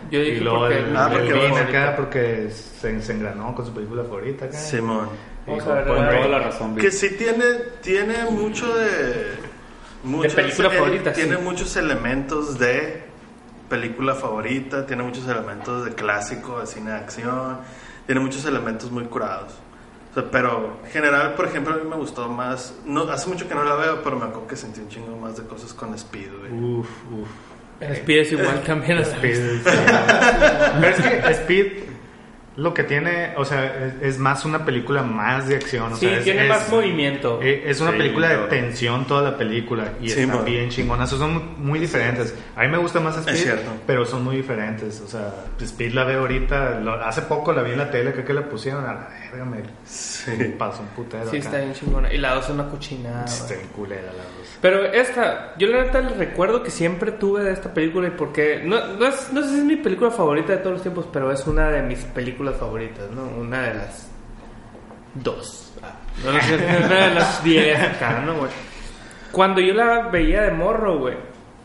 Sí. 0.00 0.06
Yo 0.10 0.20
dije 0.20 0.32
y 0.36 0.40
luego 0.40 0.58
porque- 0.60 0.78
el, 0.78 0.96
Ah, 0.96 1.08
el 1.12 1.18
porque 1.18 1.32
vamos 1.32 1.60
acá 1.60 1.94
porque 1.96 2.50
se, 2.50 3.00
se 3.02 3.12
engranó 3.12 3.54
con 3.54 3.64
su 3.66 3.72
película 3.72 4.02
favorita 4.02 4.46
acá. 4.46 4.56
Simón. 4.58 5.08
Y 5.46 5.50
Vamos 5.50 5.64
toda 5.64 6.28
la 6.28 6.38
razón, 6.38 6.76
Que 6.76 6.90
sí 6.90 7.10
tiene, 7.16 7.44
tiene 7.82 8.24
mucho 8.30 8.74
de... 8.74 9.34
muchos- 10.04 10.34
película 10.34 10.68
eh, 10.72 10.76
favorita, 10.78 11.12
Tiene 11.12 11.36
sí. 11.36 11.42
muchos 11.42 11.76
elementos 11.76 12.58
de 12.58 13.02
película 13.68 14.14
favorita, 14.14 14.84
tiene 14.86 15.02
muchos 15.02 15.26
elementos 15.28 15.84
de 15.84 15.94
clásico, 15.94 16.60
de 16.60 16.66
cine 16.66 16.90
de 16.90 16.96
acción, 16.96 17.58
tiene 18.06 18.20
muchos 18.20 18.44
elementos 18.44 18.90
muy 18.90 19.04
curados. 19.04 19.54
O 20.10 20.14
sea, 20.14 20.24
pero 20.30 20.78
en 20.84 20.90
general, 20.90 21.34
por 21.34 21.46
ejemplo, 21.46 21.74
a 21.74 21.76
mí 21.78 21.88
me 21.88 21.94
gustó 21.96 22.28
más... 22.28 22.74
No, 22.84 23.02
hace 23.04 23.28
mucho 23.28 23.48
que 23.48 23.54
no 23.54 23.62
la 23.64 23.76
veo, 23.76 24.02
pero 24.02 24.16
me 24.18 24.24
acuerdo 24.24 24.48
que 24.48 24.56
sentí 24.56 24.80
un 24.80 24.88
chingo 24.88 25.16
más 25.16 25.36
de 25.36 25.44
cosas 25.44 25.72
con 25.72 25.94
Speed, 25.94 26.28
güey. 26.40 26.52
Uf, 26.52 26.88
uf. 27.12 27.28
Speed 27.80 28.18
es 28.18 28.32
igual 28.32 28.62
también. 28.62 28.98
Speed. 28.98 29.62
Pero 29.64 30.96
es 30.96 31.02
que 31.02 31.30
Speed 31.32 31.89
lo 32.60 32.74
que 32.74 32.84
tiene, 32.84 33.32
o 33.36 33.44
sea, 33.44 33.64
es, 33.86 33.94
es 34.02 34.18
más 34.18 34.44
una 34.44 34.64
película 34.66 35.02
más 35.02 35.48
de 35.48 35.56
acción. 35.56 35.92
O 35.92 35.96
Sí, 35.96 36.06
sea, 36.06 36.18
es- 36.18 36.24
tiene 36.24 36.42
es- 36.42 36.48
más 36.48 36.68
movimiento. 36.70 37.40
eh, 37.42 37.62
Es 37.66 37.80
una 37.80 37.92
Sí, 37.92 37.96
película 37.98 38.28
de 38.28 38.36
tensión 38.48 39.06
toda 39.06 39.22
la 39.30 39.36
película 39.38 39.92
y 40.00 40.10
Sí, 40.10 40.20
está 40.20 40.34
man. 40.36 40.44
bien 40.44 40.68
chingona. 40.68 41.06
Son 41.06 41.32
muy, 41.32 41.42
muy 41.56 41.78
diferentes. 41.78 42.34
A 42.56 42.62
mí 42.62 42.68
me 42.68 42.76
gusta 42.78 43.00
más 43.00 43.16
Speed, 43.16 43.34
cierto. 43.36 43.70
pero 43.86 44.04
son 44.04 44.24
muy 44.24 44.36
diferentes. 44.36 45.00
O 45.00 45.08
sea, 45.08 45.32
Speed 45.58 45.92
la 45.94 46.04
veo 46.04 46.20
ahorita, 46.20 46.80
lo- 46.80 47.02
hace 47.02 47.22
poco 47.22 47.52
la 47.52 47.62
vi 47.62 47.72
en 47.72 47.78
la 47.78 47.90
tele, 47.90 48.12
creo 48.12 48.24
que 48.26 48.34
la 48.34 48.42
pusieron 48.48 48.84
a 48.84 48.92
la 48.92 49.08
verga, 49.30 49.44
me, 49.46 49.58
Sí. 49.84 50.32
me 50.38 50.44
pasó 50.50 50.82
un 50.82 50.88
putero. 50.88 51.24
Sí, 51.30 51.38
acá. 51.38 51.46
está 51.46 51.58
bien 51.58 51.72
chingona. 51.72 52.12
Y 52.12 52.18
la 52.18 52.34
dos 52.34 52.44
es 52.44 52.50
una 52.50 52.68
cochinada. 52.68 53.24
Está 53.24 53.54
bien 53.54 53.68
culera 53.74 54.02
la 54.02 54.22
dos. 54.24 54.58
Pero 54.60 54.84
esta, 54.84 55.54
yo 55.56 55.68
la 55.68 55.84
neta 55.84 55.98
el 56.00 56.10
recuerdo 56.18 56.62
que 56.62 56.70
siempre 56.70 57.12
tuve 57.12 57.42
de 57.42 57.52
esta 57.52 57.72
película 57.72 58.08
y 58.08 58.10
porque 58.10 58.60
no, 58.62 58.84
no, 58.98 59.06
es- 59.06 59.32
no 59.32 59.42
sé 59.42 59.48
si 59.48 59.58
es 59.58 59.64
mi 59.64 59.76
película 59.76 60.10
favorita 60.10 60.52
de 60.52 60.58
todos 60.58 60.72
los 60.74 60.82
tiempos, 60.82 61.06
pero 61.10 61.32
es 61.32 61.46
una 61.46 61.70
de 61.70 61.80
mis 61.82 62.00
películas 62.00 62.49
favoritas, 62.56 63.10
¿no? 63.10 63.22
Una 63.40 63.62
de 63.62 63.74
las 63.74 64.10
dos. 65.14 65.72
Ah, 65.82 65.92
No, 66.24 66.32
no 66.32 66.40
sé, 66.42 66.54
una 66.54 67.06
de 67.08 67.14
las 67.14 67.44
diez 67.44 67.80
acá, 67.80 68.22
¿no, 68.24 68.34
güey? 68.36 68.50
Cuando 69.32 69.60
yo 69.60 69.74
la 69.74 70.08
veía 70.08 70.42
de 70.42 70.50
morro, 70.52 70.98
güey, 70.98 71.16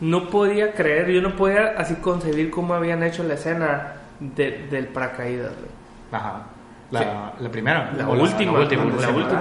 no 0.02 0.30
podía 0.30 0.74
creer, 0.74 1.10
yo 1.12 1.22
no 1.22 1.36
podía 1.36 1.74
así 1.78 1.96
concebir 1.96 2.50
cómo 2.52 2.74
habían 2.74 3.02
hecho 3.04 3.24
la 3.24 3.34
escena 3.36 3.94
de- 4.20 4.68
del 4.70 4.88
paracaídas, 4.88 5.52
güey. 5.56 5.70
Ajá. 6.12 6.44
La, 6.92 7.34
la 7.40 7.50
primera. 7.50 7.92
La 7.98 8.08
O 8.08 8.14
última, 8.14 8.52
la 8.54 8.60
última. 8.60 8.86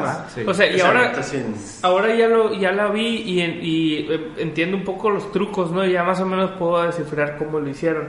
Ah, 0.02 0.24
sí. 0.34 0.42
O 0.46 0.54
sea, 0.54 0.66
y 0.66 0.80
ahora, 0.80 1.22
sí. 1.22 1.44
ahora 1.82 2.14
ya 2.14 2.26
lo 2.26 2.54
ya 2.54 2.72
la 2.72 2.88
vi 2.88 3.06
y, 3.18 3.40
en- 3.42 3.58
y, 3.62 3.94
eh, 4.10 4.28
entiendo 4.38 4.76
un 4.78 4.82
poco 4.82 5.10
los 5.10 5.30
trucos, 5.30 5.70
¿no? 5.70 5.84
Ya 5.84 6.02
más 6.02 6.18
o 6.20 6.26
menos 6.26 6.52
puedo 6.52 6.82
descifrar 6.84 7.36
cómo 7.36 7.60
lo 7.60 7.68
hicieron. 7.68 8.06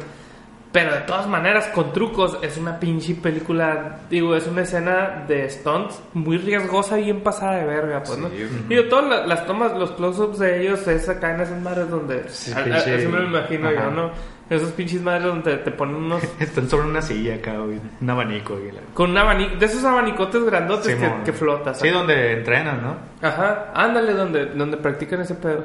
Pero 0.75 0.93
de 0.93 1.01
todas 1.01 1.25
maneras, 1.25 1.67
con 1.73 1.93
trucos, 1.93 2.37
es 2.41 2.57
una 2.57 2.77
pinche 2.81 3.15
película. 3.15 3.99
Digo, 4.09 4.35
es 4.35 4.45
una 4.45 4.63
escena 4.63 5.23
de 5.25 5.49
stunts 5.49 6.01
muy 6.13 6.37
riesgosa, 6.37 6.97
bien 6.97 7.21
pasada 7.21 7.59
de 7.59 7.65
verga, 7.65 8.03
pues, 8.03 8.17
¿no? 8.19 8.29
Digo, 8.67 8.83
todas 8.89 9.05
la- 9.05 9.25
las 9.25 9.45
tomas, 9.47 9.71
los 9.77 9.91
close-ups 9.93 10.37
de 10.39 10.61
ellos 10.61 10.85
es 10.89 11.07
acá 11.07 11.33
en 11.33 11.39
esas 11.39 11.61
madres 11.61 11.89
donde. 11.89 12.15
a- 12.15 12.59
a- 12.59 12.63
pinche- 12.65 12.93
Eso 12.95 13.09
me 13.09 13.19
lo 13.19 13.27
imagino 13.27 13.69
Ajá. 13.69 13.85
yo, 13.85 13.91
¿no? 13.91 14.11
Esos 14.49 14.71
pinches 14.73 15.01
madres 15.01 15.23
donde 15.23 15.55
te 15.59 15.71
ponen 15.71 15.95
unos. 15.95 16.21
Están 16.41 16.69
sobre 16.69 16.87
una 16.89 17.01
silla 17.01 17.35
acá, 17.35 17.53
güey, 17.57 17.79
un 18.01 18.09
abanico. 18.09 18.59
Y 18.59 18.71
la... 18.73 18.81
Con 18.93 19.11
un 19.11 19.17
abanico. 19.17 19.55
De 19.55 19.65
esos 19.67 19.83
abanicotes 19.85 20.43
grandotes 20.43 20.93
que, 20.93 21.01
Simón. 21.05 21.23
que 21.23 21.31
flotas. 21.31 21.79
Sí, 21.79 21.87
donde 21.89 22.33
entrenan, 22.33 22.81
¿no? 22.83 22.97
Ajá, 23.27 23.71
ándale 23.73 24.11
donde, 24.13 24.47
donde 24.47 24.75
practican 24.75 25.21
ese 25.21 25.35
pedo. 25.35 25.63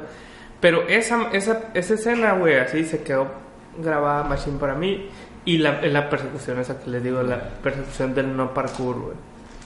Pero 0.61 0.87
esa, 0.87 1.27
esa, 1.33 1.65
esa 1.73 1.93
escena, 1.95 2.31
güey, 2.31 2.55
así 2.59 2.85
se 2.85 3.03
quedó 3.03 3.27
grabada 3.77 4.23
machine 4.23 4.57
para 4.57 4.75
mí. 4.75 5.07
Y 5.43 5.57
la, 5.57 5.81
la 5.81 6.09
persecución, 6.09 6.59
esa 6.59 6.79
que 6.79 6.89
les 6.89 7.03
digo, 7.03 7.23
la 7.23 7.39
persecución 7.39 8.13
del 8.13 8.35
no 8.35 8.53
parkour, 8.53 8.99
güey. 8.99 9.15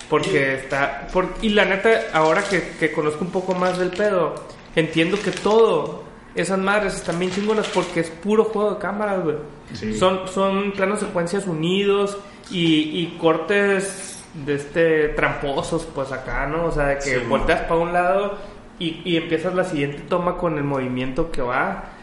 Porque 0.09 0.55
está... 0.55 1.07
Por, 1.11 1.27
y 1.41 1.49
la 1.49 1.65
neta, 1.65 1.89
ahora 2.13 2.43
que, 2.43 2.75
que 2.79 2.91
conozco 2.91 3.25
un 3.25 3.31
poco 3.31 3.55
más 3.55 3.77
del 3.77 3.89
pedo, 3.89 4.35
entiendo 4.75 5.17
que 5.21 5.31
todo, 5.31 6.03
esas 6.35 6.59
madres 6.59 6.95
están 6.95 7.19
bien 7.19 7.31
chingonas 7.31 7.67
porque 7.67 8.01
es 8.01 8.09
puro 8.09 8.45
juego 8.45 8.75
de 8.75 8.79
cámaras, 8.79 9.23
güey. 9.23 9.35
Sí. 9.73 9.97
Son, 9.97 10.27
son 10.27 10.71
planos 10.73 10.99
secuencias 10.99 11.47
unidos 11.47 12.17
y, 12.51 13.01
y 13.01 13.17
cortes 13.19 14.23
de 14.45 14.55
este 14.55 15.09
tramposos, 15.09 15.87
pues 15.93 16.11
acá, 16.11 16.45
¿no? 16.45 16.65
O 16.65 16.71
sea, 16.71 16.87
de 16.87 16.95
que 16.95 17.19
Sí, 17.19 17.25
volteas 17.27 17.61
para 17.61 17.79
un 17.79 17.93
lado 17.93 18.37
y, 18.79 19.01
y 19.05 19.17
empiezas 19.17 19.55
la 19.55 19.63
siguiente 19.63 20.03
toma 20.07 20.37
con 20.37 20.57
el 20.57 20.63
movimiento 20.63 21.31
que 21.31 21.41
va 21.41 21.94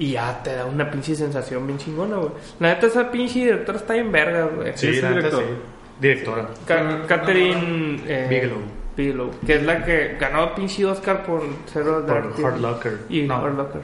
y 0.00 0.12
ya 0.12 0.42
te 0.42 0.54
da 0.56 0.64
una 0.64 0.90
pinche 0.90 1.14
sensación 1.14 1.64
bien 1.66 1.78
chingona, 1.78 2.16
güey. 2.16 2.30
La 2.58 2.74
neta, 2.74 2.86
esa 2.88 3.08
pinche 3.10 3.38
directora 3.40 3.78
está 3.78 3.92
bien 3.94 4.10
verga, 4.10 4.46
güey. 4.46 4.72
Sí, 4.74 5.00
la 5.00 5.10
neta, 5.10 5.28
director. 5.28 5.42
sí. 5.44 5.54
Directora. 6.00 6.48
Ca- 6.66 7.06
Catherine 7.06 8.02
eh, 8.06 8.26
Bigelow. 8.28 8.58
Bigelow, 8.96 9.30
que 9.46 9.54
es 9.56 9.62
la 9.62 9.84
que 9.84 10.16
ganó 10.18 10.54
pinche 10.54 10.84
Oscar 10.86 11.22
por 11.24 11.42
Zero 11.72 12.00
Dark. 12.02 12.32
Hard 12.42 12.58
Locker. 12.60 12.98
Y 13.08 13.22
No. 13.22 13.36
Hard 13.36 13.56
Locker. 13.56 13.82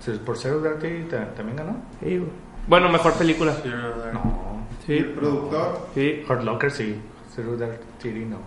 Sí, 0.00 0.20
¿Por 0.24 0.36
Zero 0.38 0.60
Dark 0.60 0.78
también 1.34 1.56
ganó? 1.56 1.76
Sí, 2.00 2.18
güey. 2.18 2.30
Bueno, 2.68 2.88
mejor 2.90 3.14
película. 3.14 3.54
No. 4.12 4.56
Y 4.86 4.92
el 4.92 5.04
Sí, 5.04 5.12
productor 5.18 5.88
sí. 5.94 6.24
Hard 6.28 6.44
Locker 6.44 6.70
sí. 6.70 7.00
Zero 7.34 7.56
Dark 7.56 7.80
Thirty 8.00 8.24
no. 8.26 8.38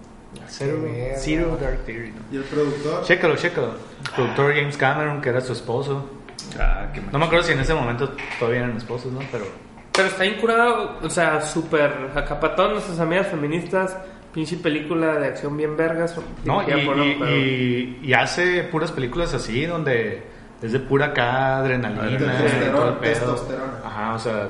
Zero, 0.48 0.78
Zero 1.18 1.58
Dark 1.60 1.80
Thirty 1.86 2.12
no. 2.12 2.22
y 2.32 2.38
el 2.38 2.44
productor 2.44 3.04
Chécalo, 3.04 3.36
chécalo. 3.36 3.72
Productor 4.16 4.54
James 4.54 4.78
Cameron, 4.78 5.22
que 5.22 5.30
era 5.30 5.42
su 5.42 5.54
esposo. 5.54 6.08
Ah, 6.60 6.88
qué 6.94 7.02
No 7.12 7.20
me 7.20 7.26
acuerdo 7.26 7.44
si 7.46 7.52
en 7.54 7.60
ese 7.60 7.74
momento 7.74 8.12
todavía 8.40 8.62
eran 8.62 8.78
esposos, 8.78 9.12
¿no? 9.12 9.20
Pero 9.32 9.46
Pero 9.94 10.08
está 10.08 10.26
incurado, 10.26 10.98
o 11.04 11.10
sea, 11.10 11.42
súper 11.42 11.92
acá 12.16 12.40
para 12.40 12.56
todas 12.56 12.72
nuestras 12.72 13.00
amigas 13.00 13.28
feministas. 13.28 13.98
Pinche 14.34 14.58
película 14.58 15.16
de 15.16 15.28
acción 15.28 15.58
bien 15.58 15.76
vergas. 15.76 16.16
No, 16.46 16.62
y, 16.62 16.86
por- 16.86 16.98
y- 17.00 17.16
pero- 17.20 17.36
y- 17.36 18.00
y 18.04 18.14
hace 18.14 18.64
puras 18.66 18.92
películas 18.92 19.34
así, 19.34 19.66
donde 19.66 20.22
es 20.62 20.72
de 20.72 20.80
pura 20.80 21.08
acá 21.08 21.58
adrenalina 21.58 22.18
todo 22.18 22.28
el 22.30 22.40
Testosterona, 22.40 23.00
pedo. 23.00 23.12
testosterona. 23.14 23.74
Ajá, 23.84 24.14
o 24.14 24.20
sea, 24.20 24.48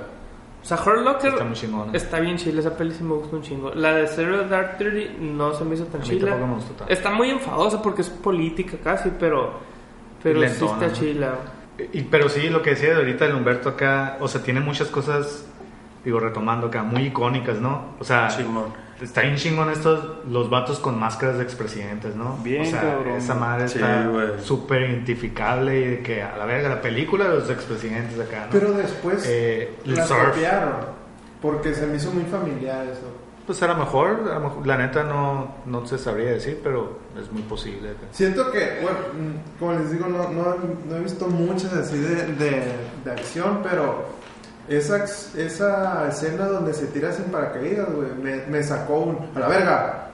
O 0.62 0.66
sea, 0.66 0.76
Hurt 0.86 1.02
Locker 1.06 1.32
Está 1.32 1.44
muy 1.46 1.56
chingona. 1.56 1.92
está 1.94 2.20
bien 2.20 2.36
chile, 2.38 2.60
esa 2.60 2.76
peli 2.76 2.92
sí 2.94 3.02
me 3.02 3.14
gusta 3.14 3.34
un 3.38 3.42
chingo. 3.42 3.72
La 3.74 3.94
de 3.94 4.08
Zero 4.08 4.44
Dark 4.44 4.78
Thirty 4.78 5.16
no 5.22 5.54
se 5.54 5.64
me 5.64 5.76
hizo 5.76 5.86
tan 5.86 6.02
chila. 6.02 6.38
Está 6.90 7.12
muy 7.12 7.30
enfadosa 7.30 7.82
porque 7.82 8.02
es 8.02 8.10
política 8.10 8.76
casi, 8.84 9.10
pero, 9.18 9.54
pero 10.22 10.42
sí 10.42 10.46
Lentona, 10.48 10.72
está 10.74 10.88
¿no? 10.88 10.94
chila. 10.94 11.36
Y, 11.94 12.02
pero 12.04 12.30
sí, 12.30 12.50
lo 12.50 12.62
que 12.62 12.72
decía 12.72 12.90
de 12.90 12.96
ahorita 12.96 13.26
el 13.26 13.36
Humberto 13.36 13.70
acá, 13.70 14.18
o 14.20 14.28
sea, 14.28 14.42
tiene 14.42 14.60
muchas 14.60 14.88
cosas, 14.90 15.46
digo, 16.06 16.20
retomando 16.20 16.68
acá, 16.68 16.84
muy 16.84 17.04
icónicas, 17.08 17.60
¿no? 17.60 17.96
O 18.00 18.04
sea, 18.04 18.30
Simón. 18.30 18.74
está 19.02 19.22
bien 19.22 19.36
chingón 19.38 19.70
estos, 19.70 20.26
los 20.30 20.50
vatos 20.50 20.80
con 20.80 21.00
máscaras 21.00 21.38
de 21.38 21.44
expresidentes, 21.44 22.16
¿no? 22.16 22.38
Bien, 22.44 22.62
o 22.64 22.66
sea, 22.66 22.82
cabrón. 22.82 23.16
esa 23.18 23.36
madre 23.36 23.68
Sí, 23.68 23.80
está 23.80 24.40
súper 24.44 24.82
identificable 24.90 25.80
y 25.80 25.84
de 25.86 26.00
que 26.02 26.22
a 26.24 26.36
la 26.38 26.46
verga, 26.46 26.70
la 26.70 26.82
película 26.82 27.28
de 27.30 27.36
los 27.40 27.50
expresidentes 27.50 28.20
acá, 28.20 28.46
¿no? 28.46 28.52
pero 28.52 28.72
después 28.74 29.26
Eh, 29.28 29.74
el 29.86 29.96
la 29.96 30.06
surf. 30.06 30.30
copiaron 30.32 30.76
porque 31.42 31.74
se 31.74 31.86
me 31.88 31.96
hizo 31.96 32.12
muy 32.12 32.24
familiar 32.26 32.86
eso 32.88 33.16
Pues 33.50 33.64
a 33.64 33.68
lo 33.68 33.78
mejor, 33.78 34.30
a 34.32 34.36
lo 34.36 34.42
mejor, 34.42 34.68
la 34.68 34.78
neta 34.78 35.04
no, 35.04 35.56
no 35.66 35.84
se 35.88 35.98
sabría 35.98 36.30
decir, 36.30 36.60
pero 36.64 37.00
es 37.20 37.32
muy 37.32 37.42
posible. 37.42 37.96
Siento 38.12 38.52
que, 38.52 38.78
bueno, 38.80 39.00
mm, 39.12 39.58
como 39.58 39.74
les 39.74 39.92
digo, 39.92 40.06
no, 40.06 40.30
no, 40.30 40.96
he 40.96 41.00
visto 41.00 41.28
muchas 41.28 41.74
así 41.74 41.98
de, 41.98 42.28
de, 42.34 42.62
de 43.04 43.12
acción, 43.12 43.62
pero 43.64 44.06
esa, 44.68 45.04
esa 45.04 46.08
escena 46.08 46.46
donde 46.46 46.76
se 46.76 46.86
tira 46.90 47.12
sin 47.12 47.26
paracaídas, 47.26 47.92
güey, 47.92 48.10
me, 48.22 48.46
me 48.46 48.62
sacó 48.62 49.00
un... 49.00 49.18
¡A 49.36 49.40
la 49.40 49.48
verga! 49.48 50.12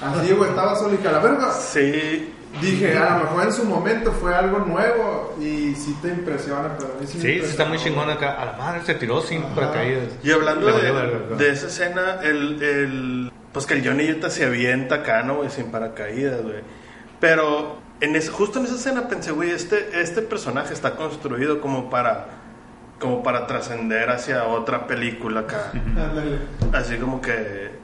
Así, 0.00 0.32
güey, 0.32 0.50
estaba 0.50 0.76
solo 0.76 0.94
y 0.94 0.98
que 0.98 1.08
a 1.08 1.12
la 1.12 1.18
verga. 1.18 1.52
Sí, 1.52 2.34
Dije, 2.60 2.96
a 2.96 3.18
lo 3.18 3.24
mejor 3.24 3.44
en 3.44 3.52
su 3.52 3.64
momento 3.64 4.10
fue 4.10 4.34
algo 4.34 4.58
nuevo 4.60 5.36
y 5.38 5.74
sí 5.74 5.96
te 6.02 6.08
impresiona, 6.08 6.76
pero 6.76 6.94
a 6.96 7.00
mí 7.00 7.06
sí 7.06 7.18
me 7.18 7.22
Sí, 7.22 7.40
sí 7.40 7.50
está 7.50 7.66
muy 7.66 7.78
chingón 7.78 8.10
acá. 8.10 8.32
A 8.32 8.46
la 8.46 8.52
madre 8.54 8.80
se 8.84 8.94
tiró 8.94 9.20
sin 9.20 9.42
paracaídas. 9.42 10.08
Y 10.24 10.30
hablando 10.32 10.66
de, 10.66 11.50
esa 11.50 11.66
escena, 11.66 12.20
el, 12.22 12.60
el, 12.62 13.32
pues 13.52 13.66
que 13.66 13.74
el 13.74 13.86
Johnny 13.86 14.10
Utah 14.10 14.30
se 14.30 14.44
avienta 14.44 14.96
acá, 14.96 15.22
¿no, 15.22 15.36
güey? 15.36 15.50
Sin 15.50 15.70
paracaídas, 15.70 16.42
güey. 16.42 16.62
Pero 17.20 17.78
en 18.00 18.16
ese, 18.16 18.30
justo 18.30 18.58
en 18.58 18.64
esa 18.64 18.74
escena 18.74 19.08
pensé, 19.08 19.30
güey, 19.30 19.50
este, 19.50 20.00
este 20.00 20.22
personaje 20.22 20.72
está 20.72 20.96
construido 20.96 21.60
como 21.60 21.90
para, 21.90 22.26
como 22.98 23.22
para 23.22 23.46
trascender 23.46 24.10
hacia 24.10 24.44
otra 24.44 24.86
película 24.86 25.40
acá. 25.40 25.70
Ándale. 25.74 26.38
Así 26.72 26.96
como 26.96 27.20
que... 27.20 27.77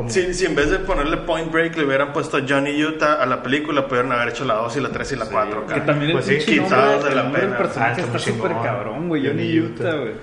Como- 0.00 0.08
Si, 0.10 0.32
si 0.32 0.46
en 0.46 0.54
vez 0.54 0.70
de 0.70 0.78
ponerle 0.78 1.18
Point 1.18 1.52
Break 1.52 1.76
le 1.76 1.84
hubieran 1.84 2.12
puesto 2.14 2.38
Johnny 2.48 2.82
Utah 2.82 3.22
a 3.22 3.26
la 3.26 3.42
película, 3.42 3.86
pudieron 3.86 4.10
haber 4.12 4.30
hecho 4.30 4.46
la 4.46 4.54
2 4.54 4.74
y 4.76 4.80
la 4.80 4.88
3 4.88 5.12
y 5.12 5.16
la 5.16 5.26
4 5.26 5.64
acá. 5.64 5.74
Que 5.74 5.80
también 5.82 6.12
Pues 6.12 6.26
el 6.28 6.40
sí, 6.40 6.52
quitados 6.58 7.04
de 7.04 7.14
la 7.14 7.26
el 7.26 7.32
pena. 7.32 7.58
personaje 7.58 8.00
Ah, 8.00 8.04
está 8.06 8.18
súper 8.18 8.52
cabrón, 8.62 9.08
güey. 9.08 9.26
Johnny 9.26 9.58
Utah, 9.60 9.94
güey. 9.96 10.14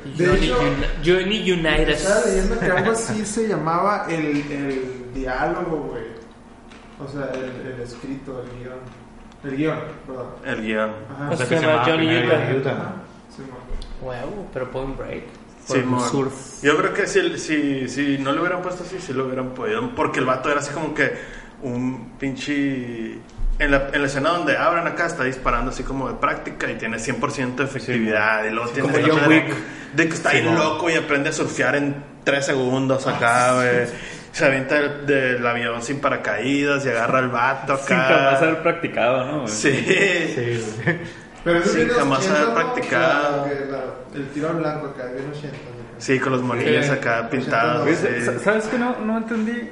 Johnny, 1.06 1.52
United. 1.52 1.90
Estaba 1.90 2.26
leyendo 2.26 2.60
que 2.60 2.66
algo 2.66 2.92
así 2.92 3.26
se 3.26 3.48
llamaba 3.48 4.08
el, 4.10 4.52
el 4.52 5.14
diálogo, 5.14 5.78
güey. 5.92 6.04
O 7.00 7.08
sea, 7.08 7.30
el, 7.36 7.74
el 7.74 7.82
escrito, 7.82 8.42
el 8.44 8.60
guion. 8.60 8.80
El 9.44 9.56
guion, 9.58 9.78
perdón. 10.08 10.28
El 10.44 10.62
guion. 10.64 10.92
Ajá. 11.14 11.30
O 11.32 11.38
sea, 11.38 11.48
que 11.48 11.56
se 11.56 11.62
se 11.62 11.68
llama 11.68 11.84
Johnny 11.86 12.18
Utah. 12.26 12.52
Utah. 12.58 12.72
Ajá, 12.72 12.94
sí. 13.36 13.44
Wow, 14.02 14.48
pero 14.54 14.72
Point 14.72 14.98
Break. 14.98 15.24
Por 15.68 15.78
el 15.78 15.86
surf. 16.10 16.34
Yo 16.64 16.78
creo 16.78 16.94
que 16.94 17.08
si, 17.08 17.38
si, 17.38 17.88
si 17.88 18.18
no 18.18 18.32
lo 18.32 18.42
hubieran 18.42 18.62
puesto 18.62 18.84
así, 18.84 18.98
sí 19.00 19.14
lo 19.14 19.26
hubieran 19.26 19.50
podido. 19.50 19.94
Porque 19.96 20.20
el 20.20 20.26
vato 20.26 20.50
era 20.50 20.60
así 20.60 20.74
como 20.74 20.94
que 20.94 21.14
un 21.62 22.14
pinche. 22.18 23.18
En 23.60 23.72
la, 23.72 23.90
en 23.92 24.02
la 24.02 24.08
escena 24.08 24.30
donde 24.30 24.56
abran 24.56 24.86
acá 24.86 25.08
está 25.08 25.24
disparando 25.24 25.72
así 25.72 25.82
como 25.82 26.08
de 26.08 26.14
práctica 26.16 26.70
y 26.70 26.76
tiene 26.76 26.98
100% 26.98 27.56
de 27.56 27.64
efectividad. 27.64 28.46
y 28.46 28.52
luego 28.52 28.70
tiene 28.70 28.92
como 28.92 29.08
John 29.08 29.28
Wick. 29.28 29.54
De 29.94 30.08
que 30.08 30.14
está 30.14 30.32
bien 30.32 30.54
loco 30.54 30.90
y 30.92 30.94
aprende 30.94 31.30
a 31.30 31.34
surfear 31.34 31.76
en 31.76 31.96
3 32.24 32.46
segundos 32.46 33.08
acá, 33.08 33.56
güey. 33.56 33.88
Se 34.32 34.46
avienta 34.46 34.76
del, 34.76 35.08
del 35.08 35.48
avión 35.48 35.82
sin 35.82 36.00
paracaídas 36.00 36.86
y 36.86 36.90
agarra 36.90 37.20
el 37.20 37.30
vato 37.30 37.74
acá. 37.74 37.84
Sin 37.88 37.98
jamás 37.98 38.42
haber 38.44 38.62
practicado, 38.62 39.26
¿no? 39.26 39.42
güey? 39.42 39.54
Sí. 39.54 39.72
Sí. 39.74 40.62
Pero 41.48 41.64
Sí, 41.64 41.88
jamás 41.96 42.20
80, 42.20 42.36
haber 42.36 42.48
¿no? 42.50 42.54
practicado. 42.56 43.44
Que 43.46 44.18
el 44.18 44.28
tiro 44.30 44.50
al 44.50 44.56
blanco 44.58 44.88
acá, 44.88 45.06
viene 45.06 45.30
80. 45.32 45.48
¿no? 45.58 46.00
Sí, 46.00 46.20
con 46.20 46.32
los 46.34 46.42
monillos 46.42 46.86
Sí. 46.86 46.92
acá 46.92 47.30
pintados. 47.30 47.88
¿Sabes 48.44 48.66
qué? 48.66 48.78
No, 48.78 48.98
no 49.00 49.18
entendí 49.18 49.70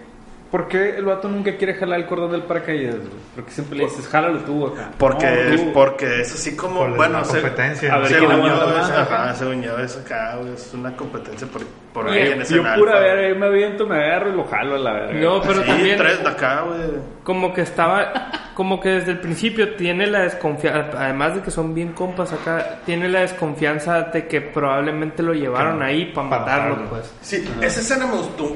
por 0.55 0.69
qué 0.69 0.95
el 0.95 1.03
vato 1.03 1.27
nunca 1.27 1.57
quiere 1.57 1.73
jalar 1.73 1.99
el 1.99 2.05
cordón 2.05 2.31
del 2.31 2.43
paracaídas, 2.43 2.95
güey. 2.95 3.09
Porque 3.35 3.51
siempre 3.51 3.77
le 3.77 3.83
dices, 3.83 4.07
jálalo 4.07 4.39
tú 4.39 4.67
acá. 4.67 4.91
Porque, 4.97 5.25
No, 5.49 5.55
tú. 5.57 5.73
porque 5.73 6.21
es 6.21 6.33
así 6.33 6.55
como, 6.55 6.79
Por 6.79 6.89
la 6.91 6.95
bueno, 6.95 7.25
se- 7.25 7.41
competencia. 7.41 7.93
A 7.93 7.97
ver, 7.97 8.07
según 8.07 8.27
¿quién 8.29 8.39
yo, 8.39 8.45
aguanta 8.53 8.71
es, 8.81 8.89
más? 8.89 8.91
ajá, 8.97 9.35
según 9.35 9.61
yo 9.61 9.77
es 9.79 9.97
acá, 9.97 10.37
güey, 10.37 10.53
es 10.53 10.71
una 10.73 10.95
competencia 10.95 11.45
por, 11.47 11.61
por 11.93 12.09
ahí 12.09 12.31
en 12.31 12.41
ese 12.41 12.55
yo 12.55 12.61
alfa, 12.61 12.75
pura 12.75 12.99
verga, 13.01 13.27
yo 13.27 13.35
me 13.35 13.45
aviento, 13.47 13.85
me 13.85 13.95
agarro 13.97 14.29
y 14.29 14.35
lo 14.37 14.45
jalo 14.45 14.75
a 14.75 14.79
la 14.79 14.93
verga. 14.93 15.19
No, 15.19 15.41
pero 15.41 15.61
Sí, 15.61 15.67
también 15.67 15.97
tres 15.97 16.23
de 16.23 16.29
acá, 16.29 16.61
güey. 16.61 16.79
como 17.23 17.53
que 17.53 17.61
estaba, 17.61 18.31
como 18.53 18.79
que 18.79 18.89
desde 18.89 19.11
el 19.11 19.19
principio 19.19 19.75
tiene 19.75 20.07
la 20.07 20.21
desconfianza, 20.21 20.89
además 21.03 21.35
de 21.35 21.41
que 21.41 21.51
son 21.51 21.73
bien 21.75 21.91
compas 21.91 22.31
acá, 22.31 22.79
tiene 22.85 23.09
la 23.09 23.19
desconfianza 23.19 24.03
de 24.03 24.25
que 24.27 24.39
probablemente 24.39 25.21
lo 25.21 25.33
llevaron 25.33 25.83
ahí 25.83 26.05
para 26.13 26.29
para 26.29 26.41
matarlo, 26.41 26.69
matarlo. 26.75 26.89
pues. 26.91 27.13
Sí, 27.21 27.43
esa 27.61 27.81
escena 27.81 28.05
me 28.07 28.13
gustó 28.17 28.55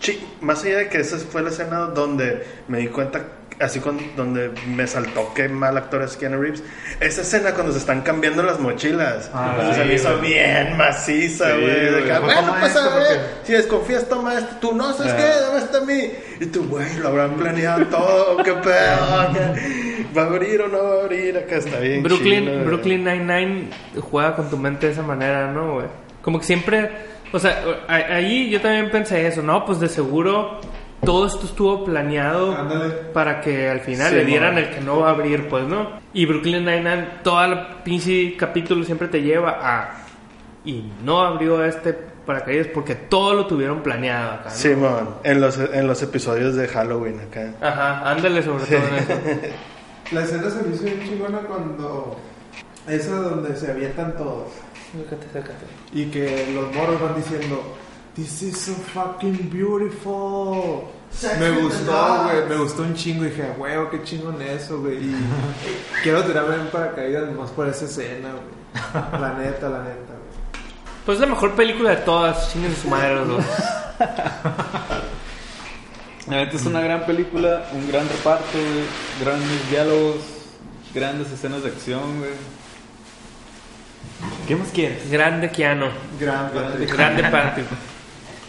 chi- 0.00 0.20
Más 0.40 0.64
allá 0.64 0.78
de 0.78 0.88
que 0.88 0.98
esa 0.98 1.16
fue 1.18 1.42
la 1.42 1.50
escena 1.50 1.78
donde 1.80 2.44
me 2.68 2.78
di 2.78 2.88
cuenta, 2.88 3.20
así 3.60 3.78
con, 3.80 3.98
donde 4.16 4.50
me 4.66 4.86
saltó 4.86 5.32
que 5.34 5.48
mal 5.48 5.76
actor 5.76 6.02
es 6.02 6.16
Keanu 6.16 6.40
Reeves. 6.40 6.62
Esa 6.98 7.20
escena 7.20 7.52
cuando 7.52 7.72
se 7.72 7.78
están 7.78 8.00
cambiando 8.00 8.42
las 8.42 8.58
mochilas. 8.58 9.30
Ah, 9.34 9.52
Cuando 9.56 9.74
se 9.74 9.82
sí, 9.82 9.88
me 9.88 9.94
hizo 9.94 10.18
güey. 10.18 10.30
bien 10.32 10.76
maciza, 10.78 11.44
Sí, 11.54 11.60
güey. 11.60 11.92
de 11.92 12.04
que, 12.04 12.18
bueno, 12.18 12.40
como 12.40 12.54
pues 12.58 12.74
esto, 12.74 12.80
a 12.90 12.94
ver, 12.96 13.06
porque- 13.06 13.46
si 13.46 13.52
desconfías, 13.52 14.08
toma 14.08 14.38
esto. 14.38 14.56
Tú 14.60 14.74
no, 14.74 14.92
¿sabes 14.94 15.12
Ah. 15.12 15.16
qué? 15.16 15.40
Dame 15.42 15.58
esto 15.58 15.78
a 15.78 15.80
mí. 15.84 16.10
Y 16.40 16.46
tú, 16.46 16.64
güey, 16.68 16.96
lo 16.98 17.08
habrán 17.08 17.34
planeado 17.34 17.84
todo. 17.86 18.36
¿Qué 18.42 18.52
pedo? 18.54 18.62
¿Qué? 19.34 20.06
¿Va 20.16 20.22
a 20.22 20.26
abrir 20.26 20.62
o 20.62 20.68
no 20.68 20.82
va 20.82 20.94
a 20.94 21.00
abrir? 21.04 21.36
Acá 21.36 21.56
está 21.56 21.78
bien. 21.78 22.02
Brooklyn. 22.02 22.64
Brooklyn 22.64 23.04
Nine-Nine 23.04 23.68
juega 24.00 24.34
con 24.34 24.48
tu 24.48 24.56
mente 24.56 24.86
de 24.86 24.92
esa 24.92 25.02
manera, 25.02 25.52
¿no, 25.52 25.74
güey? 25.74 25.86
Como 26.22 26.38
que 26.40 26.46
siempre 26.46 26.90
O 27.32 27.38
sea, 27.38 27.62
ahí 27.88 28.50
yo 28.50 28.60
también 28.60 28.90
pensé 28.90 29.26
eso, 29.26 29.42
¿no? 29.42 29.64
Pues 29.64 29.78
de 29.80 29.88
seguro 29.88 30.60
todo 31.04 31.26
esto 31.26 31.46
estuvo 31.46 31.84
planeado 31.84 32.54
Ándale. 32.54 32.90
para 33.14 33.40
que 33.40 33.68
al 33.70 33.80
final 33.80 34.10
Sí, 34.10 34.16
le 34.16 34.24
dieran 34.24 34.58
el 34.58 34.70
que 34.70 34.80
no 34.80 35.00
va 35.00 35.08
a 35.08 35.12
abrir, 35.12 35.48
pues, 35.48 35.64
¿no? 35.64 35.88
Y 36.12 36.26
Brooklyn 36.26 36.64
Nine-Nine, 36.64 37.08
todo 37.22 37.42
el 37.44 37.58
pinche 37.84 38.36
capítulo 38.36 38.84
siempre 38.84 39.08
te 39.08 39.22
lleva 39.22 39.58
a... 39.62 39.94
Y 40.64 40.84
no 41.04 41.22
abrió 41.22 41.64
este 41.64 42.10
paracaídas 42.26 42.66
porque 42.68 42.94
todo 42.94 43.32
lo 43.34 43.46
tuvieron 43.46 43.82
planeado 43.82 44.32
acá, 44.34 44.50
¿no? 44.50 44.54
Simón, 44.54 45.08
en 45.24 45.40
los, 45.40 45.58
en 45.58 45.86
los 45.86 46.02
episodios 46.02 46.54
de 46.54 46.68
Halloween 46.68 47.18
acá. 47.20 47.54
Ajá, 47.62 48.10
ándale 48.10 48.42
sobre 48.42 48.64
todo 48.66 48.76
en 48.88 48.94
eso. 48.94 49.12
La 50.12 50.22
escena 50.24 50.50
se 50.50 50.62
me 50.62 50.74
hizo 50.74 50.84
bien 50.84 51.00
chingona 51.08 51.38
cuando. 51.38 52.16
Esa 52.88 53.14
donde 53.16 53.56
se 53.56 53.70
avientan 53.70 54.16
todos. 54.16 54.48
Acércate, 54.94 55.26
acércate. 55.28 55.66
Y 55.92 56.06
que 56.06 56.52
los 56.52 56.74
morros 56.74 57.00
van 57.00 57.16
diciendo. 57.16 57.76
This 58.14 58.42
is 58.42 58.58
so 58.58 58.72
fucking 58.72 59.50
beautiful. 59.50 60.88
Me 61.38 61.50
gustó, 61.62 62.24
güey. 62.24 62.48
Me 62.48 62.56
gustó 62.56 62.82
un 62.82 62.94
chingo. 62.94 63.24
Y 63.24 63.30
dije, 63.30 63.52
huevo, 63.56 63.88
qué 63.90 64.02
chingón 64.02 64.42
eso, 64.42 64.80
güey. 64.80 64.96
Y 64.96 65.16
quiero 66.02 66.24
tirarme 66.24 66.56
en 66.56 66.66
paracaídas 66.68 67.30
nomás 67.30 67.50
por 67.50 67.68
esa 67.68 67.84
escena, 67.84 68.30
güey. 68.30 69.20
La 69.20 69.34
neta, 69.38 69.68
la 69.68 69.82
neta, 69.82 70.12
güey. 70.12 70.30
Pues 71.06 71.16
es 71.16 71.20
la 71.20 71.26
mejor 71.28 71.54
película 71.54 71.90
de 71.90 71.96
todas, 71.98 72.52
chinguen 72.52 72.74
su 72.76 72.88
madre 72.88 73.14
los 73.14 73.28
dos. 73.28 73.44
La 76.28 76.36
neta 76.36 76.56
es 76.56 76.66
una 76.66 76.80
gran 76.80 77.06
película, 77.06 77.64
un 77.72 77.88
gran 77.88 78.08
reparto, 78.08 78.52
güey, 78.52 78.84
grandes 79.20 79.70
diálogos, 79.70 80.16
grandes 80.94 81.32
escenas 81.32 81.62
de 81.62 81.70
acción, 81.70 82.18
güey. 82.18 82.30
¿Qué 84.46 84.56
más 84.56 84.68
quieres? 84.68 85.10
Grande 85.10 85.50
Keanu, 85.50 85.86
Gran 86.18 86.50
Patrick. 86.50 86.92
grande 86.92 87.22
Patrick. 87.24 87.66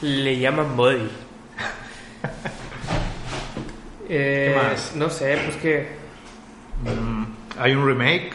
Le 0.01 0.39
llaman 0.39 0.75
Buddy. 0.75 1.09
Eh, 4.09 4.53
¿Qué 4.53 4.61
más? 4.61 4.95
No 4.95 5.09
sé, 5.09 5.37
pues 5.45 5.55
que... 5.57 5.87
Mm, 6.83 7.23
hay 7.59 7.73
un 7.73 7.85
remake. 7.85 8.31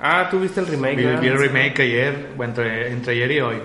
Ah, 0.00 0.28
tú 0.30 0.40
viste 0.40 0.60
el 0.60 0.66
remake, 0.66 0.96
Vi, 0.96 1.04
¿verdad? 1.04 1.20
vi 1.22 1.28
el 1.28 1.38
remake 1.38 1.80
ayer, 1.82 2.28
o 2.36 2.44
entre, 2.44 2.90
entre 2.92 3.12
ayer 3.14 3.30
y 3.32 3.40
hoy. 3.40 3.56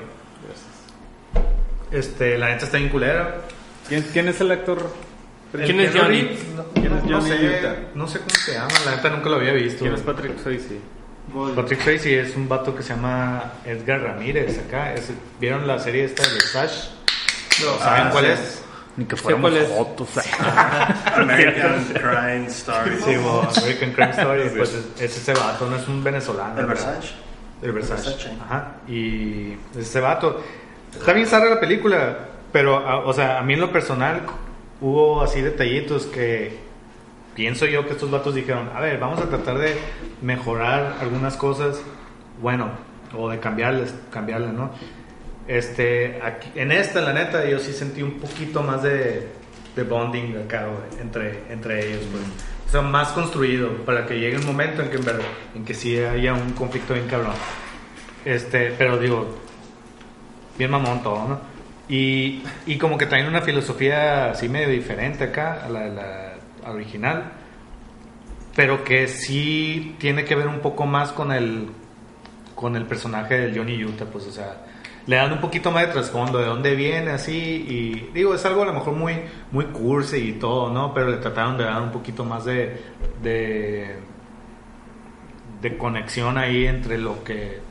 Este, 1.92 2.38
la 2.38 2.50
neta 2.50 2.66
está 2.66 2.78
bien 2.78 2.90
culera. 2.90 3.42
¿Quién, 3.88 4.04
quién 4.14 4.28
es 4.28 4.40
el 4.40 4.52
actor? 4.52 4.94
¿Quién 5.52 5.80
es 5.80 5.92
Johnny? 5.94 6.30
No, 6.56 6.64
¿Quién 6.74 6.94
es 6.94 7.04
no 7.06 7.22
sé, 7.22 7.62
no 7.96 8.08
sé 8.08 8.20
cómo 8.20 8.30
se 8.30 8.54
llama, 8.54 8.70
la 8.86 8.96
neta 8.96 9.10
nunca 9.10 9.30
lo 9.30 9.36
había 9.38 9.54
visto. 9.54 9.80
¿Quién 9.80 9.94
es 9.96 10.02
Patrick 10.02 10.38
Patrick 11.56 11.84
Tracy 11.84 12.14
es 12.14 12.36
un 12.36 12.48
vato 12.50 12.76
que 12.76 12.84
se 12.84 12.90
llama 12.94 13.54
Edgar 13.66 14.02
Ramírez 14.02 14.58
acá. 14.60 14.94
Es- 14.94 15.12
¿Vieron 15.40 15.68
la 15.68 15.80
serie 15.80 16.06
esta 16.06 16.24
de 16.24 16.40
Slash? 16.42 16.88
¿Saben 17.80 18.08
Ah, 18.08 18.10
cuál 18.12 18.26
sí. 18.26 18.32
es? 18.32 18.64
Ni 18.98 19.06
que 19.06 19.16
fuéramos. 19.16 19.52
American 21.16 21.86
Crime 21.94 22.48
Story. 22.48 22.92
Sí, 23.04 23.16
bo, 23.18 23.48
American 23.58 23.92
Crime 23.94 24.12
Story. 24.12 24.50
Pues 24.58 24.74
es, 24.74 25.02
es 25.02 25.18
ese 25.18 25.34
vato, 25.34 25.68
no 25.70 25.76
es 25.76 25.88
un 25.88 26.04
venezolano. 26.04 26.60
El. 26.60 26.66
Versace. 26.66 27.10
El 27.62 27.72
Versace. 27.72 28.10
Versace. 28.10 28.32
Ajá. 28.46 28.74
Y 28.88 29.54
es 29.74 29.78
ese 29.88 30.00
vato. 30.00 30.42
Está 30.98 31.14
bien 31.14 31.28
zarra 31.28 31.50
la 31.50 31.60
película, 31.60 32.18
pero, 32.52 32.78
a- 32.78 33.06
o 33.06 33.14
sea, 33.14 33.40
a 33.40 33.42
mí 33.44 33.54
en 33.54 33.62
lo 33.62 33.72
personal 33.72 34.22
hubo 34.82 35.22
así 35.22 35.42
detallitos 35.42 36.06
que 36.06 36.58
pienso 37.36 37.66
yo 37.66 37.86
que 37.86 37.94
estos 37.94 38.12
vatos 38.12 38.36
dijeron, 38.36 38.70
a 38.74 38.80
ver, 38.80 39.00
vamos 39.00 39.20
a 39.20 39.30
tratar 39.30 39.58
de 39.58 39.78
mejorar 40.22 40.98
algunas 41.00 41.38
cosas, 41.38 41.82
bueno, 42.42 42.70
o 43.18 43.30
de 43.30 43.40
cambiarles, 43.40 43.94
cambiarle, 44.12 44.52
¿no? 44.52 44.72
Este, 45.48 46.20
aquí, 46.24 46.52
en 46.56 46.72
esta, 46.72 47.02
la 47.02 47.14
neta, 47.14 47.46
yo 47.46 47.60
sí 47.60 47.74
sentí 47.74 48.04
un 48.04 48.20
poquito 48.20 48.62
más 48.62 48.84
de, 48.84 49.28
de 49.76 49.84
bonding 49.84 50.38
acá, 50.46 50.68
güey, 50.68 51.02
entre, 51.02 51.44
entre 51.50 51.88
ellos, 51.88 52.04
pues. 52.12 52.24
O 52.68 52.72
sea, 52.72 52.82
más 52.82 53.10
construido, 53.14 53.70
para 53.84 54.06
que 54.06 54.20
llegue 54.20 54.38
un 54.38 54.46
momento 54.46 54.84
en 54.84 54.90
que, 54.90 54.98
en 54.98 55.06
verdad, 55.06 55.26
en 55.56 55.66
que 55.66 55.74
sí 55.74 55.98
haya 55.98 56.36
un 56.36 56.52
conflicto 56.52 56.94
bien 56.94 57.08
cabrón. 57.08 57.34
Este, 58.24 58.76
pero 58.78 59.00
digo, 59.00 59.40
bien 60.56 60.70
mamón 60.70 61.02
todo, 61.02 61.28
¿no? 61.28 61.40
Y, 61.88 62.44
y 62.68 62.78
como 62.78 62.96
que 62.96 63.08
traen 63.08 63.26
una 63.26 63.42
filosofía 63.42 64.30
así 64.30 64.48
medio 64.48 64.70
diferente 64.70 65.24
acá 65.24 65.66
a 65.66 65.70
la, 65.70 65.88
la 65.88 66.29
original, 66.70 67.32
pero 68.56 68.84
que 68.84 69.08
sí 69.08 69.96
tiene 70.00 70.26
que 70.26 70.36
ver 70.36 70.48
un 70.48 70.60
poco 70.60 70.86
más 70.86 71.12
con 71.12 71.32
el, 71.32 71.70
con 72.56 72.76
el 72.76 72.86
personaje 72.86 73.38
de 73.40 73.58
Johnny 73.58 73.84
Utah, 73.84 74.06
pues, 74.06 74.28
o 74.28 74.32
sea, 74.32 74.66
le 75.06 75.16
dan 75.16 75.32
un 75.32 75.40
poquito 75.40 75.72
más 75.72 75.88
de 75.88 75.94
trasfondo, 75.94 76.40
de 76.40 76.46
dónde 76.46 76.76
viene, 76.76 77.12
así, 77.12 77.34
y 77.34 78.12
digo, 78.14 78.36
es 78.36 78.46
algo 78.46 78.64
a 78.64 78.66
lo 78.66 78.74
mejor 78.74 78.94
muy, 78.94 79.16
muy 79.52 79.66
cursi 79.66 80.18
y 80.18 80.32
todo, 80.34 80.72
¿no? 80.72 80.94
Pero 80.94 81.10
le 81.10 81.18
trataron 81.18 81.58
de 81.58 81.64
dar 81.64 81.82
un 81.82 81.92
poquito 81.92 82.24
más 82.26 82.46
de, 82.46 82.80
de, 83.24 83.96
de 85.62 85.78
conexión 85.78 86.38
ahí 86.38 86.68
entre 86.68 86.98
lo 86.98 87.24
que 87.24 87.70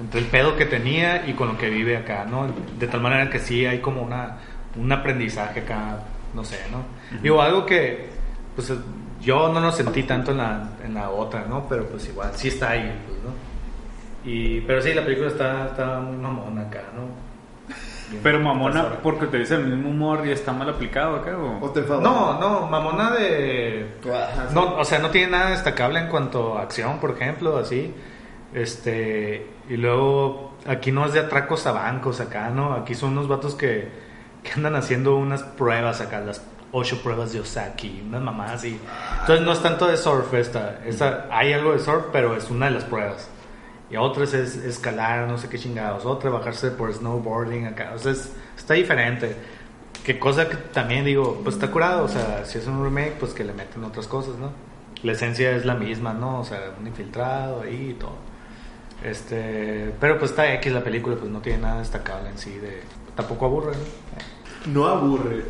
entre 0.00 0.20
el 0.20 0.26
pedo 0.26 0.56
que 0.56 0.66
tenía 0.66 1.26
y 1.26 1.34
con 1.34 1.48
lo 1.48 1.58
que 1.58 1.70
vive 1.70 1.96
acá, 1.96 2.26
¿no? 2.28 2.48
De 2.78 2.86
tal 2.88 3.00
manera 3.00 3.30
que 3.30 3.38
sí 3.38 3.64
hay 3.64 3.78
como 3.78 4.02
una, 4.02 4.38
un 4.76 4.90
aprendizaje 4.90 5.60
acá, 5.60 6.00
no 6.34 6.44
sé, 6.44 6.58
¿no? 6.70 6.84
Digo, 7.22 7.40
algo 7.40 7.64
que, 7.64 8.08
pues 8.54 8.72
yo 9.20 9.52
no 9.52 9.60
lo 9.60 9.72
sentí 9.72 10.02
tanto 10.02 10.32
en 10.32 10.38
la, 10.38 10.70
en 10.84 10.94
la 10.94 11.10
otra, 11.10 11.46
¿no? 11.48 11.66
Pero 11.68 11.86
pues 11.86 12.08
igual, 12.08 12.30
sí 12.34 12.48
está 12.48 12.70
ahí, 12.70 12.92
pues, 13.06 13.18
¿no? 13.22 14.30
Y, 14.30 14.60
pero 14.62 14.80
sí, 14.80 14.92
la 14.94 15.04
película 15.04 15.28
está, 15.28 15.66
está 15.66 16.00
muy 16.00 16.16
mamona 16.16 16.62
acá, 16.62 16.82
¿no? 16.94 17.02
Bien 18.10 18.20
Pero 18.22 18.40
mamona 18.40 18.98
porque 19.02 19.26
te 19.26 19.38
dice 19.38 19.54
el 19.54 19.66
mismo 19.66 19.90
humor 19.90 20.26
y 20.26 20.30
está 20.30 20.52
mal 20.52 20.68
aplicado 20.68 21.16
acá, 21.16 21.36
¿O 21.36 21.64
o... 21.64 21.70
te 21.70 21.80
enfadó? 21.80 22.00
No, 22.00 22.38
no, 22.40 22.66
mamona 22.66 23.10
de... 23.12 23.86
Ajá, 24.02 24.48
sí. 24.48 24.54
No, 24.54 24.76
o 24.76 24.84
sea, 24.84 24.98
no 24.98 25.10
tiene 25.10 25.32
nada 25.32 25.50
destacable 25.50 26.00
en 26.00 26.08
cuanto 26.08 26.58
a 26.58 26.62
acción, 26.62 26.98
por 27.00 27.12
ejemplo, 27.12 27.56
así. 27.56 27.94
Este, 28.52 29.46
y 29.68 29.76
luego 29.76 30.54
aquí 30.66 30.92
no 30.92 31.04
es 31.06 31.12
de 31.12 31.20
atracos 31.20 31.66
a 31.66 31.72
bancos 31.72 32.20
acá, 32.20 32.50
¿no? 32.50 32.74
Aquí 32.74 32.94
son 32.94 33.12
unos 33.12 33.28
vatos 33.28 33.54
que, 33.54 33.88
que 34.44 34.52
andan 34.52 34.76
haciendo 34.76 35.16
unas 35.16 35.42
pruebas 35.42 36.00
acá, 36.00 36.20
las 36.20 36.40
ocho 36.70 37.02
pruebas 37.02 37.32
de 37.32 37.40
Osaki, 37.40 38.02
unas 38.06 38.22
mamás 38.22 38.50
así. 38.52 38.78
Entonces 39.20 39.44
no 39.44 39.52
es 39.52 39.60
tanto 39.62 39.86
de 39.88 39.96
surf 39.96 40.32
esta, 40.34 40.80
esta 40.86 41.26
hay 41.30 41.52
algo 41.52 41.72
de 41.72 41.78
surf, 41.80 42.04
pero 42.12 42.36
es 42.36 42.50
una 42.50 42.66
de 42.66 42.72
las 42.72 42.84
pruebas. 42.84 43.28
Y 43.90 43.96
otras 43.96 44.34
es 44.34 44.56
escalar, 44.56 45.26
no 45.28 45.38
sé 45.38 45.48
qué 45.48 45.58
chingados, 45.58 46.04
otra 46.06 46.30
bajarse 46.30 46.70
por 46.70 46.92
snowboarding 46.92 47.66
acá, 47.66 47.92
o 47.94 47.98
sea, 47.98 48.12
es- 48.12 48.32
está 48.56 48.74
diferente. 48.74 49.36
Que 50.04 50.18
cosa 50.18 50.48
que 50.48 50.56
también 50.56 51.04
digo, 51.04 51.40
pues 51.42 51.54
está 51.56 51.70
curado, 51.70 52.04
o 52.04 52.08
sea, 52.08 52.44
si 52.44 52.58
es 52.58 52.66
un 52.66 52.82
remake, 52.84 53.14
pues 53.18 53.32
que 53.32 53.42
le 53.44 53.52
meten 53.54 53.82
otras 53.84 54.06
cosas, 54.06 54.36
¿no? 54.36 54.50
La 55.02 55.12
esencia 55.12 55.50
es 55.52 55.64
la 55.64 55.74
misma, 55.74 56.12
¿no? 56.12 56.40
O 56.40 56.44
sea, 56.44 56.58
un 56.78 56.86
infiltrado 56.86 57.62
ahí 57.62 57.90
y 57.90 57.94
todo. 57.94 58.16
Este, 59.02 59.92
pero 60.00 60.18
pues 60.18 60.30
está 60.30 60.52
X 60.54 60.72
la 60.72 60.82
película, 60.82 61.16
pues 61.16 61.30
no 61.30 61.40
tiene 61.40 61.60
nada 61.60 61.78
destacable 61.80 62.30
en 62.30 62.38
sí 62.38 62.58
de 62.58 62.82
tampoco 63.14 63.46
aburre, 63.46 63.72
¿no? 63.72 64.33
No 64.66 64.86
aburre. 64.86 65.44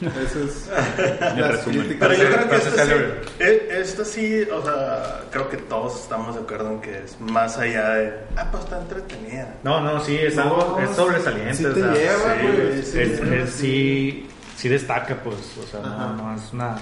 Eso 0.00 0.38
es. 0.44 0.68
las. 1.36 1.60
Pero 1.66 2.14
yo 2.14 2.30
creo 2.30 2.48
que 2.48 2.56
esta 2.56 2.84
sí, 2.86 2.92
eh, 3.40 3.68
esta 3.82 4.04
sí, 4.04 4.42
o 4.42 4.62
sea, 4.62 5.22
creo 5.32 5.48
que 5.48 5.56
todos 5.56 6.00
estamos 6.02 6.36
de 6.36 6.42
acuerdo 6.42 6.70
en 6.70 6.80
que 6.80 6.98
es 7.02 7.20
más 7.20 7.58
allá 7.58 7.88
de, 7.90 8.14
ah, 8.36 8.46
pues 8.50 8.62
está 8.62 8.78
entretenida. 8.80 9.56
No, 9.64 9.80
no, 9.80 9.98
sí, 10.00 10.16
es 10.16 10.38
algo, 10.38 10.76
No, 10.78 10.88
es 10.88 10.94
sobresaliente. 10.96 11.54
sí 11.54 11.64
o 11.64 11.74
te 11.74 11.80
sea, 11.80 11.92
lleva, 11.92 12.34
sí, 12.40 12.46
güey, 12.46 12.82
sí, 12.84 12.98
es- 13.00 13.18
sí, 13.18 13.34
es- 13.34 13.50
sí, 13.50 14.28
sí 14.56 14.68
destaca, 14.68 15.16
pues, 15.16 15.36
o 15.60 15.66
sea, 15.66 15.80
no, 15.80 16.14
no 16.14 16.34
es 16.36 16.52
una, 16.52 16.76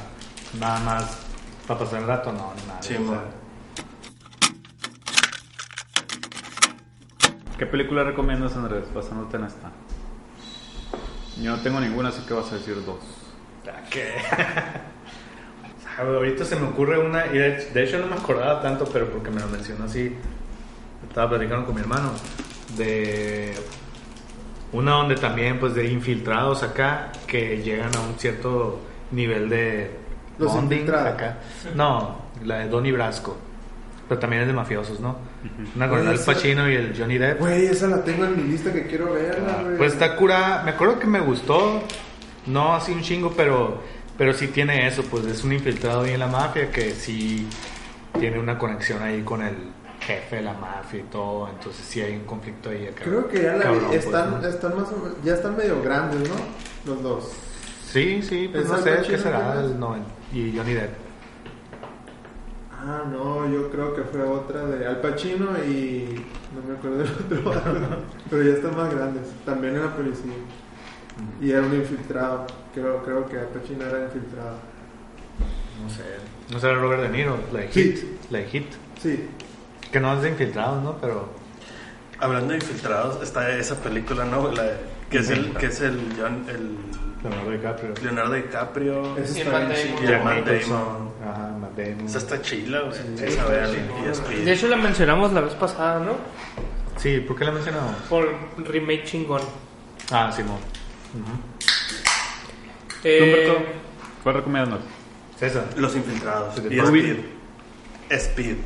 nada 0.60 0.80
más 0.80 1.18
para 1.66 1.80
pasar 1.80 2.02
el 2.02 2.06
rato, 2.08 2.32
no, 2.32 2.52
nada. 2.66 2.82
Sí, 2.82 2.96
o 2.96 3.08
sea. 3.10 3.22
¿Qué 7.58 7.64
película 7.64 8.04
recomiendas, 8.04 8.54
Andrés, 8.56 8.84
basándote 8.92 9.38
en 9.38 9.44
esta? 9.44 9.70
Yo 11.40 11.56
no 11.56 11.62
tengo 11.62 11.80
ninguna, 11.80 12.08
así 12.08 12.22
que 12.26 12.34
vas 12.34 12.50
a 12.52 12.56
decir 12.56 12.82
dos. 12.84 12.98
¿Qué? 13.90 14.14
Ah, 15.98 16.02
Ahorita 16.02 16.44
se 16.44 16.56
me 16.56 16.66
ocurre 16.68 16.98
una, 16.98 17.24
y 17.24 17.38
de, 17.38 17.70
de 17.72 17.82
hecho 17.82 17.98
no 17.98 18.06
me 18.06 18.16
acordaba 18.16 18.60
tanto, 18.60 18.84
pero 18.84 19.08
porque 19.10 19.30
me 19.30 19.40
lo 19.40 19.46
mencionó 19.48 19.86
así, 19.86 20.14
estaba 21.08 21.30
platicando 21.30 21.64
con 21.64 21.74
mi 21.74 21.80
hermano, 21.80 22.10
de 22.76 23.54
una 24.72 24.92
donde 24.92 25.14
también, 25.14 25.58
pues, 25.58 25.74
de 25.74 25.90
infiltrados 25.90 26.62
acá, 26.62 27.12
que 27.26 27.62
llegan 27.62 27.96
a 27.96 28.00
un 28.00 28.18
cierto 28.18 28.78
nivel 29.10 29.48
de 29.48 29.90
Los 30.38 30.52
bonding 30.52 30.90
acá. 30.90 31.38
No, 31.74 32.18
la 32.44 32.58
de 32.58 32.68
Donnie 32.68 32.92
Brasco, 32.92 33.38
pero 34.08 34.20
también 34.20 34.42
es 34.42 34.48
de 34.48 34.54
mafiosos, 34.54 35.00
¿no? 35.00 35.16
Una 35.74 35.88
con 35.88 36.08
el 36.08 36.18
Pacino 36.18 36.70
y 36.70 36.74
el 36.74 36.94
Johnny 36.96 37.18
Depp. 37.18 37.40
Güey, 37.40 37.66
esa 37.66 37.88
la 37.88 38.04
tengo 38.04 38.24
en 38.24 38.36
mi 38.36 38.42
lista 38.52 38.72
que 38.72 38.86
quiero 38.86 39.12
verla, 39.12 39.62
güey. 39.62 39.76
Pues 39.76 39.92
está 39.94 40.16
cura. 40.16 40.62
Me 40.64 40.72
acuerdo 40.72 40.98
que 40.98 41.06
me 41.06 41.20
gustó. 41.20 41.82
No 42.46 42.74
así 42.74 42.92
un 42.92 43.02
chingo, 43.02 43.32
pero, 43.36 43.82
pero 44.16 44.32
sí 44.32 44.48
tiene 44.48 44.86
eso. 44.86 45.02
Pues 45.02 45.24
es 45.26 45.42
un 45.42 45.52
infiltrado 45.52 46.02
ahí 46.02 46.12
en 46.12 46.20
la 46.20 46.28
mafia 46.28 46.70
que 46.70 46.92
sí 46.92 47.48
tiene 48.18 48.38
una 48.38 48.56
conexión 48.56 49.02
ahí 49.02 49.22
con 49.22 49.42
el, 49.42 49.54
jefe 50.00 50.36
de 50.36 50.42
la 50.42 50.52
mafia 50.52 51.00
y 51.00 51.02
todo, 51.04 51.48
entonces 51.48 51.84
sí 51.84 52.00
hay 52.00 52.14
un 52.14 52.24
conflicto 52.24 52.70
ahí. 52.70 52.86
acá. 52.86 53.04
Creo 53.04 53.28
que 53.28 53.42
ya 53.42 53.54
la 53.54 53.62
Cabrón, 53.64 53.84
pues, 53.88 54.04
están, 54.04 54.30
¿no? 54.30 54.48
están 54.48 54.76
más 54.76 54.88
o 54.92 54.96
menos- 54.98 55.16
ya 55.24 55.34
están 55.34 55.56
medio 55.56 55.82
grandes, 55.82 56.28
¿no? 56.28 56.34
Los 56.86 57.02
dos. 57.02 57.32
Sí, 57.90 58.22
sí, 58.22 58.48
pues 58.52 58.64
¿Es 58.64 58.70
no 58.70 58.78
sé 58.78 58.98
qué 59.08 59.18
será 59.18 59.60
el 59.60 59.78
noven- 59.78 60.04
Y 60.32 60.56
Johnny 60.56 60.74
Depp. 60.74 61.05
Ah, 62.88 63.02
no, 63.10 63.50
yo 63.52 63.68
creo 63.70 63.94
que 63.96 64.02
fue 64.02 64.22
otra 64.22 64.64
de 64.66 64.86
Al 64.86 65.00
Pacino 65.00 65.46
y 65.64 66.24
no 66.54 66.62
me 66.68 66.76
acuerdo 66.76 66.98
del 66.98 67.46
otro, 67.46 67.98
pero 68.30 68.42
ya 68.44 68.52
están 68.52 68.76
más 68.76 68.94
grandes. 68.94 69.22
También 69.44 69.74
era 69.76 69.94
policía 69.96 70.32
y 71.40 71.50
era 71.50 71.62
un 71.62 71.74
infiltrado. 71.74 72.46
Creo, 72.72 73.02
creo 73.02 73.26
que 73.26 73.38
Al 73.38 73.46
Pacino 73.48 73.84
era 73.84 74.04
infiltrado. 74.04 74.58
No 75.82 75.90
sé. 75.90 76.02
No 76.52 76.60
será 76.60 76.74
Robert 76.74 77.02
De 77.02 77.08
Niro, 77.08 77.36
la 77.52 77.60
de. 77.60 77.68
Hit. 77.68 77.98
La 78.30 78.38
de 78.38 78.44
Hit. 78.46 78.66
Sí, 79.02 79.28
Que 79.90 79.98
no 80.00 80.14
es 80.14 80.22
de 80.22 80.28
infiltrados, 80.30 80.82
¿no? 80.82 80.96
Pero. 81.00 81.28
Hablando 82.18 82.50
de 82.50 82.56
infiltrados, 82.56 83.20
está 83.22 83.50
esa 83.50 83.74
película, 83.82 84.24
¿no? 84.24 84.50
La 84.52 84.62
de- 84.62 84.76
que 85.10 85.18
es 85.18 85.28
el, 85.30 85.52
que 85.54 85.66
es 85.66 85.80
el, 85.82 85.98
John- 86.18 86.46
el 86.48 86.76
Leonardo 87.22 87.50
DiCaprio. 87.50 87.94
Leonardo 88.02 88.32
DiCaprio 88.34 89.16
eso 89.18 89.36
Y 89.36 89.40
está 89.40 89.52
Matt 89.52 89.68
bien 89.68 89.86
Damon. 89.86 89.98
chido. 89.98 90.10
y 90.10 90.14
el 90.14 90.24
Matt 90.24 90.36
Nicholson. 90.36 90.70
Damon. 90.70 91.12
Ajá, 91.28 91.48
Matt 91.60 91.76
Damon. 91.76 92.06
Esa 92.06 92.18
está 92.18 92.42
chila, 92.42 92.80
güey. 92.82 93.28
Esa 93.28 93.44
vean 93.46 93.70
y 94.04 94.08
Speed. 94.10 94.44
De 94.44 94.52
hecho, 94.52 94.68
la 94.68 94.76
mencionamos 94.76 95.32
la 95.32 95.40
vez 95.40 95.54
pasada, 95.54 96.00
¿no? 96.00 96.12
Sí, 96.96 97.18
¿por 97.20 97.36
qué 97.36 97.44
la 97.44 97.52
mencionamos? 97.52 97.94
Por 98.08 98.28
remake 98.58 99.04
chingón. 99.04 99.42
Ah, 100.12 100.30
Simón. 100.34 100.58
Eh, 103.04 103.20
Humberto, 103.22 103.66
¿cuál 104.22 104.34
recomiendas? 104.36 104.80
César. 105.38 105.64
Los 105.76 105.94
infiltrados. 105.96 106.54
Sí, 106.54 106.62
Y. 106.70 106.78
Speed. 106.80 107.16
Speed. 108.10 108.56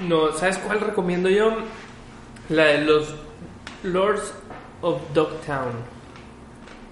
No, 0.00 0.32
¿sabes 0.32 0.58
cuál 0.58 0.80
recomiendo 0.80 1.28
yo? 1.28 1.56
La 2.48 2.64
de 2.64 2.82
los 2.82 3.14
Lords 3.82 4.32
of 4.80 5.00
Dogtown. 5.12 5.72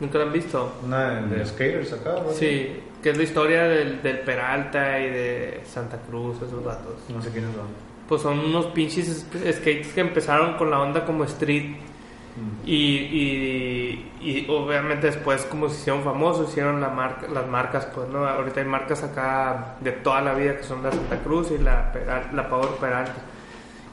¿Nunca 0.00 0.18
la 0.18 0.24
han 0.24 0.32
visto? 0.32 0.72
Una 0.84 1.20
de, 1.22 1.36
de 1.38 1.46
skaters 1.46 1.92
acá, 1.94 2.16
¿no? 2.22 2.30
Sí, 2.32 2.76
que 3.02 3.10
es 3.10 3.16
la 3.16 3.22
historia 3.22 3.64
del, 3.64 4.02
del 4.02 4.18
Peralta 4.20 4.98
y 5.00 5.10
de 5.10 5.60
Santa 5.64 5.98
Cruz, 6.08 6.36
esos 6.42 6.64
datos. 6.64 6.94
No 7.08 7.22
sé 7.22 7.30
quiénes 7.30 7.54
son. 7.54 7.66
Pues 8.08 8.22
son 8.22 8.38
unos 8.38 8.66
pinches 8.66 9.08
es- 9.08 9.56
skates 9.56 9.88
que 9.94 10.00
empezaron 10.00 10.54
con 10.56 10.70
la 10.70 10.80
onda 10.80 11.04
como 11.04 11.24
street. 11.24 11.76
Y, 12.66 12.74
y, 12.74 14.12
y 14.20 14.46
obviamente 14.50 15.06
después 15.06 15.44
como 15.46 15.70
se 15.70 15.76
hicieron 15.80 16.02
famosos, 16.02 16.50
hicieron 16.50 16.82
la 16.82 16.90
marca, 16.90 17.26
las 17.28 17.46
marcas, 17.46 17.86
pues 17.94 18.08
no, 18.10 18.26
ahorita 18.28 18.60
hay 18.60 18.66
marcas 18.66 19.02
acá 19.02 19.76
de 19.80 19.92
toda 19.92 20.20
la 20.20 20.34
vida 20.34 20.54
que 20.58 20.62
son 20.62 20.82
la 20.82 20.92
Santa 20.92 21.18
Cruz 21.20 21.50
y 21.50 21.62
la, 21.62 21.92
la 22.34 22.48
Power 22.48 22.68
Peralta. 22.78 23.14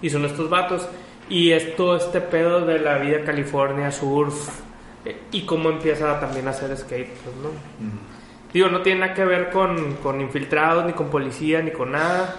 Y 0.02 0.10
son 0.10 0.26
estos 0.26 0.50
vatos. 0.50 0.86
Y 1.30 1.52
es 1.52 1.78
todo 1.78 1.96
este 1.96 2.20
pedo 2.20 2.66
de 2.66 2.80
la 2.80 2.98
vida 2.98 3.24
California, 3.24 3.90
surf, 3.94 4.50
y 5.32 5.46
cómo 5.46 5.70
empieza 5.70 6.20
también 6.20 6.48
a 6.48 6.52
hacer 6.52 6.76
skate, 6.78 7.10
pues, 7.10 7.36
¿no? 7.38 7.50
Digo, 8.54 8.70
no 8.70 8.82
tiene 8.82 9.02
nada 9.02 9.14
que 9.14 9.26
ver 9.26 9.50
con, 9.50 9.96
con 9.96 10.22
infiltrados, 10.22 10.86
ni 10.86 10.94
con 10.94 11.10
policía, 11.10 11.62
ni 11.62 11.72
con 11.72 11.92
nada, 11.92 12.36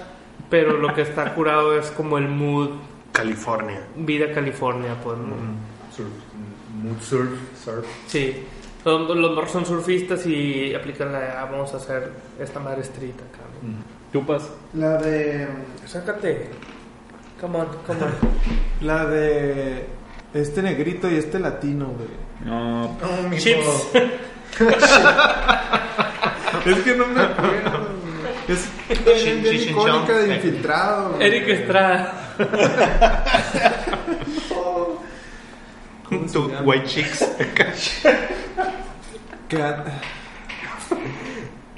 pero 0.48 0.78
lo 0.78 0.94
que 0.94 1.02
está 1.02 1.34
curado 1.34 1.76
es 1.76 1.90
como 1.90 2.18
el 2.18 2.28
mood, 2.28 2.70
California. 3.12 3.80
vida 3.96 4.32
California, 4.32 4.96
pues, 5.02 5.18
¿no? 5.18 5.34
Surf. 5.94 6.08
Mood 6.82 7.00
surf. 7.00 7.30
Surf. 7.64 7.86
Sí. 8.06 8.44
Los, 8.84 9.16
los 9.16 9.34
morros 9.34 9.50
son 9.50 9.64
surfistas 9.64 10.26
y 10.26 10.74
aplican 10.74 11.12
la 11.12 11.20
de, 11.20 11.28
ah, 11.28 11.48
vamos 11.50 11.72
a 11.74 11.78
hacer 11.78 12.12
esta 12.38 12.60
madre 12.60 12.82
street 12.82 13.14
acá. 13.14 13.44
¿no? 13.62 13.94
¿Chupas? 14.12 14.50
La 14.74 14.98
de. 14.98 15.48
Sácate. 15.86 16.50
Come 17.40 17.58
on, 17.58 17.66
come 17.86 18.02
on. 18.02 18.12
La 18.86 19.06
de. 19.06 19.86
Este 20.32 20.62
negrito 20.62 21.10
y 21.10 21.16
este 21.16 21.38
latino, 21.38 21.86
güey. 21.86 22.23
No, 22.44 22.96
Chips. 23.36 23.88
Es 26.64 26.78
que 26.78 26.94
no 26.94 27.06
me 27.08 27.20
acuerdo. 27.20 27.88
Es 28.48 28.68
bien, 29.24 29.42
bien 29.42 29.56
icónica 29.70 30.12
de 30.18 30.34
infiltrado. 30.36 31.10
güey. 31.14 31.26
Eric 31.26 31.48
Estrada. 31.48 32.34
¿Cómo 36.04 36.28
se 36.28 36.32
Tu? 36.34 36.52
White 36.64 36.86
Chicks. 36.86 37.24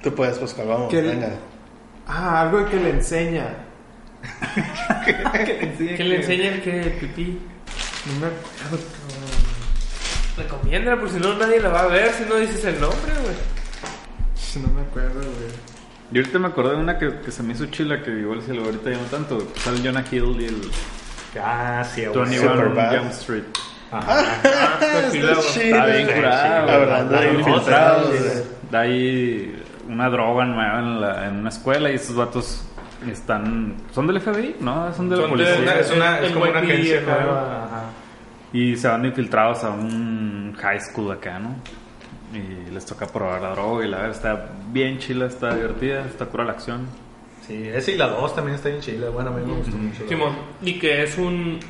Tú 0.02 0.14
puedes, 0.14 0.38
Oscar, 0.38 0.66
vamos. 0.66 0.90
Que 0.90 0.98
el- 1.00 1.06
venga. 1.06 1.30
ah, 2.06 2.42
algo 2.42 2.68
que 2.68 2.76
le 2.76 2.90
enseña. 2.90 3.54
que 5.04 5.12
le 5.12 5.62
enseña. 5.64 5.96
Que 5.96 6.04
le 6.04 6.16
enseñan 6.16 6.60
que 6.60 6.72
pipí. 7.00 7.38
No 8.06 8.20
me 8.20 8.26
acuerdo. 8.26 8.78
Recomiéndala, 10.36 11.00
por 11.00 11.10
si 11.10 11.18
no 11.18 11.34
nadie 11.34 11.60
la 11.60 11.68
va 11.70 11.82
a 11.82 11.86
ver 11.86 12.10
si 12.12 12.24
no 12.24 12.36
dices 12.36 12.64
el 12.64 12.80
nombre, 12.80 13.12
güey. 13.22 14.62
No 14.62 14.68
me 14.72 14.82
acuerdo, 14.82 15.20
güey. 15.20 15.50
Yo 16.12 16.20
ahorita 16.20 16.38
me 16.38 16.48
acordé 16.48 16.70
de 16.70 16.76
una 16.76 16.98
que, 16.98 17.20
que 17.20 17.30
se 17.30 17.42
me 17.42 17.52
hizo 17.52 17.66
chila, 17.66 18.02
que 18.02 18.10
igual 18.10 18.40
si 18.42 18.52
lo 18.52 18.64
ahorita 18.64 18.90
ya 18.90 18.96
no 18.96 19.04
tanto. 19.04 19.46
Sale 19.56 19.80
Jonah 19.84 20.04
Hill 20.10 20.36
y 20.40 20.44
el 20.46 20.60
Ah, 21.42 21.84
sí, 21.84 22.04
güey. 22.06 22.18
21 22.30 22.52
Superbad. 22.54 22.98
Jump 22.98 23.10
Street. 23.12 23.42
Ajá. 23.90 24.24
Luego- 25.12 25.40
Está 25.40 25.86
bien 25.86 26.06
curado. 26.06 26.64
güey. 26.64 26.74
Hablando 26.76 27.16
de 27.20 27.26
Son 27.28 27.38
infiltrados. 27.40 28.10
Da 28.70 28.80
ahí 28.80 29.62
una 29.88 30.08
droga 30.10 30.44
nueva 30.44 30.78
en, 30.80 31.00
la- 31.00 31.26
en 31.28 31.36
una 31.36 31.48
escuela 31.50 31.90
y 31.90 31.94
esos 31.96 32.16
vatos 32.16 32.62
están... 33.10 33.76
¿Son 33.94 34.06
del 34.06 34.20
FBI? 34.20 34.56
No, 34.60 34.92
son 34.94 35.08
de 35.10 35.16
la 35.16 35.22
Son 35.22 35.36
de- 35.38 35.44
policía. 35.44 35.62
Una- 35.62 35.74
es, 35.80 35.90
una, 35.90 36.20
es 36.20 36.32
como 36.32 36.44
una 36.46 36.58
agencia 36.60 37.00
nueva. 37.02 37.75
Y 38.56 38.76
se 38.76 38.88
van 38.88 39.04
infiltrados 39.04 39.64
a 39.64 39.70
un 39.70 40.54
high 40.58 40.80
school 40.80 41.12
acá, 41.12 41.38
¿no? 41.38 41.56
Y 42.32 42.70
les 42.72 42.86
toca 42.86 43.06
probar 43.06 43.40
la 43.42 43.50
droga 43.50 43.84
y 43.84 43.88
la 43.88 43.98
verdad 43.98 44.16
está 44.16 44.50
bien 44.72 44.98
chila, 44.98 45.26
está 45.26 45.54
divertida, 45.54 46.06
está 46.06 46.26
cura 46.26 46.44
la 46.44 46.52
acción. 46.52 46.86
Sí, 47.46 47.68
ese 47.68 47.92
y 47.92 47.96
la 47.96 48.08
2 48.08 48.34
también 48.34 48.56
está 48.56 48.70
en 48.70 48.80
Chile. 48.80 49.08
Bueno, 49.08 49.30
a 49.30 49.32
mí 49.34 49.46
me 49.46 49.52
gustó 49.58 49.76
mucho. 49.76 50.02
la 50.02 50.08
Simón. 50.08 50.36
Y 50.62 50.78
que 50.78 51.02
es 51.02 51.16
un. 51.18 51.60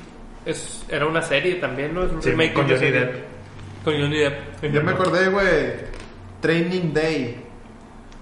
Es, 0.46 0.86
era 0.88 1.06
una 1.06 1.22
serie 1.22 1.56
también, 1.56 1.92
¿no? 1.92 2.04
Es 2.04 2.12
un 2.12 2.22
Sí, 2.22 2.30
remake 2.30 2.52
con 2.54 2.68
Johnny. 2.68 2.90
Depp. 2.90 3.14
Con 3.84 3.94
Johnny 4.00 4.18
Depp. 4.18 4.72
Ya 4.72 4.80
me 4.80 4.92
acordé, 4.92 5.28
güey. 5.28 5.46
Training 6.40 6.92
Day. 6.92 7.36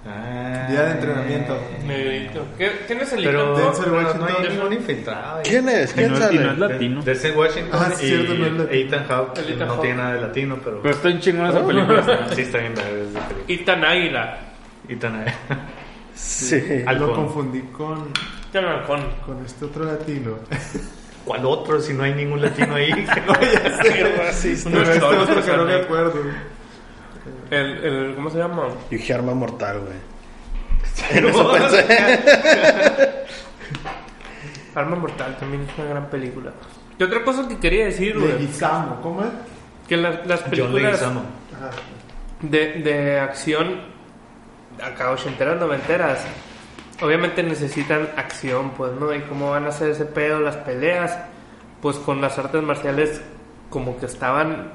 Ah, 0.07 0.67
Día 0.69 0.83
de 0.83 0.91
entrenamiento. 0.93 1.59
Negrito. 1.87 2.47
¿Qué- 2.59 2.73
¿Quién 2.87 3.01
es 3.01 3.13
el 3.15 3.25
Pero? 3.25 3.57
Denzel 3.57 3.85
pero 3.87 3.97
no 4.03 4.07
Washington. 4.09 4.29
hay 4.43 4.49
ningún 4.55 4.73
infiltrado. 4.75 5.41
¿Quién 5.45 5.69
es? 5.71 5.93
¿Quién 5.95 6.13
no, 6.13 6.19
es- 6.19 6.33
y 6.33 6.35
no 6.37 6.41
es 6.43 6.47
sale? 6.59 6.69
latino. 6.73 7.03
De 7.03 7.13
Denzel 7.13 7.37
Washington 7.37 7.81
Ah, 7.83 7.91
sí, 7.97 8.05
y 8.05 8.09
cierto, 8.11 8.35
no 8.35 8.47
es 8.47 8.53
latino. 8.53 8.87
Ethan 8.87 9.07
Hawke. 9.09 9.39
Ethan 9.39 9.69
no 9.69 9.79
tiene 9.81 9.97
nada 9.97 10.13
de 10.15 10.21
latino, 10.21 10.59
pero... 10.63 10.83
Pero 10.83 10.95
está 10.95 11.09
en 11.09 11.21
chingón 11.21 11.47
esa 11.47 11.67
película. 11.67 12.29
sí 12.35 12.41
está 12.43 12.59
bien 12.59 12.73
esa 12.73 12.83
película. 12.83 13.27
Ethan 13.49 13.85
Águila. 13.85 14.39
Ethan 14.89 15.25
Sí. 16.15 16.63
Lo 16.99 17.13
confundí 17.15 17.61
con, 17.73 18.11
Ethan 18.51 18.65
Halcón. 18.67 19.01
con 19.25 19.45
este 19.45 19.65
otro 19.65 19.85
latino. 19.85 20.39
¿Cuál 21.25 21.47
otro 21.47 21.81
si 21.81 21.95
no 21.95 22.03
hay 22.03 22.13
ningún 22.15 22.43
latino 22.43 22.75
ahí? 22.75 22.91
racista. 24.19 24.69
Pero 24.71 24.83
este 24.83 25.01
cholo, 25.01 25.23
otro 25.23 25.43
que 25.45 25.57
no 25.57 25.65
me 25.65 25.75
acuerdo. 25.77 26.21
El, 27.55 27.85
el, 27.85 28.15
¿Cómo 28.15 28.31
se 28.31 28.39
llama? 28.39 28.69
Y 28.91 29.13
Arma 29.13 29.35
Mortal, 29.35 29.81
güey. 29.81 30.15
En 31.19 31.27
eso 31.27 31.53
pensé. 31.53 31.85
Arma 34.75 34.97
Mortal 34.97 35.37
también 35.39 35.63
es 35.63 35.79
una 35.79 35.89
gran 35.89 36.07
película. 36.11 36.53
Y 36.99 37.03
otra 37.03 37.23
cosa 37.25 37.47
que 37.49 37.59
quería 37.59 37.87
decir, 37.87 38.19
güey. 38.19 38.33
Leguizamo, 38.33 39.01
¿cómo 39.03 39.23
es? 39.23 39.29
Que 39.89 39.97
la- 39.97 40.23
las 40.25 40.41
John 40.43 40.51
películas 40.51 41.03
de, 42.41 42.73
de 42.83 43.21
acción, 43.21 43.81
acá 44.83 45.11
ochenteras, 45.11 45.59
noventeras, 45.61 46.21
obviamente 47.03 47.43
necesitan 47.43 48.09
acción, 48.17 48.71
pues, 48.71 48.93
¿no? 48.93 49.15
Y 49.15 49.21
cómo 49.23 49.51
van 49.51 49.67
a 49.67 49.69
hacer 49.69 49.91
ese 49.91 50.05
pedo, 50.07 50.41
las 50.41 50.57
peleas, 50.57 51.17
pues 51.81 51.97
con 51.99 52.21
las 52.21 52.39
artes 52.39 52.63
marciales 52.63 53.21
como 53.71 53.97
que 53.99 54.07
estaban, 54.07 54.73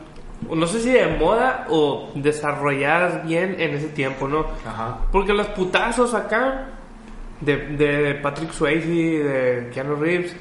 no 0.48 0.68
sé 0.68 0.80
si 0.80 0.92
de 0.92 1.08
moda 1.18 1.66
o 1.70 2.12
desarrolladas 2.16 3.26
bien 3.26 3.56
en 3.60 3.76
ese 3.76 3.90
tiempo, 3.90 4.28
¿no? 4.28 4.46
Ajá. 4.66 5.00
Porque 5.12 5.34
los 5.34 5.48
putazos 5.48 6.14
acá 6.14 6.68
de, 7.42 7.58
de 7.58 8.16
Patrick 8.16 8.52
Swayze, 8.52 8.88
de 8.88 9.70
Keanu 9.74 9.96
Reeves, 9.96 10.36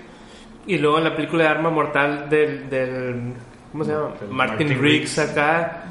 y 0.66 0.78
luego 0.78 0.98
en 0.98 1.04
la 1.04 1.16
película 1.16 1.44
de 1.44 1.48
Arma 1.50 1.70
Mortal 1.70 2.28
del, 2.28 2.68
del 2.68 3.32
¿cómo 3.72 3.84
se 3.84 3.92
llama? 3.92 4.08
Martin, 4.30 4.36
Martin 4.68 4.82
Riggs. 4.82 5.18
acá, 5.18 5.84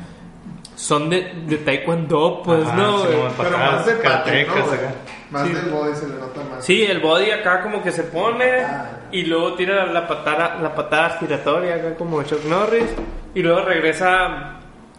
son 0.77 1.09
de, 1.09 1.33
de 1.47 1.57
Taekwondo, 1.57 2.41
pues, 2.45 2.65
Ajá, 2.65 2.75
¿no? 2.77 2.99
sí, 2.99 3.07
Pero 3.09 3.29
patadas, 3.31 3.71
más 3.73 3.85
de 3.87 3.93
pata, 3.95 4.09
karatecas 4.23 4.55
¿no, 4.67 4.71
acá. 4.73 4.91
Más 5.31 5.47
Sí. 5.47 5.53
del 5.53 5.65
body 5.71 5.95
se 5.95 6.07
le 6.07 6.13
nota 6.15 6.41
más. 6.49 6.63
Sí, 6.65 6.83
el 6.85 6.99
body 6.99 7.31
acá 7.31 7.61
como 7.63 7.81
que 7.83 7.91
se 7.91 8.03
pone 8.03 8.61
Ah. 8.61 8.99
y 9.11 9.23
luego 9.23 9.55
tira 9.55 9.85
la 9.87 10.07
patada, 10.07 10.59
la 10.61 10.73
patada 10.75 11.17
giratoria 11.19 11.75
acá 11.75 11.95
como 11.95 12.21
Chuck 12.23 12.45
Norris 12.45 12.85
y 13.33 13.41
luego 13.41 13.61
regresa 13.61 14.53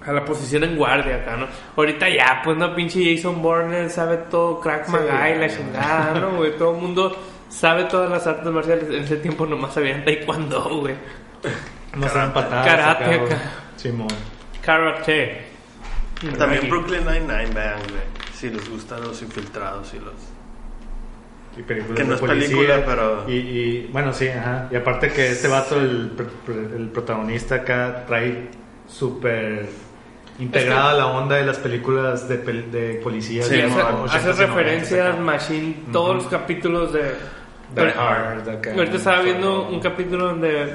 a 0.05 0.13
la 0.13 0.25
posición 0.25 0.65
en 0.65 0.77
guardia 0.77 1.17
acá, 1.17 1.37
¿no? 1.37 1.47
Ahorita 1.77 2.09
ya, 2.09 2.41
pues 2.45 2.57
no, 2.57 2.75
pinche 2.75 3.15
Jason 3.17 3.41
Bourne 3.41 3.89
sabe 3.89 4.17
todo, 4.31 4.59
Crack 4.61 4.87
Sí. 4.87 4.93
Maga 4.93 5.31
y 5.31 5.39
la 5.39 5.49
chingada, 5.49 6.15
¿no? 6.21 6.37
Güey, 6.39 6.57
todo 6.59 6.73
el 6.75 6.81
mundo 6.83 7.17
sabe 7.49 7.85
todas 7.85 8.11
las 8.11 8.27
artes 8.27 8.53
marciales. 8.53 8.85
En 8.91 9.05
ese 9.05 9.17
tiempo 9.19 9.47
nomás 9.47 9.75
sabían 9.75 10.05
taekwondo, 10.05 10.81
güey. 10.81 10.95
No 11.95 12.07
dan 12.07 12.33
patadas. 12.33 12.67
Karate 12.67 13.05
acá, 13.05 13.17
güey. 13.17 13.33
acá. 13.33 13.39
Simón. 13.77 14.09
Karate. 14.63 15.47
También 16.37 16.69
Brooklyn 16.69 17.05
Nine-Nine, 17.05 17.51
vean, 17.55 17.79
güey. 17.89 18.03
Si 18.35 18.51
les 18.51 18.69
gustan 18.69 19.01
los 19.03 19.21
infiltrados 19.23 19.93
y 19.95 19.99
los. 20.01 20.15
Y 21.57 21.63
películas 21.63 21.97
Que 21.97 22.05
no 22.05 22.11
de 22.11 22.15
es 22.17 22.21
policía. 22.21 22.49
película, 22.57 22.83
pero- 22.87 23.25
Y, 23.29 23.33
y, 23.35 23.89
bueno, 23.93 24.13
sí, 24.13 24.29
ajá. 24.29 24.69
Y 24.71 24.77
aparte 24.77 25.11
que 25.11 25.29
este 25.33 25.49
vato, 25.49 25.77
el, 25.81 26.13
el 26.77 26.89
protagonista 26.91 27.57
acá, 27.57 28.05
trae 28.07 28.49
súper 28.87 29.69
integrada 30.39 30.95
la 30.95 31.07
onda 31.09 31.37
de 31.37 31.45
las 31.45 31.59
películas 31.59 32.29
de, 32.29 32.45
pel- 32.45 32.71
de 32.71 33.01
policía. 33.03 33.43
Sí, 33.43 33.61
hace, 33.61 33.81
hace 33.81 33.83
80s 33.83 34.07
y 34.07 34.19
90s 34.19 34.37
referencias, 34.37 35.09
acá. 35.09 35.21
Machine, 35.21 35.77
todos 35.93 36.15
los 36.17 36.27
capítulos 36.29 36.93
de... 36.93 37.15
Die 37.75 37.85
Hard, 37.97 38.49
acá. 38.49 38.73
Ahorita 38.75 38.97
estaba 38.97 39.21
viendo 39.23 39.69
un 39.69 39.81
capítulo 39.81 40.27
donde 40.29 40.75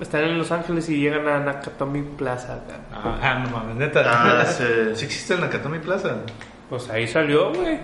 están 0.00 0.24
en 0.24 0.38
Los 0.38 0.50
Ángeles 0.52 0.88
y 0.88 0.98
llegan 1.00 1.26
a 1.28 1.40
Nakatomi 1.40 2.02
Plaza. 2.02 2.54
acá. 2.54 2.80
Ah, 2.92 3.18
ah, 3.20 3.38
no 3.44 3.50
mames, 3.50 3.76
neta. 3.76 4.02
Ah, 4.06 4.44
sí. 4.44 4.64
¿Sí 4.94 5.04
existe 5.04 5.34
el 5.34 5.40
Nakatomi 5.40 5.78
Plaza? 5.78 6.16
Pues 6.70 6.88
ahí 6.90 7.06
salió, 7.08 7.52
güey. 7.52 7.78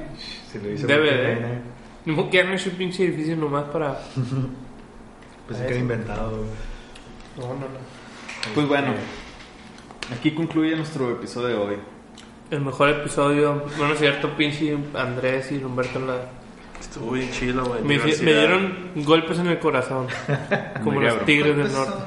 Si 0.51 0.59
lo 0.59 0.71
hice 0.71 0.87
Debe 0.87 1.11
Brooklyn 1.11 1.25
de. 1.27 1.35
Nine-Nine. 1.35 1.63
Ni 2.07 2.13
modo 2.13 2.31
que 2.31 2.41
hagan 2.41 2.53
ese 2.55 2.71
pinche 2.71 3.05
edificio 3.05 3.37
nomás 3.37 3.65
para... 3.65 3.99
Pues 5.47 5.59
que 5.61 5.67
era 5.67 5.77
inventado. 5.77 6.31
güey. 6.39 6.49
No, 7.37 7.49
no, 7.55 7.61
no. 7.61 7.79
Pues 8.55 8.67
bueno, 8.67 8.95
aquí 10.17 10.31
concluye 10.31 10.75
nuestro 10.77 11.11
episodio 11.11 11.49
de 11.49 11.55
hoy. 11.55 11.77
El 12.51 12.61
mejor 12.63 12.89
episodio, 12.91 13.63
bueno, 13.77 13.93
es 13.95 13.99
cierto, 13.99 14.31
pinche 14.37 14.77
Andrés 14.95 15.51
y 15.53 15.57
Humberto 15.63 15.99
en 15.99 16.07
la... 16.07 16.17
Estuvo 16.85 17.13
bien 17.13 17.31
chido, 17.33 17.65
güey. 17.65 17.83
Me, 17.83 17.99
dieron 17.99 18.93
golpes 18.97 19.39
en 19.39 19.47
el 19.49 19.59
corazón. 19.59 20.07
como 20.85 21.01
los 21.01 21.11
cabrón. 21.11 21.27
tigres 21.27 21.57
del 21.57 21.73
norte. 21.73 22.05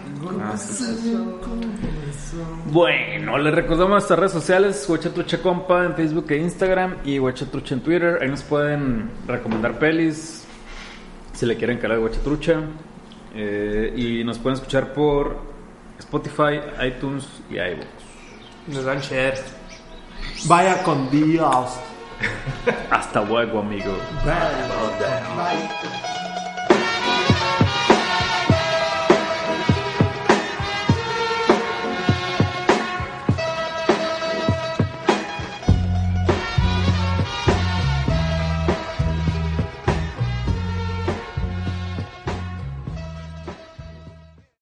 Bueno, 2.72 3.38
les 3.40 3.54
recordamos 3.54 3.90
nuestras 3.90 4.20
redes 4.20 4.32
sociales, 4.32 4.86
Huachatrucha 4.88 5.42
Compa 5.42 5.84
en 5.84 5.96
Facebook 5.96 6.28
e 6.30 6.38
Instagram 6.38 6.98
y 7.04 7.18
Huachatrucha 7.18 7.74
en 7.74 7.82
Twitter. 7.82 8.20
Ahí 8.22 8.30
nos 8.30 8.44
pueden 8.44 9.10
recomendar 9.28 9.80
pelis 9.80 10.46
si 11.34 11.46
le 11.46 11.58
quieren 11.58 11.80
calar 11.80 12.00
Huachatrucha. 12.00 12.62
Eh, 13.34 13.94
y 13.96 14.24
nos 14.24 14.38
pueden 14.38 14.58
escuchar 14.58 14.94
por 14.94 15.38
Spotify, 16.00 16.60
iTunes 16.88 17.28
y 17.50 17.56
iVoox. 17.56 17.88
Nos 18.68 18.86
dan 18.86 19.00
share. 19.00 19.40
Vaya 20.46 20.84
con 20.84 21.10
Dios. 21.10 21.80
Hasta 22.90 23.22
luego, 23.22 23.60
amigo. 23.60 24.02
Bye. 24.24 24.68
Bye. 25.36 26.08